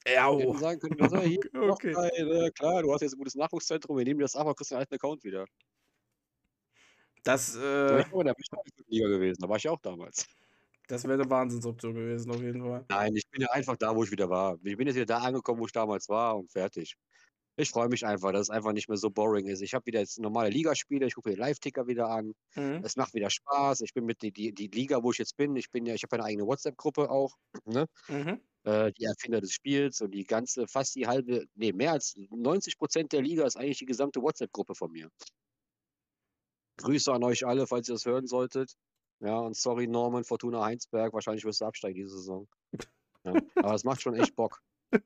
Ja, 0.06 0.30
oh. 0.30 0.56
sagen 0.56 0.80
können, 0.80 1.08
so, 1.08 1.20
hier, 1.20 1.38
Okay. 1.54 1.94
eine, 1.96 2.50
klar, 2.52 2.82
du 2.82 2.92
hast 2.92 3.02
jetzt 3.02 3.14
ein 3.14 3.18
gutes 3.18 3.34
Nachwuchszentrum, 3.34 3.96
wir 3.96 4.04
nehmen 4.04 4.20
das 4.20 4.34
ab, 4.34 4.42
aber 4.42 4.54
kriegst 4.54 4.70
den 4.72 4.78
alten 4.78 4.94
Account 4.94 5.24
wieder. 5.24 5.46
Das, 7.24 7.52
Da 7.54 7.60
wär 7.60 7.98
äh, 7.98 8.00
ich 8.00 8.12
auch 8.12 8.20
in 8.20 8.26
der 8.26 8.34
Liga 8.88 9.08
gewesen, 9.08 9.40
da 9.40 9.48
war 9.48 9.56
ich 9.56 9.62
ja 9.62 9.70
auch 9.70 9.80
damals. 9.80 10.26
Das 10.92 11.05
wäre 11.05 11.14
eine 11.14 11.31
Wahnsinnsoption 11.31 11.94
gewesen, 11.94 12.31
auf 12.31 12.42
jeden 12.42 12.61
Fall. 12.61 12.85
Nein, 12.90 13.16
ich 13.16 13.26
bin 13.31 13.40
ja 13.40 13.48
einfach 13.50 13.78
da, 13.78 13.96
wo 13.96 14.05
ich 14.05 14.11
wieder 14.11 14.28
war. 14.28 14.59
Ich 14.62 14.76
bin 14.76 14.87
jetzt 14.87 14.96
wieder 14.96 15.07
da 15.07 15.18
angekommen, 15.20 15.59
wo 15.59 15.64
ich 15.64 15.72
damals 15.72 16.07
war 16.11 16.37
und 16.37 16.52
fertig. 16.52 16.96
Ich 17.57 17.70
freue 17.70 17.88
mich 17.88 18.05
einfach, 18.05 18.31
dass 18.33 18.42
es 18.42 18.50
einfach 18.50 18.72
nicht 18.72 18.88
mehr 18.88 18.98
so 18.98 19.09
boring 19.09 19.46
ist. 19.46 19.62
Ich 19.62 19.72
habe 19.72 19.87
wieder 19.87 20.00
jetzt 20.00 20.18
normale 20.18 20.50
Ligaspiele, 20.50 21.07
ich 21.07 21.14
gucke 21.14 21.31
mir 21.31 21.37
den 21.37 21.40
Live-Ticker 21.40 21.87
wieder 21.87 22.11
an. 22.11 22.35
Mhm. 22.57 22.83
Es 22.85 22.96
macht 22.96 23.14
wieder 23.14 23.31
Spaß. 23.31 23.81
Ich 23.81 23.94
bin 23.94 24.05
mit 24.05 24.20
die, 24.20 24.33
die, 24.33 24.52
die 24.52 24.66
Liga, 24.66 25.02
wo 25.02 25.12
ich 25.12 25.18
jetzt 25.18 25.37
bin, 25.38 25.57
ich 25.57 25.70
bin 25.70 25.87
ja, 25.87 25.94
ich 25.94 26.02
habe 26.02 26.16
eine 26.16 26.24
eigene 26.24 26.46
WhatsApp-Gruppe 26.46 27.11
auch, 27.11 27.35
ne? 27.64 27.87
Mhm. 28.09 28.40
Äh, 28.64 28.92
die 28.92 29.05
Erfinder 29.05 29.40
des 29.40 29.52
Spiels 29.52 30.02
und 30.02 30.11
die 30.11 30.24
ganze, 30.24 30.68
fast 30.68 30.94
die 30.94 31.07
halbe, 31.07 31.46
nee, 31.55 31.72
mehr 31.72 31.92
als 31.92 32.14
90 32.16 32.76
Prozent 32.76 33.12
der 33.12 33.22
Liga 33.22 33.46
ist 33.46 33.57
eigentlich 33.57 33.78
die 33.78 33.87
gesamte 33.87 34.20
WhatsApp-Gruppe 34.20 34.74
von 34.74 34.92
mir. 34.92 35.09
Grüße 36.76 37.11
an 37.12 37.24
euch 37.24 37.46
alle, 37.46 37.66
falls 37.66 37.88
ihr 37.88 37.94
das 37.94 38.05
hören 38.05 38.26
solltet. 38.26 38.74
Ja, 39.24 39.38
und 39.38 39.56
sorry, 39.56 39.87
Norman, 39.87 40.24
Fortuna 40.24 40.64
Heinsberg, 40.64 41.12
wahrscheinlich 41.12 41.44
wirst 41.44 41.61
du 41.61 41.64
absteigen 41.64 41.94
diese 41.94 42.11
Saison. 42.16 42.48
Ja, 43.24 43.32
aber 43.56 43.74
es 43.74 43.85
macht 43.85 44.02
schon 44.02 44.14
echt 44.14 44.35
Bock. 44.35 44.61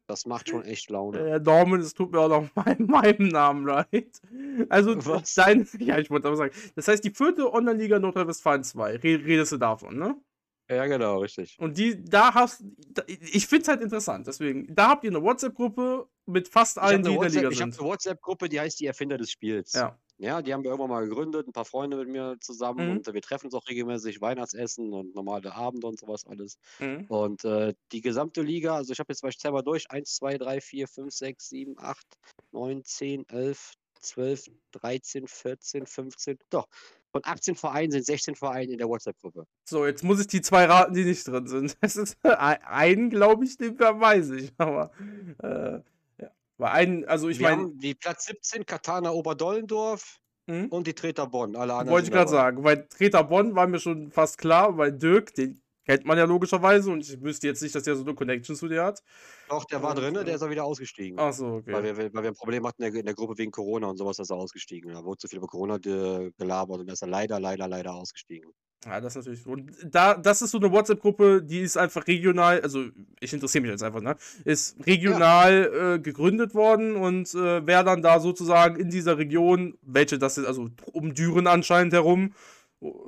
Das 0.09 0.27
macht 0.27 0.49
schon 0.49 0.65
echt 0.65 0.91
Laune. 0.91 1.19
Äh, 1.19 1.39
Norman, 1.39 1.81
es 1.81 1.95
tut 1.95 2.11
mir 2.11 2.19
auch 2.21 2.29
noch 2.29 2.49
mein, 2.57 2.87
meinem 2.87 3.29
Namen 3.29 3.67
leid. 3.67 4.21
Also, 4.69 4.97
Was? 5.07 5.35
dein, 5.35 5.69
ja, 5.79 5.99
ich 5.99 6.11
wollte 6.11 6.27
aber 6.29 6.37
sagen, 6.37 6.55
das 6.75 6.89
heißt, 6.89 7.05
die 7.05 7.11
vierte 7.11 7.53
Online-Liga 7.53 7.99
Nordrhein-Westfalen 7.99 8.65
2, 8.65 8.97
re 8.97 9.03
redest 9.03 9.53
du 9.53 9.59
davon, 9.59 9.97
ne? 9.99 10.17
Ja, 10.69 10.87
genau, 10.87 11.19
richtig. 11.21 11.57
Und 11.61 11.79
die, 11.79 12.03
da 12.05 12.35
hast 12.35 12.65
ich 13.17 13.47
finde 13.47 13.63
es 13.63 13.69
halt 13.69 13.83
interessant, 13.83 14.27
deswegen, 14.27 14.75
da 14.75 14.89
habt 14.89 15.05
ihr 15.05 15.11
eine 15.11 15.23
WhatsApp-Gruppe 15.23 16.09
mit 16.25 16.49
fast 16.49 16.79
habe 16.79 16.89
allen, 16.89 17.03
die 17.05 17.15
in 17.15 17.21
der 17.21 17.31
Liga 17.31 17.43
WhatsApp- 17.43 17.53
ich 17.53 17.63
hab 17.63 17.71
sind. 17.73 17.81
eine 17.81 17.89
WhatsApp-Gruppe, 17.91 18.49
die 18.49 18.59
heißt 18.59 18.81
die 18.81 18.87
Erfinder 18.87 19.19
des 19.19 19.31
Spiels. 19.31 19.75
Ja. 19.75 19.97
Ja, 20.19 20.41
die 20.41 20.55
haben 20.55 20.63
wir 20.63 20.71
irgendwann 20.71 20.91
mal 20.91 21.07
gegründet, 21.07 21.47
ein 21.47 21.53
paar 21.53 21.67
Freunde 21.67 21.97
mit 21.99 22.09
mir 22.09 22.37
zusammen 22.41 22.87
Mhm. 22.87 22.97
und 22.97 23.13
wir 23.13 23.21
treffen 23.21 23.47
uns 23.47 23.55
auch 23.55 23.69
regelmäßig, 23.69 24.21
Weihnachtsessen 24.23 24.93
und 24.93 25.15
normale 25.15 25.55
Abende 25.55 25.87
und 25.87 25.99
sowas 25.99 26.25
alles. 26.27 26.59
Mhm. 26.79 27.05
Und 27.09 27.45
äh, 27.45 27.75
die 27.93 28.01
gesamte 28.01 28.41
Liga, 28.41 28.77
also 28.77 28.93
ich 28.93 28.99
habe 28.99 29.13
jetzt 29.13 29.23
mal, 29.23 29.53
mal 29.53 29.63
durch, 29.63 29.91
1, 29.91 30.15
2, 30.17 30.39
3, 30.39 30.61
4, 30.63 30.89
5, 30.89 31.13
6, 31.15 31.49
7, 31.51 31.75
8, 31.79 32.07
9, 32.53 32.83
10, 32.85 33.29
11, 33.29 33.75
12, 34.01 34.47
13, 34.73 35.27
14, 35.27 35.87
15, 35.87 36.39
doch. 36.49 36.67
Von 37.13 37.23
18 37.25 37.55
Vereinen 37.57 37.91
sind 37.93 38.05
16 38.07 38.35
Vereine 38.37 38.73
in 38.73 38.79
der 38.79 38.89
WhatsApp-Gruppe. 38.89 39.47
So, 39.69 39.87
jetzt 39.87 40.03
muss 40.05 40.21
ich 40.21 40.27
die 40.27 40.43
zwei 40.43 40.65
raten, 40.67 40.95
die 40.95 41.05
nicht 41.05 41.27
drin 41.27 41.47
sind. 41.47 41.77
Das 41.83 41.97
ist 41.97 42.17
ein- 42.23 42.63
einen, 42.63 43.11
glaube 43.11 43.45
ich, 43.45 43.57
den 43.59 43.79
weiß 43.79 44.31
ich. 44.31 44.53
Aber 44.59 44.91
äh. 45.43 45.81
Weil 46.59 46.71
einen, 46.71 47.05
also 47.05 47.29
ich 47.29 47.41
meine, 47.41 47.71
die 47.75 47.95
Platz 47.95 48.27
17, 48.27 48.65
Katana 48.65 49.11
Oberdollendorf 49.11 50.19
hm? 50.49 50.69
und 50.69 50.87
die 50.87 50.95
Treter 50.95 51.27
Bonn. 51.27 51.55
Alle 51.57 51.75
anderen 51.75 51.91
wollte 51.91 52.07
ich 52.07 52.13
gerade 52.13 52.31
sagen, 52.31 52.65
weil 52.65 52.87
Treter 52.89 53.25
Bonn 53.25 53.55
war 53.55 53.67
mir 53.67 53.79
schon 53.79 54.11
fast 54.11 54.39
klar, 54.39 54.77
weil 54.79 54.93
Dirk, 54.93 55.35
den 55.35 55.61
kennt 55.87 56.05
man 56.05 56.19
ja 56.19 56.25
logischerweise 56.25 56.91
und 56.91 57.01
ich 57.01 57.23
wüsste 57.23 57.47
jetzt 57.47 57.63
nicht, 57.63 57.75
dass 57.75 57.85
der 57.85 57.95
so 57.95 58.03
eine 58.03 58.15
Connection 58.15 58.57
zu 58.57 58.69
dir 58.69 58.85
hat. 58.85 59.03
Doch, 59.49 59.65
der 59.65 59.83
war 59.83 59.95
drin, 59.95 60.17
äh, 60.17 60.25
der 60.25 60.35
ist 60.35 60.43
auch 60.43 60.51
wieder 60.51 60.65
ausgestiegen. 60.65 61.19
Ach 61.19 61.33
so, 61.33 61.63
Weil, 61.67 61.77
okay. 61.77 61.97
wir, 61.97 62.15
weil 62.15 62.23
wir 62.23 62.31
ein 62.31 62.35
Problem 62.35 62.67
hatten 62.67 62.83
in 62.83 62.93
der, 62.93 63.01
in 63.01 63.07
der 63.07 63.15
Gruppe 63.15 63.39
wegen 63.39 63.53
Corona 63.53 63.89
und 63.89 63.97
sowas, 63.97 64.19
ist 64.19 64.31
er 64.31 64.37
ausgestiegen. 64.37 64.93
Da 64.93 65.05
wurde 65.05 65.19
zu 65.19 65.29
viel 65.29 65.39
über 65.39 65.47
Corona 65.47 65.79
ge 65.79 66.33
gelabert 66.37 66.81
und 66.81 66.87
da 66.87 66.95
ist 66.95 67.03
er 67.03 67.09
leider, 67.09 67.39
leider, 67.39 67.69
leider 67.69 67.95
ausgestiegen. 67.95 68.51
Ja, 68.85 69.01
das 69.01 69.17
ist 69.17 69.27
natürlich. 69.27 69.47
Und 69.47 69.73
da, 69.85 70.15
das 70.15 70.43
ist 70.43 70.51
so 70.51 70.59
eine 70.59 70.71
WhatsApp-Gruppe, 70.71 71.43
die 71.43 71.61
ist 71.61 71.77
einfach 71.77 72.07
regional, 72.07 72.61
also 72.61 72.85
ich 73.19 73.33
interessiere 73.33 73.63
mich 73.63 73.71
jetzt 73.71 73.83
einfach, 73.83 74.01
ne? 74.01 74.17
Ist 74.45 74.77
regional 74.87 75.95
äh, 75.97 75.99
gegründet 75.99 76.55
worden 76.55 76.95
und 76.95 77.35
äh, 77.35 77.67
wer 77.67 77.83
dann 77.83 78.03
da 78.03 78.21
sozusagen 78.21 78.77
in 78.77 78.91
dieser 78.91 79.19
Region, 79.19 79.77
welche 79.83 80.19
das 80.19 80.39
ist, 80.39 80.47
also 80.47 80.69
um 80.93 81.15
Düren 81.15 81.47
anscheinend 81.47 81.95
herum. 81.95 82.33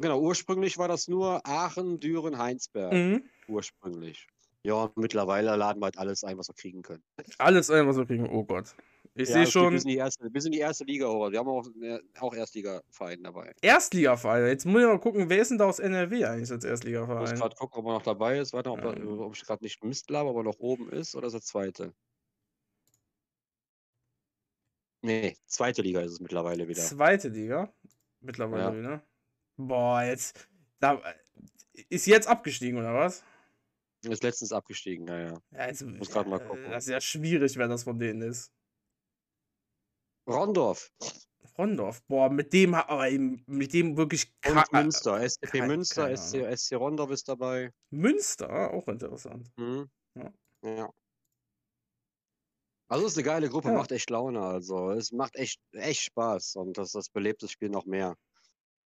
Genau, 0.00 0.20
ursprünglich 0.20 0.78
war 0.78 0.88
das 0.88 1.07
nur 1.09 1.46
Aachen, 1.46 2.00
Düren, 2.00 2.38
Heinsberg. 2.38 2.92
Mhm. 2.92 3.22
Ursprünglich. 3.46 4.26
Ja, 4.64 4.74
und 4.74 4.96
mittlerweile 4.96 5.54
laden 5.57 5.81
wir 5.81 5.87
halt 5.87 5.98
alles 5.98 6.24
ein, 6.24 6.38
was 6.38 6.48
wir 6.48 6.54
kriegen 6.54 6.83
können. 6.83 7.02
Alles 7.38 7.70
ein, 7.70 7.87
was 7.87 7.96
wir 7.96 8.07
kriegen. 8.07 8.28
Oh 8.28 8.44
Gott. 8.44 8.74
Ich 9.20 9.28
Ja, 9.28 9.35
sehe 9.35 9.46
schon. 9.48 9.72
Bis 9.72 9.83
in, 9.83 9.88
die 9.90 9.96
erste, 9.96 10.31
bis 10.31 10.44
in 10.44 10.52
die 10.52 10.59
erste 10.61 10.85
Liga 10.85 11.09
hoch. 11.09 11.33
Wir 11.33 11.40
haben 11.40 11.48
auch, 11.48 11.66
äh, 11.83 11.98
auch 12.20 12.33
Erstliga-Verein 12.35 13.20
dabei. 13.24 13.52
Erstligaverein. 13.62 14.46
Jetzt 14.46 14.64
muss 14.64 14.81
ich 14.81 14.87
mal 14.87 15.00
gucken, 15.00 15.28
wer 15.28 15.38
ist 15.42 15.50
denn 15.50 15.59
da 15.59 15.64
aus 15.66 15.81
NRW 15.81 16.24
eigentlich 16.24 16.50
als 16.50 16.50
Ich 16.50 16.54
muss 16.54 16.64
Erstligaverein? 16.70 17.35
gerade 17.35 17.57
gucken, 17.57 17.81
ob 17.81 17.87
er 17.87 17.92
noch 17.94 18.02
dabei 18.02 18.38
ist. 18.38 18.52
Warte, 18.52 18.70
ob, 18.70 18.78
Ähm. 18.78 19.18
ob 19.18 19.35
ich 19.35 19.42
gerade 19.44 19.64
nicht 19.64 19.83
Mist 19.83 20.09
laber, 20.11 20.31
ob 20.31 20.37
er 20.37 20.42
noch 20.44 20.61
oben 20.61 20.88
ist 20.90 21.16
oder 21.16 21.26
ist 21.26 21.35
er 21.35 21.40
zweite? 21.42 21.92
Nee, 25.02 25.37
zweite 25.46 25.83
Liga 25.83 26.00
ist 26.02 26.12
es 26.12 26.20
mittlerweile 26.20 26.68
wieder. 26.68 26.83
Zweite 26.83 27.28
Liga. 27.28 27.72
Mittlerweile 28.20 28.62
Ja. 28.62 28.76
wieder. 28.78 29.02
Boah, 29.57 30.02
jetzt. 30.02 30.48
Da, 30.78 31.02
ist 31.88 32.07
jetzt 32.07 32.28
abgestiegen, 32.28 32.78
oder 32.78 32.94
was? 32.94 33.24
Ist 34.04 34.22
letztens 34.22 34.52
abgestiegen, 34.52 35.07
naja. 35.07 35.40
Ja, 35.50 35.66
jetzt, 35.66 35.83
Muss 35.85 36.11
grad 36.11 36.28
mal 36.28 36.40
äh, 36.40 36.44
gucken. 36.46 36.70
Das 36.70 36.85
ist 36.87 36.90
ja 36.92 37.00
schwierig, 37.00 37.57
wer 37.57 37.66
das 37.66 37.83
von 37.83 37.98
denen 37.98 38.22
ist. 38.22 38.52
Rondorf 40.29 40.91
Rondorf. 41.57 42.01
Boah, 42.07 42.31
mit 42.31 42.53
dem, 42.53 42.75
aber 42.75 43.09
eben, 43.11 43.43
mit 43.47 43.73
dem 43.73 43.97
wirklich. 43.97 44.33
und 44.47 44.57
äh, 44.59 44.64
Münster. 44.83 45.21
SCP 45.29 45.59
kein- 45.59 45.67
Münster, 45.69 46.17
SC, 46.17 46.45
SC 46.57 46.77
Rondorf 46.77 47.11
ist 47.11 47.29
dabei. 47.29 47.73
Münster, 47.91 48.73
auch 48.73 48.87
interessant. 48.87 49.51
Mhm. 49.57 49.91
Ja. 50.14 50.33
Ja. 50.62 50.93
Also 52.91 53.07
es 53.07 53.12
ist 53.12 53.19
eine 53.19 53.25
geile 53.25 53.49
Gruppe, 53.49 53.69
Ja. 53.69 53.75
macht 53.75 53.91
echt 53.93 54.09
Laune. 54.11 54.41
Also 54.41 54.91
es 54.93 55.11
macht 55.12 55.35
echt, 55.37 55.61
echt 55.73 56.03
Spaß 56.03 56.57
und 56.57 56.79
das, 56.79 56.93
das 56.93 57.09
belebt 57.11 57.43
das 57.43 57.51
Spiel 57.51 57.69
noch 57.71 57.85
mehr. 57.87 58.17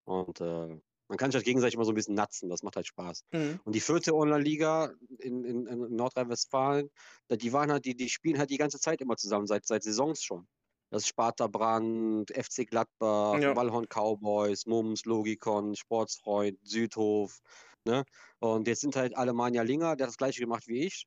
Und 0.05 0.41
äh, 0.41 0.77
man 1.07 1.17
kann 1.17 1.29
sich 1.31 1.35
halt 1.37 1.45
gegenseitig 1.45 1.75
immer 1.75 1.85
so 1.85 1.91
ein 1.91 1.95
bisschen 1.95 2.15
natzen, 2.15 2.49
das 2.49 2.63
macht 2.63 2.75
halt 2.75 2.87
Spaß. 2.87 3.23
Mhm. 3.33 3.59
Und 3.63 3.73
die 3.75 3.79
vierte 3.81 4.13
Online-Liga 4.15 4.93
in, 5.19 5.43
in, 5.45 5.67
in 5.67 5.95
Nordrhein-Westfalen, 5.95 6.89
die 7.29 7.53
waren 7.53 7.71
halt, 7.71 7.85
die, 7.85 7.95
die 7.95 8.09
spielen 8.09 8.39
halt 8.39 8.49
die 8.49 8.57
ganze 8.57 8.79
Zeit 8.79 8.99
immer 8.99 9.15
zusammen, 9.15 9.45
seit, 9.47 9.65
seit 9.65 9.83
Saisons 9.83 10.23
schon. 10.23 10.47
Das 10.93 11.01
ist 11.03 11.07
Sparta 11.07 11.47
Brand, 11.47 12.29
FC 12.29 12.65
Gladbach, 12.69 13.39
Ja. 13.39 13.55
Wallhorn 13.55 13.87
Cowboys, 13.89 14.67
Mums, 14.67 15.05
Logikon, 15.05 15.75
Sportsfreund, 15.75 16.59
Südhof. 16.63 17.39
Ne? 17.85 18.03
Und 18.39 18.67
jetzt 18.67 18.81
sind 18.81 18.95
halt 18.95 19.17
Alemannia 19.17 19.63
Linger, 19.63 19.95
der 19.95 20.05
hat 20.05 20.09
das 20.11 20.17
gleiche 20.17 20.39
gemacht 20.39 20.67
wie 20.67 20.85
ich 20.85 21.05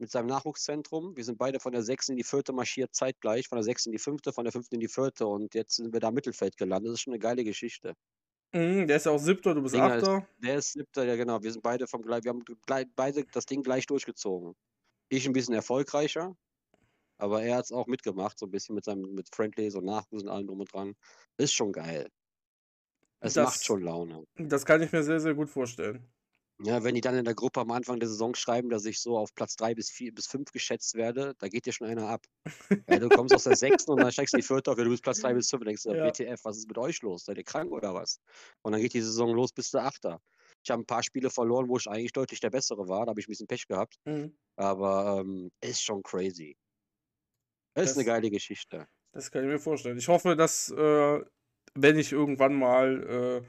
mit 0.00 0.10
seinem 0.10 0.26
Nachwuchszentrum. 0.26 1.16
Wir 1.16 1.24
sind 1.24 1.38
beide 1.38 1.60
von 1.60 1.70
der 1.72 1.82
6. 1.84 2.08
in 2.08 2.16
die 2.16 2.24
4. 2.24 2.42
marschiert 2.52 2.92
zeitgleich, 2.94 3.46
von 3.46 3.56
der 3.56 3.62
6. 3.64 3.86
in 3.86 3.92
die 3.92 3.98
5., 3.98 4.20
von 4.34 4.44
der 4.44 4.52
5. 4.52 4.66
in 4.72 4.80
die 4.80 4.88
4. 4.88 5.12
und 5.28 5.54
jetzt 5.54 5.76
sind 5.76 5.92
wir 5.92 6.00
da 6.00 6.08
im 6.08 6.14
Mittelfeld 6.14 6.56
gelandet. 6.56 6.88
Das 6.90 6.94
ist 6.94 7.02
schon 7.02 7.12
eine 7.12 7.20
geile 7.20 7.44
Geschichte. 7.44 7.94
Mhm, 8.52 8.88
der 8.88 8.96
ist 8.96 9.06
ja 9.06 9.12
auch 9.12 9.18
siebter, 9.18 9.54
du 9.54 9.62
bist 9.62 9.74
Dinger 9.76 9.96
ist- 9.96 10.08
achter. 10.08 10.28
Der 10.38 10.56
ist 10.56 10.72
siebter, 10.72 11.04
ja 11.04 11.14
genau. 11.14 11.40
Wir 11.42 11.52
sind 11.52 11.62
beide 11.62 11.86
vom 11.86 12.02
wir 12.04 12.14
haben 12.16 12.42
beide 12.96 13.24
das 13.32 13.46
Ding 13.46 13.62
gleich 13.62 13.86
durchgezogen. 13.86 14.54
Ich 15.08 15.24
ein 15.26 15.32
bisschen 15.32 15.54
erfolgreicher, 15.54 16.34
aber 17.18 17.42
er 17.42 17.56
hat 17.56 17.66
es 17.66 17.72
auch 17.72 17.86
mitgemacht, 17.86 18.38
so 18.38 18.46
ein 18.46 18.50
bisschen 18.50 18.74
mit 18.74 18.84
seinem 18.84 19.12
mit 19.14 19.28
Friendlies 19.34 19.74
und 19.74 19.84
Nachwuchs 19.84 20.22
und 20.22 20.28
allem 20.28 20.46
drum 20.46 20.60
und 20.60 20.72
dran. 20.72 20.94
Ist 21.36 21.52
schon 21.52 21.72
geil. 21.72 22.08
Es 23.20 23.34
Das- 23.34 23.44
macht 23.46 23.64
schon 23.64 23.82
Laune. 23.82 24.24
Das 24.36 24.64
kann 24.64 24.80
ich 24.82 24.92
mir 24.92 25.02
sehr, 25.02 25.20
sehr 25.20 25.34
gut 25.34 25.50
vorstellen. 25.50 26.06
Ja, 26.64 26.82
wenn 26.82 26.96
die 26.96 27.00
dann 27.00 27.14
in 27.16 27.24
der 27.24 27.36
Gruppe 27.36 27.60
am 27.60 27.70
Anfang 27.70 28.00
der 28.00 28.08
Saison 28.08 28.34
schreiben, 28.34 28.68
dass 28.68 28.84
ich 28.84 29.00
so 29.00 29.16
auf 29.16 29.32
Platz 29.32 29.54
3 29.54 29.76
bis 29.76 29.90
4 29.90 30.12
bis 30.12 30.26
5 30.26 30.50
geschätzt 30.50 30.94
werde, 30.96 31.34
da 31.38 31.46
geht 31.46 31.66
dir 31.66 31.72
schon 31.72 31.86
einer 31.86 32.08
ab. 32.08 32.26
Ja, 32.88 32.98
du 32.98 33.08
kommst 33.08 33.32
aus 33.32 33.44
der 33.44 33.54
6. 33.84 33.86
und 33.86 33.98
dann 34.00 34.10
steigst 34.10 34.34
du 34.34 34.38
die 34.38 34.42
4. 34.42 34.66
auf, 34.66 34.76
ja, 34.76 34.82
du 34.82 34.90
bist 34.90 35.04
Platz 35.04 35.20
3 35.20 35.34
bis 35.34 35.48
5 35.50 35.60
und 35.60 35.66
denkst 35.66 35.84
du, 35.84 35.92
Ja. 35.94 36.04
WTF, 36.04 36.44
was 36.44 36.56
ist 36.58 36.66
mit 36.66 36.76
euch 36.76 37.00
los? 37.02 37.26
Seid 37.26 37.38
ihr 37.38 37.44
krank 37.44 37.70
oder 37.70 37.94
was? 37.94 38.18
Und 38.62 38.72
dann 38.72 38.80
geht 38.80 38.92
die 38.92 39.00
Saison 39.02 39.32
los 39.36 39.52
bis 39.52 39.70
der 39.70 39.84
8. 39.84 40.18
Ich 40.64 40.70
habe 40.72 40.82
ein 40.82 40.86
paar 40.86 41.04
Spiele 41.04 41.30
verloren, 41.30 41.68
wo 41.68 41.76
ich 41.76 41.86
eigentlich 41.88 42.12
deutlich 42.12 42.40
der 42.40 42.50
Bessere 42.50 42.88
war, 42.88 43.06
da 43.06 43.10
habe 43.10 43.20
ich 43.20 43.28
ein 43.28 43.30
bisschen 43.30 43.46
Pech 43.46 43.68
gehabt, 43.68 43.94
Mhm. 44.04 44.36
aber 44.56 45.20
ähm, 45.20 45.52
ist 45.60 45.82
schon 45.82 46.02
crazy. 46.02 46.56
Ist 47.82 47.90
Das- 47.90 47.96
eine 47.98 48.04
geile 48.06 48.30
Geschichte. 48.30 48.86
Das 49.12 49.30
kann 49.30 49.42
ich 49.44 49.48
mir 49.48 49.58
vorstellen. 49.58 49.98
Ich 49.98 50.08
hoffe, 50.08 50.36
dass, 50.36 50.70
äh, 50.70 51.20
wenn 51.74 51.98
ich 51.98 52.12
irgendwann 52.12 52.54
mal 52.54 53.42
äh, 53.42 53.46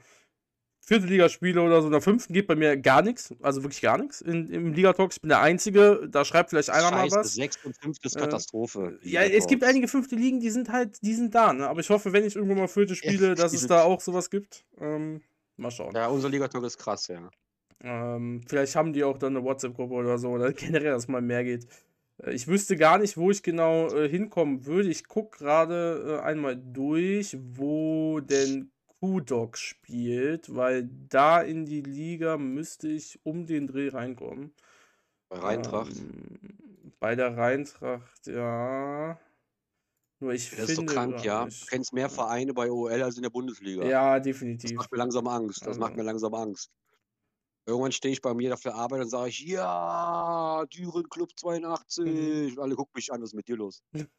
vierte 0.82 1.06
Liga 1.06 1.28
spiele 1.28 1.62
oder 1.62 1.80
so, 1.82 1.86
in 1.88 1.92
der 1.92 2.00
fünften 2.00 2.32
geht 2.32 2.46
bei 2.46 2.56
mir 2.56 2.76
gar 2.76 3.02
nichts. 3.02 3.34
Also 3.42 3.62
wirklich 3.62 3.80
gar 3.82 3.98
nichts 3.98 4.20
in, 4.22 4.48
im 4.50 4.72
Ligatalk. 4.72 5.12
Ich 5.12 5.20
bin 5.20 5.28
der 5.28 5.40
Einzige. 5.40 6.08
Da 6.10 6.24
schreibt 6.24 6.50
vielleicht 6.50 6.70
einer 6.70 6.88
Scheiße, 6.88 7.14
mal 7.16 7.20
was. 7.24 7.34
6 7.34 7.58
und 7.64 7.76
5 7.76 7.96
ist 8.02 8.16
Äh, 8.16 8.20
Katastrophe. 8.20 8.98
Ja, 9.02 9.22
Liga 9.22 9.36
es 9.36 9.46
gibt 9.46 9.62
einige 9.62 9.86
fünfte 9.86 10.16
Ligen, 10.16 10.40
die 10.40 10.50
sind 10.50 10.70
halt, 10.72 11.00
die 11.02 11.14
sind 11.14 11.34
da, 11.34 11.52
ne? 11.52 11.68
Aber 11.68 11.80
ich 11.80 11.90
hoffe, 11.90 12.12
wenn 12.12 12.24
ich 12.24 12.34
irgendwann 12.36 12.58
mal 12.58 12.68
vierte 12.68 12.96
spiele, 12.96 13.34
dass 13.36 13.52
es 13.52 13.66
da 13.66 13.82
auch 13.82 14.00
sowas 14.00 14.30
gibt. 14.30 14.64
Ähm, 14.78 15.20
mal 15.56 15.70
schauen. 15.70 15.94
Ja, 15.94 16.08
unser 16.08 16.28
Ligatalk 16.30 16.64
ist 16.64 16.78
krass, 16.78 17.06
ja. 17.08 17.30
Ähm, 17.82 18.42
vielleicht 18.48 18.74
haben 18.76 18.92
die 18.92 19.04
auch 19.04 19.18
dann 19.18 19.36
eine 19.36 19.44
WhatsApp-Gruppe 19.44 19.94
oder 19.94 20.18
so, 20.18 20.30
oder 20.30 20.52
generell, 20.52 20.90
dass 20.92 21.06
mal 21.08 21.22
mehr 21.22 21.44
geht. 21.44 21.66
Äh, 22.22 22.32
Ich 22.32 22.46
wüsste 22.48 22.76
gar 22.76 22.98
nicht, 22.98 23.16
wo 23.16 23.30
ich 23.30 23.42
genau 23.42 23.88
äh, 23.94 24.08
hinkommen 24.08 24.66
würde. 24.66 24.88
Ich 24.90 25.06
gucke 25.08 25.38
gerade 25.38 26.18
äh, 26.20 26.22
einmal 26.24 26.56
durch, 26.56 27.36
wo 27.40 28.20
denn 28.20 28.70
Q-Dog 29.00 29.56
spielt, 29.56 30.54
weil 30.54 30.88
da 31.08 31.40
in 31.40 31.64
die 31.64 31.80
Liga 31.82 32.36
müsste 32.36 32.88
ich 32.88 33.18
um 33.24 33.46
den 33.46 33.66
Dreh 33.66 33.88
reinkommen. 33.88 34.52
Bei 35.28 35.38
Reintracht. 35.38 35.96
Ähm, 35.96 36.92
bei 36.98 37.14
der 37.14 37.36
Reintracht, 37.36 38.26
ja. 38.26 39.18
Nur 40.22 40.32
ich 40.34 40.50
Der 40.50 40.58
ist 40.64 40.70
so 40.70 40.82
finde 40.82 40.92
krank, 40.92 41.24
ja. 41.24 41.46
Du 41.46 41.66
kennst 41.70 41.94
mehr 41.94 42.10
Vereine 42.10 42.52
bei 42.52 42.70
OL 42.70 43.02
als 43.02 43.16
in 43.16 43.22
der 43.22 43.30
Bundesliga. 43.30 43.86
Ja, 43.86 44.16
Das 44.18 44.24
definitiv. 44.24 44.76
macht 44.76 44.92
mir 44.92 44.98
langsam 44.98 45.26
Angst. 45.28 45.64
Das 45.66 45.78
macht 45.78 45.92
Also- 45.92 46.02
mir 46.02 46.06
langsam 46.06 46.34
Angst. 46.34 46.70
Irgendwann 47.70 47.92
stehe 47.92 48.12
ich 48.12 48.20
bei 48.20 48.34
mir 48.34 48.54
der 48.54 48.74
Arbeit 48.74 49.02
und 49.02 49.08
sage 49.08 49.30
ich, 49.30 49.40
ja, 49.40 50.64
Düren 50.66 51.08
Club 51.08 51.30
82. 51.36 52.04
Mhm. 52.04 52.52
Und 52.52 52.58
alle 52.58 52.74
gucken 52.74 52.92
mich 52.94 53.12
an, 53.12 53.22
was 53.22 53.30
ist 53.30 53.34
mit 53.34 53.48
dir 53.48 53.56
los? 53.56 53.82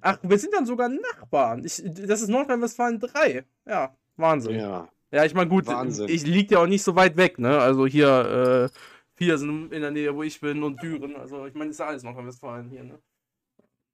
Ach, 0.00 0.18
wir 0.22 0.38
sind 0.38 0.54
dann 0.54 0.66
sogar 0.66 0.88
Nachbarn. 0.88 1.64
Ich, 1.64 1.82
das 1.84 2.22
ist 2.22 2.28
Nordrhein-Westfalen 2.28 3.00
3. 3.00 3.44
Ja, 3.66 3.96
Wahnsinn. 4.16 4.56
Ja. 4.56 4.88
Ja, 5.12 5.24
ich 5.24 5.34
meine, 5.34 5.50
gut, 5.50 5.66
Wahnsinn. 5.66 6.08
ich 6.08 6.24
liegt 6.24 6.52
ja 6.52 6.60
auch 6.60 6.68
nicht 6.68 6.84
so 6.84 6.94
weit 6.94 7.16
weg, 7.16 7.40
ne? 7.40 7.58
Also 7.58 7.86
hier, 7.86 8.70
äh, 8.70 8.78
vier 9.14 9.38
sind 9.38 9.72
in 9.72 9.82
der 9.82 9.90
Nähe, 9.90 10.14
wo 10.14 10.22
ich 10.22 10.40
bin 10.40 10.62
und 10.62 10.80
Düren. 10.80 11.16
Also 11.16 11.46
ich 11.46 11.54
meine, 11.54 11.70
ist 11.70 11.80
ja 11.80 11.86
alles 11.86 12.04
Nordrhein-Westfalen 12.04 12.70
hier, 12.70 12.84
ne? 12.84 13.00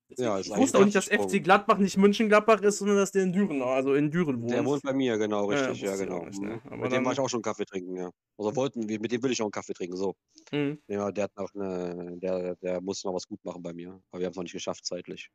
Ja, 0.09 0.39
ich 0.39 0.49
wusste 0.51 0.79
auch 0.79 0.85
nicht, 0.85 0.95
dass. 0.95 1.09
FC 1.09 1.43
Gladbach 1.43 1.79
nicht 1.79 1.97
München-Gladbach 1.97 2.61
ist, 2.63 2.79
sondern 2.79 2.97
dass 2.97 3.11
der 3.11 3.25
in 3.25 3.33
Düren, 3.33 3.61
also 3.61 3.95
in 3.95 4.11
Düren 4.11 4.41
wohnt. 4.41 4.53
Der 4.53 4.65
wohnt 4.65 4.83
bei 4.83 4.93
mir, 4.93 5.19
genau, 5.19 5.51
Ja, 5.51 5.67
richtig, 5.67 5.83
ja, 5.83 5.95
auch 5.95 5.99
genau. 5.99 6.25
nicht, 6.25 6.41
ne? 6.41 6.61
Aber 6.67 6.77
mit 6.77 6.93
dem 6.93 7.05
war 7.05 7.13
ich 7.13 7.19
auch 7.19 7.29
schon 7.29 7.43
Kaffee 7.43 7.65
trinken, 7.65 7.97
ja. 7.97 8.11
Oder 8.37 8.55
wollten 8.55 8.89
wir, 8.89 9.01
mit 9.01 9.11
dem 9.11 9.23
will 9.23 9.33
ich 9.33 9.41
auch 9.43 9.47
einen 9.47 9.51
Kaffee 9.53 9.73
trinken, 9.75 9.97
so. 9.97 10.15
Mhm. 10.53 10.81
Ja, 10.87 11.11
der 11.11 11.25
hat 11.25 11.33
noch 11.37 11.53
eine, 11.55 12.17
der, 12.19 12.55
der 12.57 12.81
muss 12.81 13.03
noch 13.03 13.15
was 13.15 13.27
gut 13.27 13.45
machen 13.45 13.63
bei 13.63 13.73
mir. 13.73 14.01
Aber 14.11 14.21
wir 14.21 14.27
haben 14.27 14.31
es 14.33 14.37
noch 14.37 14.45
nicht 14.45 14.53
geschafft 14.53 14.85
zeitlich. 14.87 15.29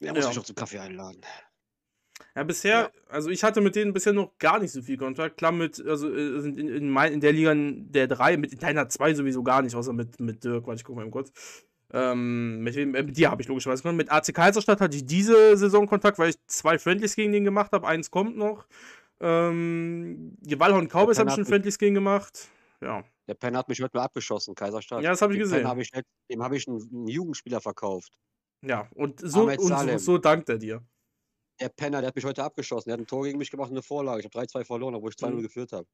Der 0.00 0.14
muss 0.14 0.24
Ja. 0.24 0.28
mich 0.30 0.38
auch 0.38 0.44
zum 0.44 0.56
Kaffee 0.56 0.78
einladen. 0.78 1.20
Ja, 2.34 2.44
bisher, 2.44 2.92
also 3.08 3.28
ich 3.30 3.42
hatte 3.42 3.60
mit 3.60 3.74
denen 3.76 3.92
bisher 3.92 4.12
noch 4.12 4.38
gar 4.38 4.58
nicht 4.60 4.72
so 4.72 4.82
viel 4.82 4.96
Kontakt. 4.96 5.36
Klar, 5.38 5.52
mit, 5.52 5.84
also 5.84 6.08
äh, 6.14 6.38
in, 6.38 6.58
in, 6.68 6.88
mein, 6.90 7.12
in 7.14 7.20
der 7.20 7.32
Liga 7.32 7.52
in 7.52 7.90
der 7.92 8.06
3, 8.08 8.36
mit 8.36 8.52
in 8.52 8.58
deiner 8.58 8.88
2 8.88 9.14
sowieso 9.14 9.42
gar 9.42 9.62
nicht, 9.62 9.74
außer 9.74 9.92
mit, 9.92 10.20
mit 10.20 10.44
Dirk, 10.44 10.66
warte, 10.66 10.80
ich 10.80 10.84
guck 10.84 10.96
mal 10.96 11.02
eben 11.02 11.10
kurz. 11.10 11.32
Ähm, 11.92 12.60
mit, 12.60 12.76
wem, 12.76 12.94
äh, 12.94 13.02
mit 13.02 13.16
dir 13.16 13.30
habe 13.30 13.42
ich 13.42 13.48
logischerweise 13.48 13.82
Kontakt. 13.82 13.98
Mit 13.98 14.12
AC 14.12 14.32
Kaiserstadt 14.32 14.80
hatte 14.80 14.96
ich 14.96 15.04
diese 15.04 15.56
Saison 15.56 15.86
Kontakt, 15.86 16.18
weil 16.18 16.30
ich 16.30 16.36
zwei 16.46 16.78
Friendlies 16.78 17.16
gegen 17.16 17.32
den 17.32 17.44
gemacht 17.44 17.72
habe. 17.72 17.86
Eins 17.86 18.10
kommt 18.10 18.36
noch. 18.36 18.66
Ähm, 19.20 20.36
die 20.40 20.58
Wallhorn 20.58 20.88
Cowboys 20.88 21.18
habe 21.18 21.30
ich 21.30 21.34
schon 21.34 21.44
Friendlies 21.44 21.78
gegen 21.78 21.94
gemacht. 21.94 22.48
Ja. 22.80 23.04
Der 23.28 23.34
Penner 23.34 23.58
hat 23.58 23.68
mich 23.68 23.80
heute 23.82 23.96
mal 23.96 24.04
abgeschossen, 24.04 24.54
Kaiserstadt. 24.54 25.02
Ja, 25.02 25.10
das 25.10 25.22
habe 25.22 25.34
ich 25.34 25.40
gesehen. 25.40 25.66
Hab 25.66 25.78
ich, 25.78 25.90
dem 26.30 26.42
habe 26.42 26.56
ich 26.56 26.66
einen, 26.66 27.06
Jugendspieler 27.06 27.60
verkauft. 27.60 28.12
Ja, 28.62 28.88
und 28.94 29.20
so, 29.20 29.48
und 29.48 29.60
so, 29.60 29.98
so 29.98 30.18
dankt 30.18 30.48
er 30.48 30.58
dir. 30.58 30.82
Der 31.60 31.68
Penner, 31.68 32.00
der 32.00 32.08
hat 32.08 32.16
mich 32.16 32.24
heute 32.24 32.42
abgeschossen. 32.42 32.88
Der 32.88 32.94
hat 32.94 33.00
ein 33.00 33.06
Tor 33.06 33.24
gegen 33.24 33.38
mich 33.38 33.50
gemacht 33.50 33.70
und 33.70 33.76
eine 33.76 33.82
Vorlage. 33.82 34.20
Ich 34.20 34.24
habe 34.24 34.46
3-2 34.46 34.64
verloren, 34.64 34.94
obwohl 34.94 35.10
ich 35.10 35.16
2-0 35.16 35.30
mhm. 35.30 35.42
geführt 35.42 35.72
habe. 35.72 35.86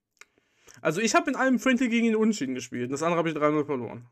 Also 0.81 1.01
ich 1.01 1.15
habe 1.15 1.31
in 1.31 1.37
einem 1.37 1.59
Friendly 1.59 1.89
gegen 1.89 2.07
ihn 2.07 2.17
Unschieden 2.17 2.55
gespielt. 2.55 2.93
Das 2.93 3.03
andere 3.03 3.19
habe 3.19 3.29
ich 3.29 3.37
3-0 3.37 3.65
verloren. 3.65 4.09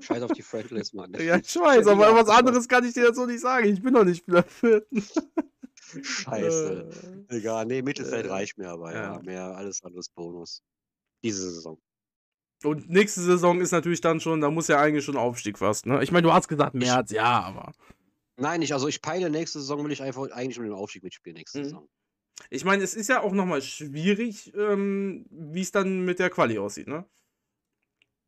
Scheiß 0.00 0.22
auf 0.22 0.32
die 0.32 0.42
Friendlies, 0.42 0.92
Mann. 0.92 1.12
ja, 1.14 1.36
ich 1.36 1.54
weiß, 1.54 1.86
aber 1.86 2.14
was 2.14 2.28
anderes 2.28 2.68
kann 2.68 2.84
ich 2.84 2.94
dir 2.94 3.04
jetzt 3.04 3.16
so 3.16 3.26
nicht 3.26 3.40
sagen. 3.40 3.66
Ich 3.66 3.82
bin 3.82 3.92
noch 3.92 4.04
nicht 4.04 4.18
Spieler 4.18 4.42
vierten. 4.42 5.04
Scheiße. 6.02 6.88
Äh, 7.28 7.36
Egal, 7.36 7.66
nee, 7.66 7.82
Mittelfeld 7.82 8.26
äh, 8.26 8.30
reicht 8.30 8.58
mir 8.58 8.70
aber, 8.70 8.94
ja. 8.94 9.14
ja. 9.14 9.22
Mehr, 9.22 9.56
alles 9.56 9.82
anderes 9.82 10.08
Bonus. 10.08 10.62
Diese 11.22 11.50
Saison. 11.50 11.78
Und 12.64 12.88
nächste 12.88 13.20
Saison 13.20 13.60
ist 13.60 13.72
natürlich 13.72 14.00
dann 14.00 14.20
schon, 14.20 14.40
da 14.40 14.50
muss 14.50 14.68
ja 14.68 14.80
eigentlich 14.80 15.04
schon 15.04 15.16
Aufstieg 15.16 15.58
fast, 15.58 15.86
ne? 15.86 16.02
Ich 16.02 16.12
meine, 16.12 16.22
du 16.22 16.32
hast 16.32 16.48
gesagt 16.48 16.74
März, 16.74 17.10
ich, 17.10 17.16
ja, 17.16 17.42
aber. 17.42 17.72
Nein, 18.36 18.60
nicht. 18.60 18.72
Also 18.72 18.88
ich 18.88 19.02
peile 19.02 19.30
nächste 19.30 19.60
Saison, 19.60 19.84
will 19.84 19.92
ich 19.92 20.02
einfach 20.02 20.30
eigentlich 20.30 20.58
um 20.58 20.64
den 20.64 20.72
Aufstieg 20.72 21.02
mitspielen 21.02 21.36
nächste 21.36 21.58
mhm. 21.58 21.64
Saison. 21.64 21.88
Ich 22.50 22.64
meine, 22.64 22.82
es 22.82 22.94
ist 22.94 23.08
ja 23.08 23.20
auch 23.20 23.32
nochmal 23.32 23.62
schwierig, 23.62 24.52
ähm, 24.54 25.26
wie 25.30 25.60
es 25.60 25.72
dann 25.72 26.04
mit 26.04 26.18
der 26.18 26.30
Quali 26.30 26.58
aussieht, 26.58 26.88
ne? 26.88 27.04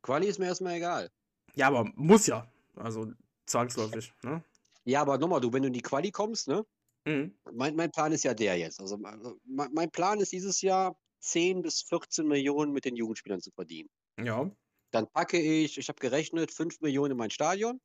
Quali 0.01 0.27
ist 0.27 0.37
mir 0.37 0.45
erstmal 0.45 0.75
egal. 0.75 1.09
Ja, 1.55 1.67
aber 1.67 1.85
muss 1.95 2.27
ja. 2.27 2.47
Also 2.75 3.11
zwangsläufig, 3.45 4.13
ne? 4.23 4.43
Ja, 4.83 5.01
aber 5.01 5.17
nochmal, 5.17 5.41
du, 5.41 5.51
wenn 5.51 5.63
du 5.63 5.67
in 5.67 5.73
die 5.73 5.81
Quali 5.81 6.11
kommst, 6.11 6.47
ne? 6.47 6.65
Mhm. 7.05 7.35
Mein, 7.53 7.75
mein 7.75 7.91
Plan 7.91 8.11
ist 8.11 8.23
ja 8.23 8.33
der 8.33 8.57
jetzt. 8.57 8.79
Also 8.79 8.97
mein, 8.97 9.19
mein 9.45 9.91
Plan 9.91 10.19
ist 10.19 10.31
dieses 10.31 10.61
Jahr 10.61 10.97
10 11.19 11.61
bis 11.61 11.81
14 11.83 12.27
Millionen 12.27 12.71
mit 12.71 12.85
den 12.85 12.95
Jugendspielern 12.95 13.41
zu 13.41 13.51
verdienen. 13.51 13.89
Ja. 14.19 14.49
Dann 14.91 15.07
packe 15.11 15.39
ich, 15.39 15.77
ich 15.77 15.89
habe 15.89 15.99
gerechnet, 15.99 16.51
5 16.51 16.81
Millionen 16.81 17.11
in 17.11 17.17
mein 17.17 17.31
Stadion. 17.31 17.81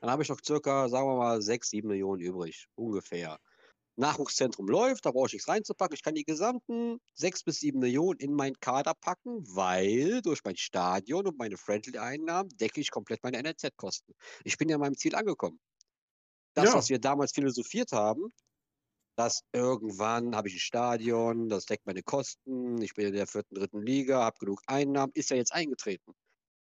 Dann 0.00 0.10
habe 0.10 0.22
ich 0.22 0.28
noch 0.28 0.40
circa, 0.44 0.88
sagen 0.88 1.06
wir 1.06 1.16
mal, 1.16 1.42
6, 1.42 1.70
7 1.70 1.88
Millionen 1.88 2.20
übrig, 2.20 2.68
ungefähr. 2.74 3.38
Nachwuchszentrum 4.00 4.66
läuft, 4.66 5.06
da 5.06 5.12
brauche 5.12 5.28
ich 5.28 5.34
nichts 5.34 5.48
reinzupacken. 5.48 5.94
Ich 5.94 6.02
kann 6.02 6.14
die 6.14 6.24
gesamten 6.24 6.98
6 7.14 7.44
bis 7.44 7.60
7 7.60 7.78
Millionen 7.78 8.18
in 8.18 8.34
meinen 8.34 8.58
Kader 8.60 8.94
packen, 8.94 9.44
weil 9.54 10.22
durch 10.22 10.40
mein 10.44 10.56
Stadion 10.56 11.26
und 11.26 11.38
meine 11.38 11.56
Friendly-Einnahmen 11.56 12.50
decke 12.56 12.80
ich 12.80 12.90
komplett 12.90 13.22
meine 13.22 13.42
NLZ-Kosten. 13.42 14.14
Ich 14.44 14.56
bin 14.56 14.68
ja 14.68 14.78
meinem 14.78 14.96
Ziel 14.96 15.14
angekommen. 15.14 15.60
Das, 16.54 16.66
ja. 16.66 16.74
was 16.74 16.88
wir 16.88 16.98
damals 16.98 17.32
philosophiert 17.32 17.92
haben, 17.92 18.32
dass 19.16 19.42
irgendwann 19.52 20.34
habe 20.34 20.48
ich 20.48 20.54
ein 20.54 20.60
Stadion, 20.60 21.48
das 21.48 21.66
deckt 21.66 21.86
meine 21.86 22.02
Kosten, 22.02 22.80
ich 22.82 22.94
bin 22.94 23.06
in 23.06 23.12
der 23.12 23.26
vierten, 23.26 23.54
dritten 23.54 23.82
Liga, 23.82 24.24
habe 24.24 24.38
genug 24.38 24.62
Einnahmen, 24.66 25.12
ist 25.14 25.30
ja 25.30 25.36
jetzt 25.36 25.52
eingetreten. 25.52 26.14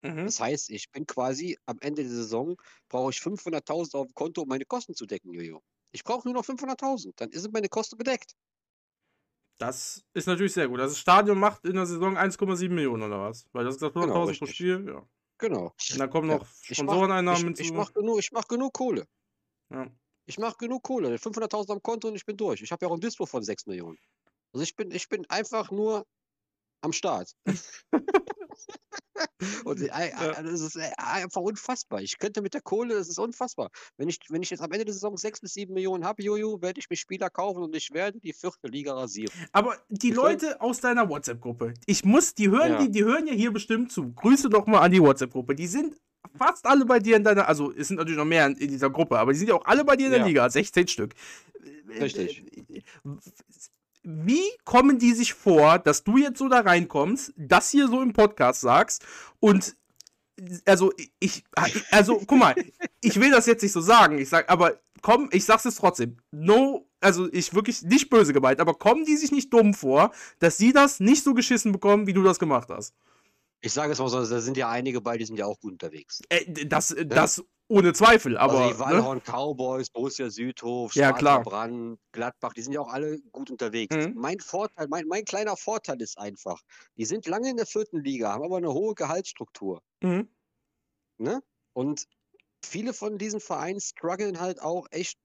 Mhm. 0.02 0.26
Das 0.26 0.40
heißt, 0.40 0.70
ich 0.70 0.90
bin 0.90 1.06
quasi 1.06 1.56
am 1.66 1.78
Ende 1.80 2.02
der 2.02 2.10
Saison, 2.10 2.56
brauche 2.88 3.10
ich 3.10 3.18
500.000 3.18 3.96
auf 3.96 4.06
dem 4.08 4.14
Konto, 4.14 4.42
um 4.42 4.48
meine 4.48 4.64
Kosten 4.64 4.94
zu 4.94 5.06
decken, 5.06 5.32
Jojo. 5.32 5.62
Ich 5.92 6.04
brauche 6.04 6.26
nur 6.28 6.34
noch 6.34 6.44
500.000, 6.44 7.12
dann 7.16 7.30
sind 7.32 7.52
meine 7.52 7.68
Kosten 7.68 7.96
gedeckt. 7.96 8.34
Das 9.58 10.04
ist 10.14 10.26
natürlich 10.26 10.52
sehr 10.52 10.68
gut. 10.68 10.80
Also 10.80 10.92
das 10.92 11.00
Stadion 11.00 11.38
macht 11.38 11.64
in 11.64 11.74
der 11.74 11.86
Saison 11.86 12.16
1,7 12.16 12.68
Millionen 12.68 13.02
oder 13.02 13.20
was? 13.20 13.48
Weil 13.52 13.64
das 13.64 13.74
gesagt 13.74 13.96
100.000 13.96 14.06
genau, 14.06 14.24
pro 14.26 14.46
Spiel, 14.46 14.86
ja. 14.86 15.08
Genau. 15.38 15.74
Und 15.90 15.98
dann 15.98 16.10
kommen 16.10 16.28
noch 16.28 16.42
ja. 16.42 16.74
Sponsoreneinnahmen 16.74 17.44
hinzu. 17.44 17.62
Ich, 17.62 17.68
ich 17.68 17.74
mache 17.74 17.92
genug, 17.92 18.20
mach 18.32 18.46
genug 18.46 18.72
Kohle. 18.72 19.06
Ja. 19.70 19.90
Ich 20.26 20.38
mache 20.38 20.56
genug 20.58 20.82
Kohle. 20.82 21.16
500.000 21.16 21.72
am 21.72 21.82
Konto 21.82 22.08
und 22.08 22.14
ich 22.14 22.24
bin 22.24 22.36
durch. 22.36 22.60
Ich 22.62 22.70
habe 22.70 22.84
ja 22.84 22.90
auch 22.90 22.94
ein 22.94 23.00
Dispo 23.00 23.26
von 23.26 23.42
6 23.42 23.66
Millionen. 23.66 23.98
Also 24.52 24.62
ich 24.62 24.76
bin, 24.76 24.90
ich 24.90 25.08
bin 25.08 25.24
einfach 25.28 25.70
nur 25.70 26.06
am 26.80 26.92
Start. 26.92 27.32
Und 29.64 29.80
äh, 29.80 30.10
das 30.42 30.60
ist 30.60 30.76
äh, 30.76 30.90
einfach 30.96 31.40
unfassbar. 31.40 32.00
Ich 32.00 32.18
könnte 32.18 32.42
mit 32.42 32.54
der 32.54 32.60
Kohle, 32.60 32.94
das 32.94 33.08
ist 33.08 33.18
unfassbar. 33.18 33.70
Wenn 33.96 34.08
ich, 34.08 34.18
wenn 34.28 34.42
ich 34.42 34.50
jetzt 34.50 34.60
am 34.60 34.70
Ende 34.72 34.84
der 34.84 34.94
Saison 34.94 35.16
6 35.16 35.40
bis 35.40 35.54
7 35.54 35.72
Millionen 35.72 36.04
habe, 36.04 36.22
Jojo, 36.22 36.60
werde 36.62 36.80
ich 36.80 36.88
mir 36.90 36.96
Spieler 36.96 37.30
kaufen 37.30 37.62
und 37.62 37.74
ich 37.74 37.92
werde 37.92 38.20
die 38.20 38.32
vierte 38.32 38.68
Liga 38.68 38.94
rasieren. 38.94 39.32
Aber 39.52 39.76
die 39.88 40.10
ich 40.10 40.14
Leute 40.14 40.60
aus 40.60 40.80
deiner 40.80 41.08
WhatsApp-Gruppe, 41.08 41.74
ich 41.86 42.04
muss, 42.04 42.34
die 42.34 42.50
hören, 42.50 42.72
ja. 42.72 42.82
die, 42.82 42.90
die 42.90 43.04
hören 43.04 43.26
ja 43.26 43.34
hier 43.34 43.52
bestimmt 43.52 43.92
zu. 43.92 44.12
Grüße 44.12 44.48
doch 44.48 44.66
mal 44.66 44.80
an 44.80 44.92
die 44.92 45.00
WhatsApp-Gruppe. 45.00 45.54
Die 45.54 45.66
sind 45.66 45.96
fast 46.36 46.66
alle 46.66 46.84
bei 46.84 46.98
dir 46.98 47.16
in 47.16 47.24
deiner, 47.24 47.48
also 47.48 47.72
es 47.72 47.88
sind 47.88 47.96
natürlich 47.96 48.18
noch 48.18 48.24
mehr 48.24 48.46
in, 48.46 48.56
in 48.56 48.68
dieser 48.68 48.90
Gruppe, 48.90 49.18
aber 49.18 49.32
die 49.32 49.38
sind 49.38 49.48
ja 49.48 49.54
auch 49.54 49.64
alle 49.64 49.84
bei 49.84 49.96
dir 49.96 50.06
in 50.06 50.12
der 50.12 50.20
ja. 50.20 50.26
Liga, 50.26 50.48
16 50.48 50.88
Stück. 50.88 51.14
Richtig. 51.88 52.44
Wie 54.10 54.42
kommen 54.64 54.98
die 54.98 55.12
sich 55.12 55.34
vor, 55.34 55.78
dass 55.78 56.02
du 56.02 56.16
jetzt 56.16 56.38
so 56.38 56.48
da 56.48 56.60
reinkommst, 56.60 57.34
das 57.36 57.70
hier 57.70 57.88
so 57.88 58.00
im 58.00 58.14
Podcast 58.14 58.62
sagst 58.62 59.04
und 59.38 59.76
also 60.64 60.94
ich, 61.20 61.44
also 61.90 62.22
guck 62.26 62.38
mal, 62.38 62.54
ich 63.02 63.20
will 63.20 63.30
das 63.30 63.44
jetzt 63.44 63.62
nicht 63.62 63.72
so 63.72 63.82
sagen, 63.82 64.16
ich 64.16 64.30
sag, 64.30 64.48
aber 64.50 64.80
komm, 65.02 65.28
ich 65.30 65.44
sag's 65.44 65.66
es 65.66 65.76
trotzdem, 65.76 66.16
no, 66.30 66.88
also 67.00 67.30
ich 67.32 67.52
wirklich 67.52 67.82
nicht 67.82 68.08
böse 68.08 68.32
gemeint, 68.32 68.60
aber 68.60 68.72
kommen 68.72 69.04
die 69.04 69.16
sich 69.16 69.30
nicht 69.30 69.52
dumm 69.52 69.74
vor, 69.74 70.12
dass 70.38 70.56
sie 70.56 70.72
das 70.72 71.00
nicht 71.00 71.22
so 71.22 71.34
geschissen 71.34 71.72
bekommen, 71.72 72.06
wie 72.06 72.14
du 72.14 72.22
das 72.22 72.38
gemacht 72.38 72.70
hast? 72.70 72.94
Ich 73.60 73.74
sage 73.74 73.92
es 73.92 73.98
mal 73.98 74.08
so, 74.08 74.24
da 74.24 74.40
sind 74.40 74.56
ja 74.56 74.70
einige 74.70 75.02
bei, 75.02 75.18
die 75.18 75.26
sind 75.26 75.38
ja 75.38 75.44
auch 75.44 75.60
gut 75.60 75.72
unterwegs. 75.72 76.22
Äh, 76.30 76.66
das, 76.66 76.96
ja? 76.96 77.04
Ohne 77.68 77.92
Zweifel, 77.92 78.36
also 78.36 78.56
aber. 78.56 78.66
Also 78.66 78.74
die 78.74 78.80
Wallhorn 78.80 79.18
ne? 79.18 79.24
Cowboys, 79.24 79.90
Borussia 79.90 80.30
Südhof, 80.30 80.94
ja, 80.94 81.12
klar. 81.12 81.42
Brand, 81.42 81.98
Gladbach, 82.12 82.54
die 82.54 82.62
sind 82.62 82.72
ja 82.72 82.80
auch 82.80 82.92
alle 82.92 83.20
gut 83.32 83.50
unterwegs. 83.50 83.94
Mhm. 83.94 84.14
Mein 84.16 84.40
Vorteil, 84.40 84.88
mein, 84.88 85.06
mein 85.06 85.24
kleiner 85.24 85.56
Vorteil 85.56 86.00
ist 86.00 86.18
einfach, 86.18 86.60
die 86.96 87.04
sind 87.04 87.26
lange 87.26 87.50
in 87.50 87.56
der 87.56 87.66
vierten 87.66 88.02
Liga, 88.02 88.32
haben 88.32 88.44
aber 88.44 88.56
eine 88.56 88.72
hohe 88.72 88.94
Gehaltsstruktur. 88.94 89.82
Mhm. 90.02 90.28
Ne? 91.18 91.42
Und 91.74 92.06
viele 92.64 92.92
von 92.92 93.18
diesen 93.18 93.40
Vereinen 93.40 93.80
strugglen 93.80 94.40
halt 94.40 94.60
auch 94.62 94.86
echt 94.90 95.18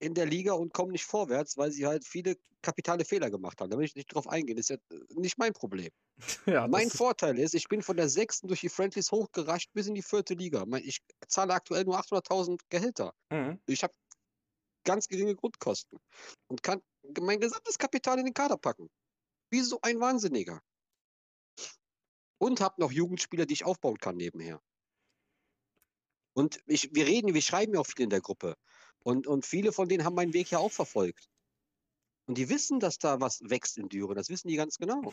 in 0.00 0.14
der 0.14 0.26
Liga 0.26 0.54
und 0.54 0.72
kommen 0.72 0.92
nicht 0.92 1.04
vorwärts, 1.04 1.56
weil 1.56 1.70
sie 1.70 1.86
halt 1.86 2.04
viele 2.04 2.36
kapitale 2.62 3.04
Fehler 3.04 3.30
gemacht 3.30 3.60
haben. 3.60 3.70
Da 3.70 3.78
will 3.78 3.84
ich 3.84 3.94
nicht 3.94 4.12
drauf 4.12 4.26
eingehen. 4.26 4.56
Das 4.56 4.70
ist 4.70 4.80
ja 4.90 4.98
nicht 5.14 5.38
mein 5.38 5.52
Problem. 5.52 5.90
Ja, 6.46 6.68
mein 6.68 6.90
Vorteil 6.90 7.38
ist, 7.38 7.54
ich 7.54 7.68
bin 7.68 7.82
von 7.82 7.96
der 7.96 8.08
sechsten 8.08 8.48
durch 8.48 8.60
die 8.60 8.68
Friendlies 8.68 9.10
hochgerascht 9.10 9.72
bis 9.72 9.86
in 9.86 9.94
die 9.94 10.02
vierte 10.02 10.34
Liga. 10.34 10.66
Ich 10.78 11.00
zahle 11.28 11.54
aktuell 11.54 11.84
nur 11.84 11.98
800.000 11.98 12.60
Gehälter. 12.68 13.14
Mhm. 13.30 13.60
Ich 13.66 13.82
habe 13.82 13.94
ganz 14.84 15.08
geringe 15.08 15.34
Grundkosten 15.34 15.98
und 16.48 16.62
kann 16.62 16.82
mein 17.20 17.40
gesamtes 17.40 17.78
Kapital 17.78 18.18
in 18.18 18.24
den 18.26 18.34
Kader 18.34 18.56
packen. 18.56 18.90
Wie 19.50 19.60
so 19.60 19.78
ein 19.82 20.00
Wahnsinniger. 20.00 20.60
Und 22.38 22.60
habe 22.60 22.80
noch 22.80 22.92
Jugendspieler, 22.92 23.46
die 23.46 23.54
ich 23.54 23.64
aufbauen 23.64 23.98
kann 23.98 24.16
nebenher. 24.16 24.60
Und 26.34 26.60
ich, 26.66 26.94
wir 26.94 27.06
reden, 27.06 27.34
wir 27.34 27.42
schreiben 27.42 27.74
ja 27.74 27.80
auch 27.80 27.86
viel 27.86 28.04
in 28.04 28.10
der 28.10 28.20
Gruppe. 28.20 28.56
Und, 29.02 29.26
und 29.26 29.46
viele 29.46 29.72
von 29.72 29.88
denen 29.88 30.04
haben 30.04 30.14
meinen 30.14 30.34
Weg 30.34 30.50
ja 30.50 30.58
auch 30.58 30.72
verfolgt. 30.72 31.30
Und 32.26 32.38
die 32.38 32.48
wissen, 32.48 32.78
dass 32.78 32.98
da 32.98 33.20
was 33.20 33.40
wächst 33.42 33.76
in 33.76 33.88
Düren. 33.88 34.14
Das 34.14 34.28
wissen 34.28 34.48
die 34.48 34.56
ganz 34.56 34.78
genau. 34.78 35.12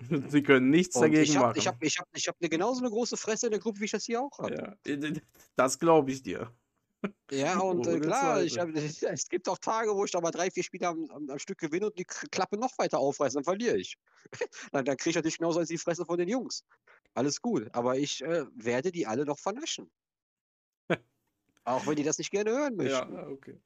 Sie 0.28 0.42
können 0.42 0.68
nichts 0.68 0.96
und 0.96 1.02
dagegen 1.02 1.22
ich 1.22 1.36
hab, 1.36 1.42
machen. 1.42 1.58
Ich 1.58 1.66
habe 1.66 1.86
ich 1.86 1.98
hab, 1.98 2.08
ich 2.14 2.28
hab 2.28 2.36
eine, 2.40 2.48
genauso 2.50 2.80
eine 2.80 2.90
große 2.90 3.16
Fresse 3.16 3.46
in 3.46 3.52
der 3.52 3.60
Gruppe, 3.60 3.80
wie 3.80 3.86
ich 3.86 3.90
das 3.90 4.04
hier 4.04 4.20
auch 4.20 4.38
habe. 4.38 4.76
Ja, 4.86 4.96
das 5.56 5.78
glaube 5.78 6.12
ich 6.12 6.22
dir. 6.22 6.52
Ja, 7.30 7.58
und 7.60 7.86
äh, 7.86 8.00
klar, 8.00 8.42
ich 8.42 8.58
es 8.58 9.28
gibt 9.28 9.48
auch 9.48 9.58
Tage, 9.58 9.94
wo 9.94 10.04
ich 10.04 10.10
da 10.10 10.20
mal 10.20 10.30
drei, 10.30 10.50
vier 10.50 10.62
Spiele 10.62 10.88
am, 10.88 11.10
am, 11.10 11.30
am 11.30 11.38
Stück 11.38 11.58
gewinne 11.58 11.86
und 11.86 11.98
die 11.98 12.04
Klappe 12.04 12.58
noch 12.58 12.76
weiter 12.78 12.98
aufreißen, 12.98 13.36
dann 13.36 13.44
verliere 13.44 13.78
ich. 13.78 13.96
dann, 14.72 14.84
dann 14.84 14.96
kriege 14.96 15.10
ich 15.10 15.16
natürlich 15.16 15.38
genauso 15.38 15.60
als 15.60 15.68
die 15.68 15.78
Fresse 15.78 16.04
von 16.04 16.18
den 16.18 16.28
Jungs. 16.28 16.64
Alles 17.14 17.40
gut, 17.40 17.68
aber 17.72 17.98
ich 17.98 18.22
äh, 18.22 18.44
werde 18.54 18.92
die 18.92 19.06
alle 19.06 19.24
noch 19.24 19.38
vernaschen. 19.38 19.90
Auch 21.64 21.86
wenn 21.86 21.96
die 21.96 22.02
das 22.02 22.18
nicht 22.18 22.30
gerne 22.30 22.50
hören 22.50 22.76
möchten. 22.76 23.14
Ja, 23.14 23.26
okay. 23.28 23.60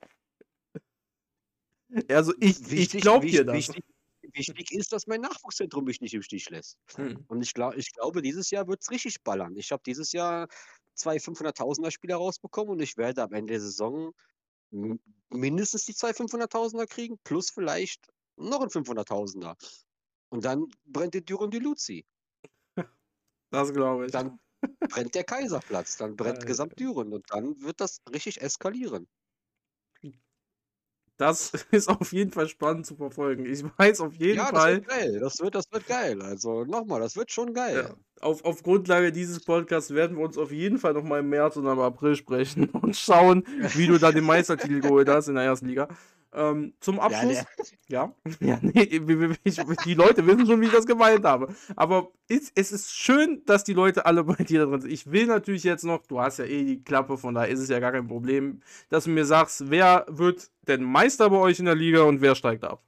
Also 2.09 2.35
ich, 2.41 2.59
wichtig, 2.71 2.95
ich 2.97 3.01
glaube 3.03 3.27
dir 3.27 3.45
das. 3.45 3.55
Wichtig, 3.55 3.85
wichtig, 4.33 4.73
ist, 4.73 4.93
dass 4.93 5.07
mein 5.07 5.21
Nachwuchszentrum 5.21 5.85
mich 5.85 6.01
nicht 6.01 6.15
im 6.15 6.23
Stich 6.23 6.51
lässt. 6.51 6.79
Hm. 6.97 7.25
Und 7.29 7.43
ich, 7.43 7.55
glaub, 7.55 7.77
ich 7.77 7.93
glaube, 7.93 8.23
dieses 8.23 8.51
Jahr 8.51 8.67
wird 8.67 8.83
es 8.83 8.91
richtig 8.91 9.23
ballern. 9.23 9.57
Ich 9.57 9.73
habe 9.73 9.83
dieses 9.87 10.13
Jahr 10.13 10.49
zwei 10.95 11.17
500.000er 11.17 11.91
Spieler 11.91 12.17
rausbekommen 12.17 12.73
und 12.73 12.83
ich 12.83 12.97
werde 12.97 13.23
am 13.23 13.33
Ende 13.33 13.53
der 13.53 13.61
Saison 13.61 14.13
mindestens 15.31 15.85
die 15.85 15.95
zwei 15.95 16.11
500.000er 16.11 16.87
kriegen, 16.87 17.19
plus 17.25 17.51
vielleicht 17.51 18.13
noch 18.37 18.61
ein 18.61 18.69
500.000er. 18.69 19.57
Und 20.29 20.45
dann 20.45 20.67
brennt 20.85 21.15
die 21.15 21.25
Düren 21.25 21.51
die 21.51 21.61
Luzi. 21.61 22.05
Das 23.51 23.73
glaube 23.73 24.07
ich. 24.07 24.13
Dann 24.13 24.41
brennt 24.89 25.15
der 25.15 25.25
Kaiserplatz, 25.25 25.97
dann 25.97 26.17
brennt 26.17 26.45
äh, 26.45 26.47
gesamt 26.47 26.79
Düren 26.79 27.13
und 27.13 27.25
dann 27.31 27.61
wird 27.63 27.81
das 27.81 28.01
richtig 28.13 28.41
eskalieren. 28.41 29.09
Das 31.17 31.53
ist 31.71 31.89
auf 31.89 32.13
jeden 32.13 32.31
Fall 32.31 32.49
spannend 32.49 32.87
zu 32.87 32.97
verfolgen. 32.97 33.47
Ich 33.47 33.65
weiß 33.79 34.01
auf 34.01 34.15
jeden 34.15 34.39
ja, 34.39 34.47
Fall. 34.47 34.81
Das 34.81 34.89
wird 34.89 34.89
geil. 34.89 35.21
Das 35.21 35.41
wird, 35.41 35.55
das 35.55 35.65
wird 35.73 35.87
geil. 35.87 36.23
Also 36.23 36.65
nochmal, 36.65 37.01
das 37.01 37.17
wird 37.17 37.31
schon 37.31 37.55
geil. 37.55 37.95
auf, 38.21 38.45
auf 38.45 38.63
Grundlage 38.63 39.13
dieses 39.13 39.45
Podcasts 39.45 39.95
werden 39.95 40.17
wir 40.17 40.25
uns 40.25 40.37
auf 40.37 40.53
jeden 40.53 40.79
Fall 40.79 40.93
nochmal 40.93 41.21
im 41.21 41.31
März 41.31 41.57
und 41.57 41.67
im 41.67 41.79
April 41.79 42.17
sprechen 42.17 42.69
und 42.71 42.97
schauen, 42.97 43.45
wie 43.75 43.87
du 43.87 43.99
da 43.99 44.13
den 44.13 44.25
Meistertitel 44.25 44.81
geholt 44.81 45.09
hast 45.09 45.29
in 45.29 45.35
der 45.37 45.45
ersten 45.45 45.67
Liga. 45.67 45.89
Ähm, 46.33 46.75
zum 46.81 47.01
Abschluss. 47.01 47.45
Ja, 47.89 48.13
ja. 48.41 48.47
ja 48.47 48.59
nee, 48.61 48.83
ich, 49.45 49.61
die 49.85 49.95
Leute 49.95 50.27
wissen 50.27 50.47
schon, 50.47 50.61
wie 50.61 50.67
ich 50.67 50.73
das 50.73 50.87
gemeint 50.87 51.25
habe. 51.25 51.55
Aber 51.77 52.11
es, 52.29 52.53
es 52.55 52.73
ist 52.73 52.93
schön, 52.93 53.43
dass 53.47 53.65
die 53.65 53.73
Leute 53.73 54.05
alle 54.05 54.25
bei 54.25 54.43
dir 54.43 54.67
drin 54.67 54.81
sind. 54.81 54.93
Ich 54.93 55.11
will 55.11 55.27
natürlich 55.27 55.65
jetzt 55.65 55.85
noch, 55.85 56.07
du 56.07 56.21
hast 56.21 56.39
ja 56.39 56.45
eh 56.45 56.65
die 56.65 56.83
Klappe, 56.83 57.17
von 57.17 57.35
daher 57.35 57.49
ist 57.49 57.61
es 57.61 57.69
ja 57.69 57.81
gar 57.81 57.93
kein 57.93 58.07
Problem, 58.07 58.61
dass 58.89 59.05
du 59.05 59.11
mir 59.11 59.25
sagst, 59.25 59.71
wer 59.71 60.05
wird 60.09 60.51
denn 60.67 60.83
Meister 60.83 61.31
bei 61.31 61.39
euch 61.39 61.59
in 61.59 61.65
der 61.65 61.75
Liga 61.75 62.03
und 62.03 62.21
wer 62.21 62.35
steigt 62.35 62.65
ab? 62.65 62.83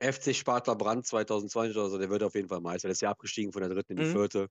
FC 0.00 0.34
Sparta 0.34 0.74
Brand 0.74 1.06
2020, 1.06 1.76
also 1.76 1.98
der 1.98 2.10
wird 2.10 2.22
auf 2.22 2.34
jeden 2.34 2.48
Fall 2.48 2.60
Meister. 2.60 2.88
Der 2.88 2.92
ist 2.92 3.02
ja 3.02 3.10
abgestiegen 3.10 3.52
von 3.52 3.62
der 3.62 3.70
dritten 3.70 3.92
in 3.92 3.98
die 3.98 4.04
mhm. 4.06 4.12
vierte. 4.12 4.48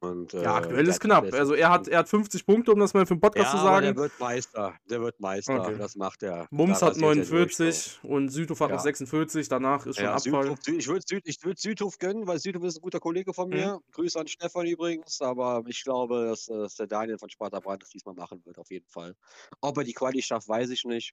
Und, 0.00 0.32
äh, 0.32 0.42
ja, 0.42 0.54
aktuell 0.54 0.86
ist 0.86 1.00
knapp. 1.00 1.32
Also 1.32 1.54
er 1.54 1.70
hat, 1.70 1.88
er 1.88 1.98
hat 1.98 2.08
50 2.08 2.46
Punkte, 2.46 2.72
um 2.72 2.78
das 2.78 2.94
mal 2.94 3.04
für 3.04 3.14
den 3.14 3.20
Podcast 3.20 3.52
ja, 3.52 3.58
zu 3.58 3.64
sagen. 3.64 3.86
der 3.86 3.96
wird 3.96 4.12
Meister. 4.20 4.74
Der 4.88 5.00
wird 5.00 5.18
Meister. 5.18 5.60
Okay. 5.60 5.76
Das 5.76 5.96
macht 5.96 6.22
er. 6.22 6.46
Mums 6.50 6.80
hat 6.82 6.96
49 6.96 8.00
und 8.04 8.28
Südhof 8.28 8.60
hat 8.60 8.70
ja. 8.70 8.76
noch 8.76 8.82
46. 8.82 9.48
Danach 9.48 9.86
ist 9.86 9.96
schon 9.96 10.04
ja, 10.04 10.14
Abfall. 10.14 10.56
Südhof, 10.60 10.78
ich 10.78 10.86
würde 10.86 11.04
Süd, 11.04 11.44
würd 11.44 11.58
Südhof 11.58 11.98
gönnen, 11.98 12.28
weil 12.28 12.38
Südhof 12.38 12.62
ist 12.62 12.76
ein 12.76 12.82
guter 12.82 13.00
Kollege 13.00 13.34
von 13.34 13.48
mir. 13.48 13.74
Mhm. 13.74 13.92
Grüße 13.92 14.20
an 14.20 14.28
Stefan 14.28 14.66
übrigens. 14.66 15.20
Aber 15.20 15.64
ich 15.66 15.82
glaube, 15.82 16.26
dass, 16.26 16.46
dass 16.46 16.76
der 16.76 16.86
Daniel 16.86 17.18
von 17.18 17.28
Sparta 17.28 17.58
Brand 17.58 17.82
das 17.82 17.90
diesmal 17.90 18.14
machen 18.14 18.40
wird, 18.44 18.58
auf 18.58 18.70
jeden 18.70 18.88
Fall. 18.88 19.16
Ob 19.60 19.78
er 19.78 19.84
die 19.84 19.94
Quali 19.94 20.22
schafft, 20.22 20.48
weiß 20.48 20.70
ich 20.70 20.84
nicht. 20.84 21.12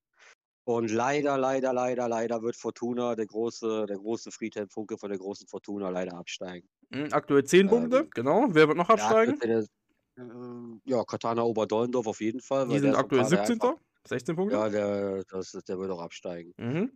Und 0.68 0.90
leider, 0.90 1.38
leider, 1.38 1.74
leider, 1.74 2.08
leider 2.10 2.42
wird 2.42 2.56
Fortuna, 2.56 3.16
der 3.16 3.28
große, 3.28 3.86
der 3.88 3.98
große 3.98 4.32
Friedhelm 4.32 4.68
Funke 4.68 4.98
von 4.98 5.10
der 5.10 5.20
großen 5.20 5.48
Fortuna, 5.48 5.90
leider 5.90 6.18
absteigen. 6.18 6.68
Mhm, 6.96 7.08
aktuell 7.12 7.44
10 7.44 7.68
Punkte, 7.68 7.98
ähm, 7.98 8.10
genau. 8.14 8.48
Wer 8.50 8.68
wird 8.68 8.78
noch 8.78 8.90
absteigen? 8.90 9.38
Ja, 9.42 9.48
der, 9.48 9.60
äh, 9.60 10.80
ja 10.86 11.04
Katana 11.04 11.44
Oberdollendorf 11.44 12.08
auf 12.08 12.22
jeden 12.22 12.42
Fall. 12.42 12.68
Die 12.68 12.80
sind 12.80 12.96
aktuell 12.96 13.26
17. 13.26 13.62
Einfach, 13.62 13.76
16 14.06 14.36
Punkte? 14.36 14.56
Ja, 14.56 14.70
der, 14.70 15.24
das, 15.26 15.52
der 15.52 15.80
wird 15.80 15.92
auch 15.92 16.02
absteigen. 16.02 16.54
Mhm. 16.58 16.92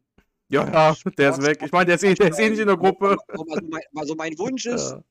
Ja, 0.47 0.65
ja, 0.65 0.95
der 1.17 1.29
ist 1.29 1.41
weg. 1.43 1.61
Ich 1.63 1.71
meine, 1.71 1.85
der 1.85 1.95
ist, 1.95 2.03
eh, 2.03 2.13
der 2.13 2.29
ist 2.29 2.39
eh 2.39 2.49
nicht 2.49 2.59
in 2.59 2.67
der 2.67 2.77
Gruppe. 2.77 3.17
Also 3.27 3.45
mein, 3.45 3.81
also 3.95 4.15
mein 4.15 4.37
Wunsch 4.39 4.65
ist, 4.65 4.91
ja. 4.91 5.03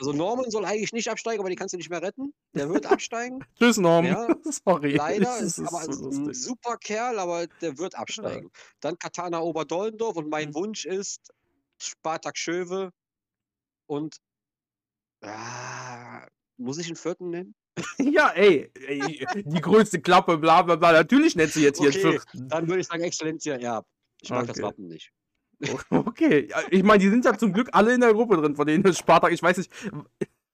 Also 0.00 0.12
Norman 0.12 0.48
soll 0.50 0.64
eigentlich 0.64 0.92
nicht 0.92 1.10
absteigen, 1.10 1.40
aber 1.40 1.50
die 1.50 1.56
kannst 1.56 1.72
du 1.72 1.76
nicht 1.76 1.90
mehr 1.90 2.00
retten. 2.00 2.32
Der 2.54 2.68
wird 2.70 2.86
absteigen. 2.90 3.44
Tschüss, 3.58 3.78
Norman. 3.78 4.12
Ja, 4.12 4.28
Sorry. 4.64 4.94
Leider, 4.94 5.38
ist, 5.38 5.58
ist 5.58 5.66
aber 5.66 5.92
so 5.92 6.08
ein 6.08 6.32
super 6.32 6.76
Kerl, 6.76 7.18
aber 7.18 7.48
der 7.60 7.78
wird 7.78 7.96
absteigen. 7.96 8.50
Ja. 8.54 8.60
Dann 8.80 8.98
Katana 8.98 9.40
Oberdollendorf 9.40 10.16
und 10.16 10.28
mein 10.30 10.50
mhm. 10.50 10.54
Wunsch 10.54 10.84
ist 10.84 11.32
Spartak 11.80 12.38
Schöwe 12.38 12.92
und 13.86 14.18
ah, 15.22 16.26
muss 16.56 16.78
ich 16.78 16.86
einen 16.86 16.96
vierten 16.96 17.30
nennen? 17.30 17.54
ja, 17.98 18.30
ey, 18.30 18.70
ey, 18.86 19.26
die 19.44 19.60
größte 19.60 20.00
Klappe, 20.00 20.38
bla 20.38 20.62
bla 20.62 20.76
bla. 20.76 20.92
Natürlich 20.92 21.36
nennst 21.36 21.56
du 21.56 21.60
jetzt 21.60 21.80
okay, 21.80 21.92
hier 21.92 22.02
einen 22.02 22.12
vierten. 22.12 22.48
Dann 22.48 22.68
würde 22.68 22.80
ich 22.80 22.86
sagen 22.86 23.02
Exzellenz, 23.02 23.44
ja. 23.44 23.82
Ich 24.20 24.30
mag 24.30 24.40
okay. 24.40 24.48
das 24.48 24.62
Wappen 24.62 24.88
nicht. 24.88 25.12
Okay, 25.90 26.48
ich 26.70 26.82
meine, 26.84 27.02
die 27.02 27.10
sind 27.10 27.24
ja 27.24 27.36
zum 27.36 27.52
Glück 27.52 27.68
alle 27.72 27.92
in 27.92 28.00
der 28.00 28.12
Gruppe 28.12 28.36
drin, 28.36 28.54
von 28.54 28.66
denen 28.66 28.94
Spartak, 28.94 29.32
ich 29.32 29.42
weiß 29.42 29.58
nicht, 29.58 29.72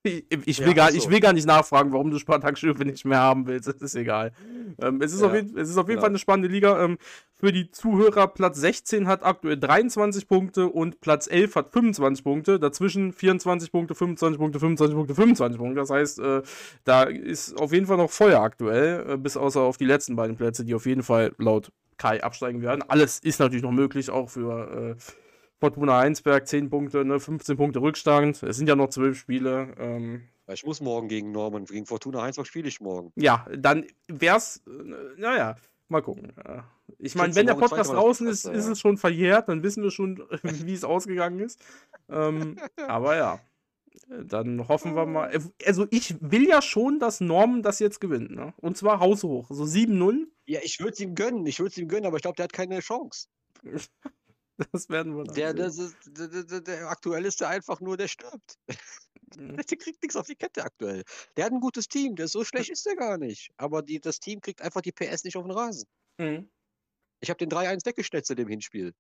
ich, 0.05 0.25
ich 0.45 0.61
will, 0.61 0.69
ja, 0.69 0.73
gar, 0.75 0.93
so. 0.93 0.99
ich 0.99 1.09
will 1.09 1.21
gar 1.21 1.33
nicht 1.33 1.47
nachfragen, 1.47 1.93
warum 1.93 2.11
du 2.11 2.19
Spartak-Schiffe 2.19 2.85
nicht 2.85 3.05
mehr 3.05 3.21
haben 3.21 3.47
willst, 3.47 3.69
das 3.69 3.77
ist 3.77 3.95
egal. 3.95 4.33
Ähm, 4.81 5.01
es, 5.01 5.13
ist 5.13 5.23
ja, 5.23 5.29
auf 5.29 5.35
jeden, 5.35 5.57
es 5.57 5.71
ist 5.71 5.79
auf 5.79 5.89
jeden 5.89 6.01
Fall 6.01 6.11
eine 6.11 6.19
spannende 6.19 6.49
Liga. 6.49 6.83
Ähm, 6.85 6.99
für 7.35 7.53
die 7.53 7.71
Zuhörer, 7.71 8.29
Platz 8.29 8.59
16 8.59 9.07
hat 9.07 9.25
aktuell 9.25 9.57
23 9.57 10.29
Punkte 10.29 10.67
und 10.67 11.01
Platz 11.01 11.27
11 11.27 11.57
hat 11.57 11.71
25 11.71 12.23
Punkte. 12.23 12.61
Dazwischen 12.61 13.13
24 13.13 13.73
Punkte, 13.73 13.95
25 13.95 14.39
Punkte, 14.39 14.61
25 14.61 14.97
Punkte, 14.97 15.15
25 15.15 15.59
Punkte. 15.59 15.81
Das 15.81 15.91
heißt, 15.91 16.19
äh, 16.19 16.43
da 16.85 17.05
ist 17.05 17.59
auf 17.59 17.73
jeden 17.73 17.87
Fall 17.87 17.97
noch 17.97 18.11
Feuer 18.11 18.41
aktuell, 18.41 19.07
äh, 19.09 19.17
bis 19.17 19.37
außer 19.37 19.61
auf 19.61 19.79
die 19.79 19.87
letzten 19.87 20.17
beiden 20.17 20.37
Plätze, 20.37 20.65
die 20.65 20.75
auf 20.75 20.87
jeden 20.87 21.03
Fall 21.03 21.33
laut 21.39 21.73
Kai 21.97 22.23
absteigen 22.23 22.61
werden. 22.61 22.83
Alles 22.89 23.21
ist 23.21 23.39
natürlich 23.39 23.63
noch 23.63 23.71
möglich, 23.71 24.11
auch 24.11 24.29
für 24.29 24.97
äh, 24.99 25.24
Fortuna 25.65 25.97
Heinsberg 25.97 26.47
10 26.47 26.69
Punkte, 26.69 27.07
ne, 27.07 27.19
15 27.19 27.57
Punkte 27.57 27.81
Rückstand. 27.81 28.43
Es 28.43 28.59
sind 28.59 28.69
ja 28.69 28.77
noch 28.77 28.91
12 28.91 29.17
Spiele. 29.17 29.75
Ähm, 29.79 30.25
ich 30.53 30.63
muss 30.63 30.83
morgen 30.83 31.09
gegen 31.09 31.33
Norman, 31.33 31.65
gegen 31.65 31.87
Fortuna 31.87 32.21
Heinsberg 32.21 32.47
spiele 32.47 32.69
ich 32.69 32.83
morgen. 32.83 33.13
Ja, 33.17 33.47
dann 33.57 33.87
wär's, 34.07 34.63
naja, 35.17 35.57
mal 35.89 36.03
gucken. 36.03 36.35
Ich 36.99 37.15
meine, 37.15 37.35
wenn 37.35 37.47
der 37.47 37.55
Podcast 37.55 37.91
draußen 37.91 38.27
ist, 38.27 38.45
ist 38.45 38.67
es 38.67 38.79
schon 38.79 38.99
verjährt, 38.99 39.49
dann 39.49 39.63
wissen 39.63 39.83
wir 39.83 39.91
schon, 39.91 40.23
wie 40.43 40.75
es 40.75 40.85
ausgegangen 40.85 41.41
ist. 41.41 41.59
Ähm, 42.11 42.59
aber 42.87 43.17
ja, 43.17 43.41
dann 44.23 44.69
hoffen 44.69 44.95
wir 44.95 45.07
mal. 45.07 45.33
Also 45.65 45.87
ich 45.89 46.15
will 46.21 46.47
ja 46.47 46.61
schon, 46.61 46.99
dass 46.99 47.23
Norman 47.23 47.63
das 47.63 47.79
jetzt 47.79 48.03
gewinnt, 48.03 48.33
ne? 48.33 48.53
Und 48.59 48.77
zwar 48.77 49.01
haushoch, 49.01 49.47
so 49.49 49.65
7-0. 49.65 50.27
Ja, 50.45 50.61
ich 50.63 50.79
würde 50.81 50.93
es 50.93 51.01
ihm 51.01 51.15
gönnen, 51.15 51.47
ich 51.47 51.59
würde 51.59 51.71
es 51.71 51.79
ihm 51.79 51.89
gönnen, 51.89 52.05
aber 52.05 52.17
ich 52.17 52.23
glaube, 52.23 52.37
der 52.37 52.45
hat 52.45 52.53
keine 52.53 52.81
Chance. 52.81 53.29
das 54.73 54.89
werden 54.89 55.17
wir 55.17 55.25
dann 55.25 55.35
der, 55.35 55.55
das 55.55 55.79
ist, 55.79 55.97
der, 56.07 56.29
der, 56.29 56.61
der, 56.61 56.89
aktuell 56.89 57.25
ist 57.25 57.41
der 57.41 57.49
einfach 57.49 57.81
nur, 57.81 57.97
der 57.97 58.09
stirbt. 58.09 58.59
Mhm. 59.37 59.57
Der 59.57 59.65
kriegt 59.65 60.01
nichts 60.01 60.17
auf 60.17 60.27
die 60.27 60.37
Kette 60.37 60.63
aktuell. 60.63 61.03
Der 61.37 61.47
hat 61.47 61.53
ein 61.53 61.61
gutes 61.61 61.89
Team, 61.89 62.15
der 62.15 62.29
so 62.29 62.45
schlecht 62.45 62.71
ist 62.71 62.87
der 62.87 62.95
gar 62.95 63.19
nicht. 63.19 63.51
Aber 63.57 63.83
die, 63.83 63.99
das 63.99 64.21
Team 64.21 64.41
kriegt 64.41 64.63
einfach 64.63 64.81
die 64.81 64.93
PS 64.93 65.25
nicht 65.25 65.37
auf 65.37 65.43
den 65.43 65.51
Rasen. 65.51 65.89
Mhm. 66.19 66.49
Ich 67.21 67.31
habe 67.31 67.39
den 67.39 67.51
3-1 67.51 67.85
weggeschnetzelt 67.85 68.39
im 68.39 68.49
Hinspiel. 68.49 68.95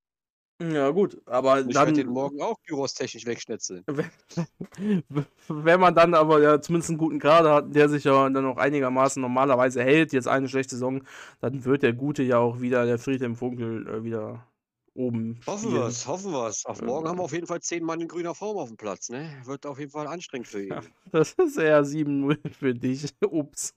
Ja, 0.63 0.91
gut, 0.91 1.21
aber 1.27 1.61
ich 1.61 1.75
dann. 1.75 1.95
Den 1.95 2.09
morgen 2.09 2.41
auch 2.41 2.57
gyrostechnisch 2.63 3.27
wegschnetzeln. 3.27 3.85
Wenn 5.49 5.81
man 5.81 5.95
dann 5.97 6.15
aber 6.15 6.41
ja 6.41 6.61
zumindest 6.61 6.91
einen 6.91 6.99
guten 6.99 7.19
Grade 7.19 7.51
hat, 7.51 7.75
der 7.75 7.89
sich 7.89 8.05
ja 8.05 8.31
dann 8.31 8.47
auch 8.47 8.57
einigermaßen 8.57 9.21
normalerweise 9.21 9.83
hält, 9.83 10.13
jetzt 10.13 10.29
eine 10.29 10.49
schlechte 10.49 10.77
Saison, 10.77 11.03
dann 11.41 11.65
wird 11.65 11.83
der 11.83 11.93
Gute 11.93 12.23
ja 12.23 12.39
auch 12.39 12.61
wieder, 12.61 12.87
der 12.87 12.99
Friedhelm 12.99 13.35
Funkel, 13.35 13.89
äh, 13.89 14.05
wieder 14.05 14.47
oben. 14.95 15.41
Hoffen 15.47 15.73
wir 15.73 15.87
es, 15.87 16.07
hoffen 16.07 16.33
wir 16.33 16.47
es. 16.49 16.65
Auf 16.65 16.81
morgen 16.83 17.09
haben 17.09 17.19
wir 17.19 17.25
auf 17.25 17.33
jeden 17.33 17.47
Fall 17.47 17.61
zehn 17.61 17.85
Mann 17.85 18.01
in 18.01 18.09
grüner 18.09 18.35
Form 18.35 18.57
auf 18.57 18.69
dem 18.69 18.77
Platz, 18.77 19.09
ne? 19.09 19.31
Wird 19.45 19.67
auf 19.67 19.79
jeden 19.79 19.91
Fall 19.91 20.07
anstrengend 20.07 20.49
für 20.49 20.63
ihn. 20.63 20.71
Ja, 20.71 20.83
das 21.13 21.33
ist 21.33 21.57
eher 21.57 21.83
7-0 21.83 22.39
für 22.59 22.75
dich. 22.75 23.15
Ups. 23.25 23.75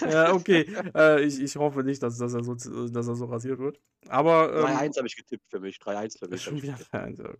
ja, 0.00 0.32
okay. 0.32 0.66
Äh, 0.94 1.24
ich, 1.24 1.40
ich 1.40 1.56
hoffe 1.56 1.82
nicht, 1.82 2.02
dass, 2.02 2.18
dass, 2.18 2.34
er 2.34 2.44
so, 2.44 2.54
dass 2.54 3.08
er 3.08 3.14
so 3.14 3.24
rasiert 3.26 3.58
wird. 3.58 3.80
Aber. 4.08 4.52
Ähm, 4.54 4.76
3-1 4.76 4.96
habe 4.98 5.06
ich 5.06 5.16
getippt 5.16 5.48
für 5.48 5.60
mich. 5.60 5.76
3-1 5.78 6.18
für 6.18 6.28
mich. 6.28 6.42
Schon 6.42 6.62
wieder 6.62 6.74
3-1, 6.92 7.36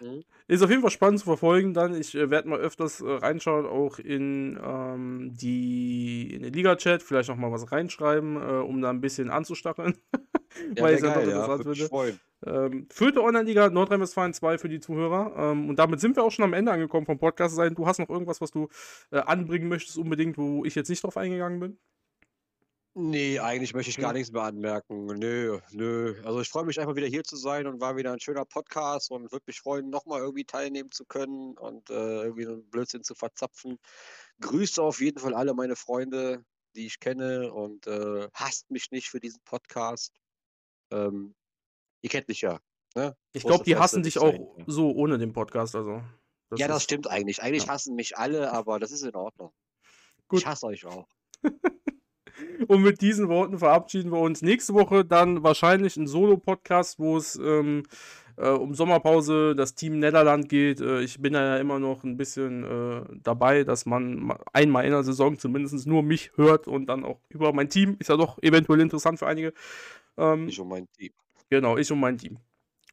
Mhm. 0.00 0.24
Ist 0.48 0.62
auf 0.62 0.70
jeden 0.70 0.82
Fall 0.82 0.90
spannend 0.90 1.20
zu 1.20 1.26
verfolgen 1.26 1.74
dann. 1.74 1.94
Ich 1.94 2.14
äh, 2.14 2.30
werde 2.30 2.48
mal 2.48 2.60
öfters 2.60 3.00
äh, 3.00 3.10
reinschauen, 3.10 3.66
auch 3.66 3.98
in, 3.98 4.58
ähm, 4.62 5.32
die, 5.34 6.34
in 6.34 6.42
den 6.42 6.52
Liga-Chat, 6.52 7.02
vielleicht 7.02 7.28
noch 7.28 7.36
mal 7.36 7.50
was 7.50 7.72
reinschreiben, 7.72 8.36
äh, 8.36 8.62
um 8.62 8.80
da 8.80 8.90
ein 8.90 9.00
bisschen 9.00 9.30
anzustacheln. 9.30 9.96
ja, 10.76 10.82
Weil 10.82 10.94
es 10.94 11.02
ja 11.02 11.14
doch 11.14 11.22
interessant 11.22 11.76
ja, 11.76 11.90
würde. 11.90 12.18
Ähm, 12.44 12.86
vierte 12.90 13.22
Online-Liga 13.22 13.70
Nordrhein-Westfalen 13.70 14.34
2 14.34 14.58
für 14.58 14.68
die 14.68 14.80
Zuhörer. 14.80 15.32
Ähm, 15.36 15.68
und 15.68 15.78
damit 15.78 16.00
sind 16.00 16.16
wir 16.16 16.22
auch 16.22 16.30
schon 16.30 16.44
am 16.44 16.52
Ende 16.52 16.70
angekommen 16.70 17.06
vom 17.06 17.18
Podcast. 17.18 17.56
Sein. 17.56 17.74
Du 17.74 17.86
hast 17.86 17.98
noch 17.98 18.10
irgendwas, 18.10 18.40
was 18.40 18.50
du 18.50 18.68
äh, 19.10 19.18
anbringen 19.18 19.68
möchtest, 19.68 19.98
unbedingt, 19.98 20.36
wo 20.36 20.64
ich 20.64 20.74
jetzt 20.74 20.88
nicht 20.88 21.02
drauf 21.02 21.16
eingegangen 21.16 21.60
bin? 21.60 21.78
Nee, 22.98 23.38
eigentlich 23.40 23.74
möchte 23.74 23.90
ich 23.90 23.98
gar 23.98 24.14
nichts 24.14 24.32
mehr 24.32 24.44
anmerken. 24.44 25.04
Nö, 25.04 25.60
nö. 25.72 26.14
Also 26.24 26.40
ich 26.40 26.48
freue 26.48 26.64
mich 26.64 26.80
einfach 26.80 26.96
wieder 26.96 27.06
hier 27.06 27.24
zu 27.24 27.36
sein 27.36 27.66
und 27.66 27.78
war 27.78 27.94
wieder 27.98 28.10
ein 28.10 28.20
schöner 28.20 28.46
Podcast 28.46 29.10
und 29.10 29.30
würde 29.32 29.44
mich 29.46 29.60
freuen, 29.60 29.90
nochmal 29.90 30.20
irgendwie 30.20 30.46
teilnehmen 30.46 30.90
zu 30.90 31.04
können 31.04 31.58
und 31.58 31.90
äh, 31.90 32.22
irgendwie 32.22 32.46
einen 32.46 32.66
Blödsinn 32.70 33.02
zu 33.02 33.14
verzapfen. 33.14 33.76
Grüße 34.40 34.82
auf 34.82 35.02
jeden 35.02 35.18
Fall 35.18 35.34
alle 35.34 35.52
meine 35.52 35.76
Freunde, 35.76 36.42
die 36.74 36.86
ich 36.86 36.98
kenne 36.98 37.52
und 37.52 37.86
äh, 37.86 38.28
hasst 38.32 38.70
mich 38.70 38.90
nicht 38.90 39.10
für 39.10 39.20
diesen 39.20 39.42
Podcast. 39.44 40.14
Ähm, 40.90 41.34
ihr 42.00 42.08
kennt 42.08 42.28
mich 42.28 42.40
ja. 42.40 42.60
Ne? 42.94 43.14
Ich 43.34 43.42
glaube, 43.42 43.64
die 43.64 43.76
hassen 43.76 44.04
dich 44.04 44.18
auch 44.18 44.32
so 44.66 44.90
ohne 44.92 45.18
den 45.18 45.34
Podcast. 45.34 45.76
Also, 45.76 46.02
das 46.48 46.60
ja, 46.60 46.66
das 46.66 46.84
stimmt 46.84 47.10
eigentlich. 47.10 47.42
Eigentlich 47.42 47.66
ja. 47.66 47.74
hassen 47.74 47.94
mich 47.94 48.16
alle, 48.16 48.54
aber 48.54 48.78
das 48.78 48.90
ist 48.90 49.02
in 49.02 49.14
Ordnung. 49.14 49.52
Gut. 50.28 50.40
Ich 50.40 50.46
hasse 50.46 50.64
euch 50.64 50.86
auch. 50.86 51.06
Und 52.68 52.82
mit 52.82 53.00
diesen 53.00 53.28
Worten 53.28 53.58
verabschieden 53.58 54.12
wir 54.12 54.18
uns. 54.18 54.42
Nächste 54.42 54.74
Woche 54.74 55.04
dann 55.04 55.42
wahrscheinlich 55.42 55.96
ein 55.96 56.06
Solo-Podcast, 56.06 56.98
wo 56.98 57.16
es 57.16 57.36
ähm, 57.36 57.84
äh, 58.36 58.48
um 58.50 58.74
Sommerpause, 58.74 59.54
das 59.56 59.74
Team 59.74 59.98
Netherland 59.98 60.48
geht. 60.48 60.80
Äh, 60.80 61.00
ich 61.00 61.20
bin 61.20 61.34
ja 61.34 61.56
immer 61.56 61.78
noch 61.78 62.04
ein 62.04 62.16
bisschen 62.16 62.64
äh, 62.64 63.02
dabei, 63.22 63.64
dass 63.64 63.86
man 63.86 64.34
einmal 64.52 64.84
in 64.84 64.90
der 64.90 65.02
Saison 65.02 65.38
zumindest 65.38 65.86
nur 65.86 66.02
mich 66.02 66.32
hört 66.36 66.68
und 66.68 66.86
dann 66.86 67.04
auch 67.04 67.20
über 67.28 67.52
mein 67.52 67.68
Team. 67.68 67.96
Ist 67.98 68.08
ja 68.08 68.16
doch 68.16 68.38
eventuell 68.42 68.80
interessant 68.80 69.18
für 69.18 69.26
einige. 69.26 69.52
Ähm, 70.16 70.48
ich 70.48 70.60
und 70.60 70.68
mein 70.68 70.88
Team. 70.92 71.12
Genau, 71.50 71.76
ich 71.76 71.90
und 71.90 72.00
mein 72.00 72.18
Team. 72.18 72.38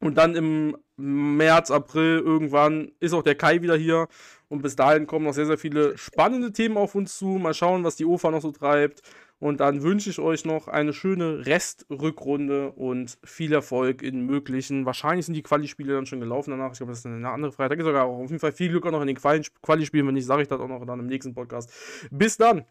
Und 0.00 0.18
dann 0.18 0.34
im 0.34 0.76
März, 0.96 1.70
April 1.70 2.20
irgendwann 2.24 2.92
ist 3.00 3.14
auch 3.14 3.22
der 3.22 3.36
Kai 3.36 3.62
wieder 3.62 3.76
hier. 3.76 4.08
Und 4.48 4.62
bis 4.62 4.76
dahin 4.76 5.06
kommen 5.06 5.24
noch 5.24 5.34
sehr, 5.34 5.46
sehr 5.46 5.58
viele 5.58 5.96
spannende 5.96 6.52
Themen 6.52 6.76
auf 6.76 6.94
uns 6.94 7.16
zu. 7.16 7.26
Mal 7.26 7.54
schauen, 7.54 7.84
was 7.84 7.96
die 7.96 8.04
OFA 8.04 8.30
noch 8.30 8.42
so 8.42 8.52
treibt. 8.52 9.02
Und 9.44 9.60
dann 9.60 9.82
wünsche 9.82 10.08
ich 10.08 10.18
euch 10.20 10.46
noch 10.46 10.68
eine 10.68 10.94
schöne 10.94 11.44
Restrückrunde 11.44 12.72
und 12.72 13.18
viel 13.24 13.52
Erfolg 13.52 14.00
in 14.00 14.24
möglichen. 14.24 14.86
Wahrscheinlich 14.86 15.26
sind 15.26 15.34
die 15.34 15.42
Quali-Spiele 15.42 15.92
dann 15.92 16.06
schon 16.06 16.20
gelaufen 16.20 16.52
danach. 16.52 16.72
Ich 16.72 16.78
glaube, 16.78 16.92
das 16.92 17.00
ist 17.00 17.06
eine 17.06 17.28
andere 17.28 17.52
Freitag. 17.52 17.78
Sogar 17.82 18.06
auch 18.06 18.20
auf 18.20 18.30
jeden 18.30 18.40
Fall 18.40 18.52
viel 18.52 18.70
Glück 18.70 18.86
auch 18.86 18.92
noch 18.92 19.02
in 19.02 19.06
den 19.06 19.16
Quali-Spielen. 19.16 20.06
Wenn 20.06 20.14
nicht, 20.14 20.24
sage 20.24 20.40
ich 20.40 20.48
das 20.48 20.58
auch 20.60 20.68
noch 20.68 20.86
dann 20.86 21.00
im 21.00 21.08
nächsten 21.08 21.34
Podcast. 21.34 21.70
Bis 22.10 22.38
dann. 22.38 22.64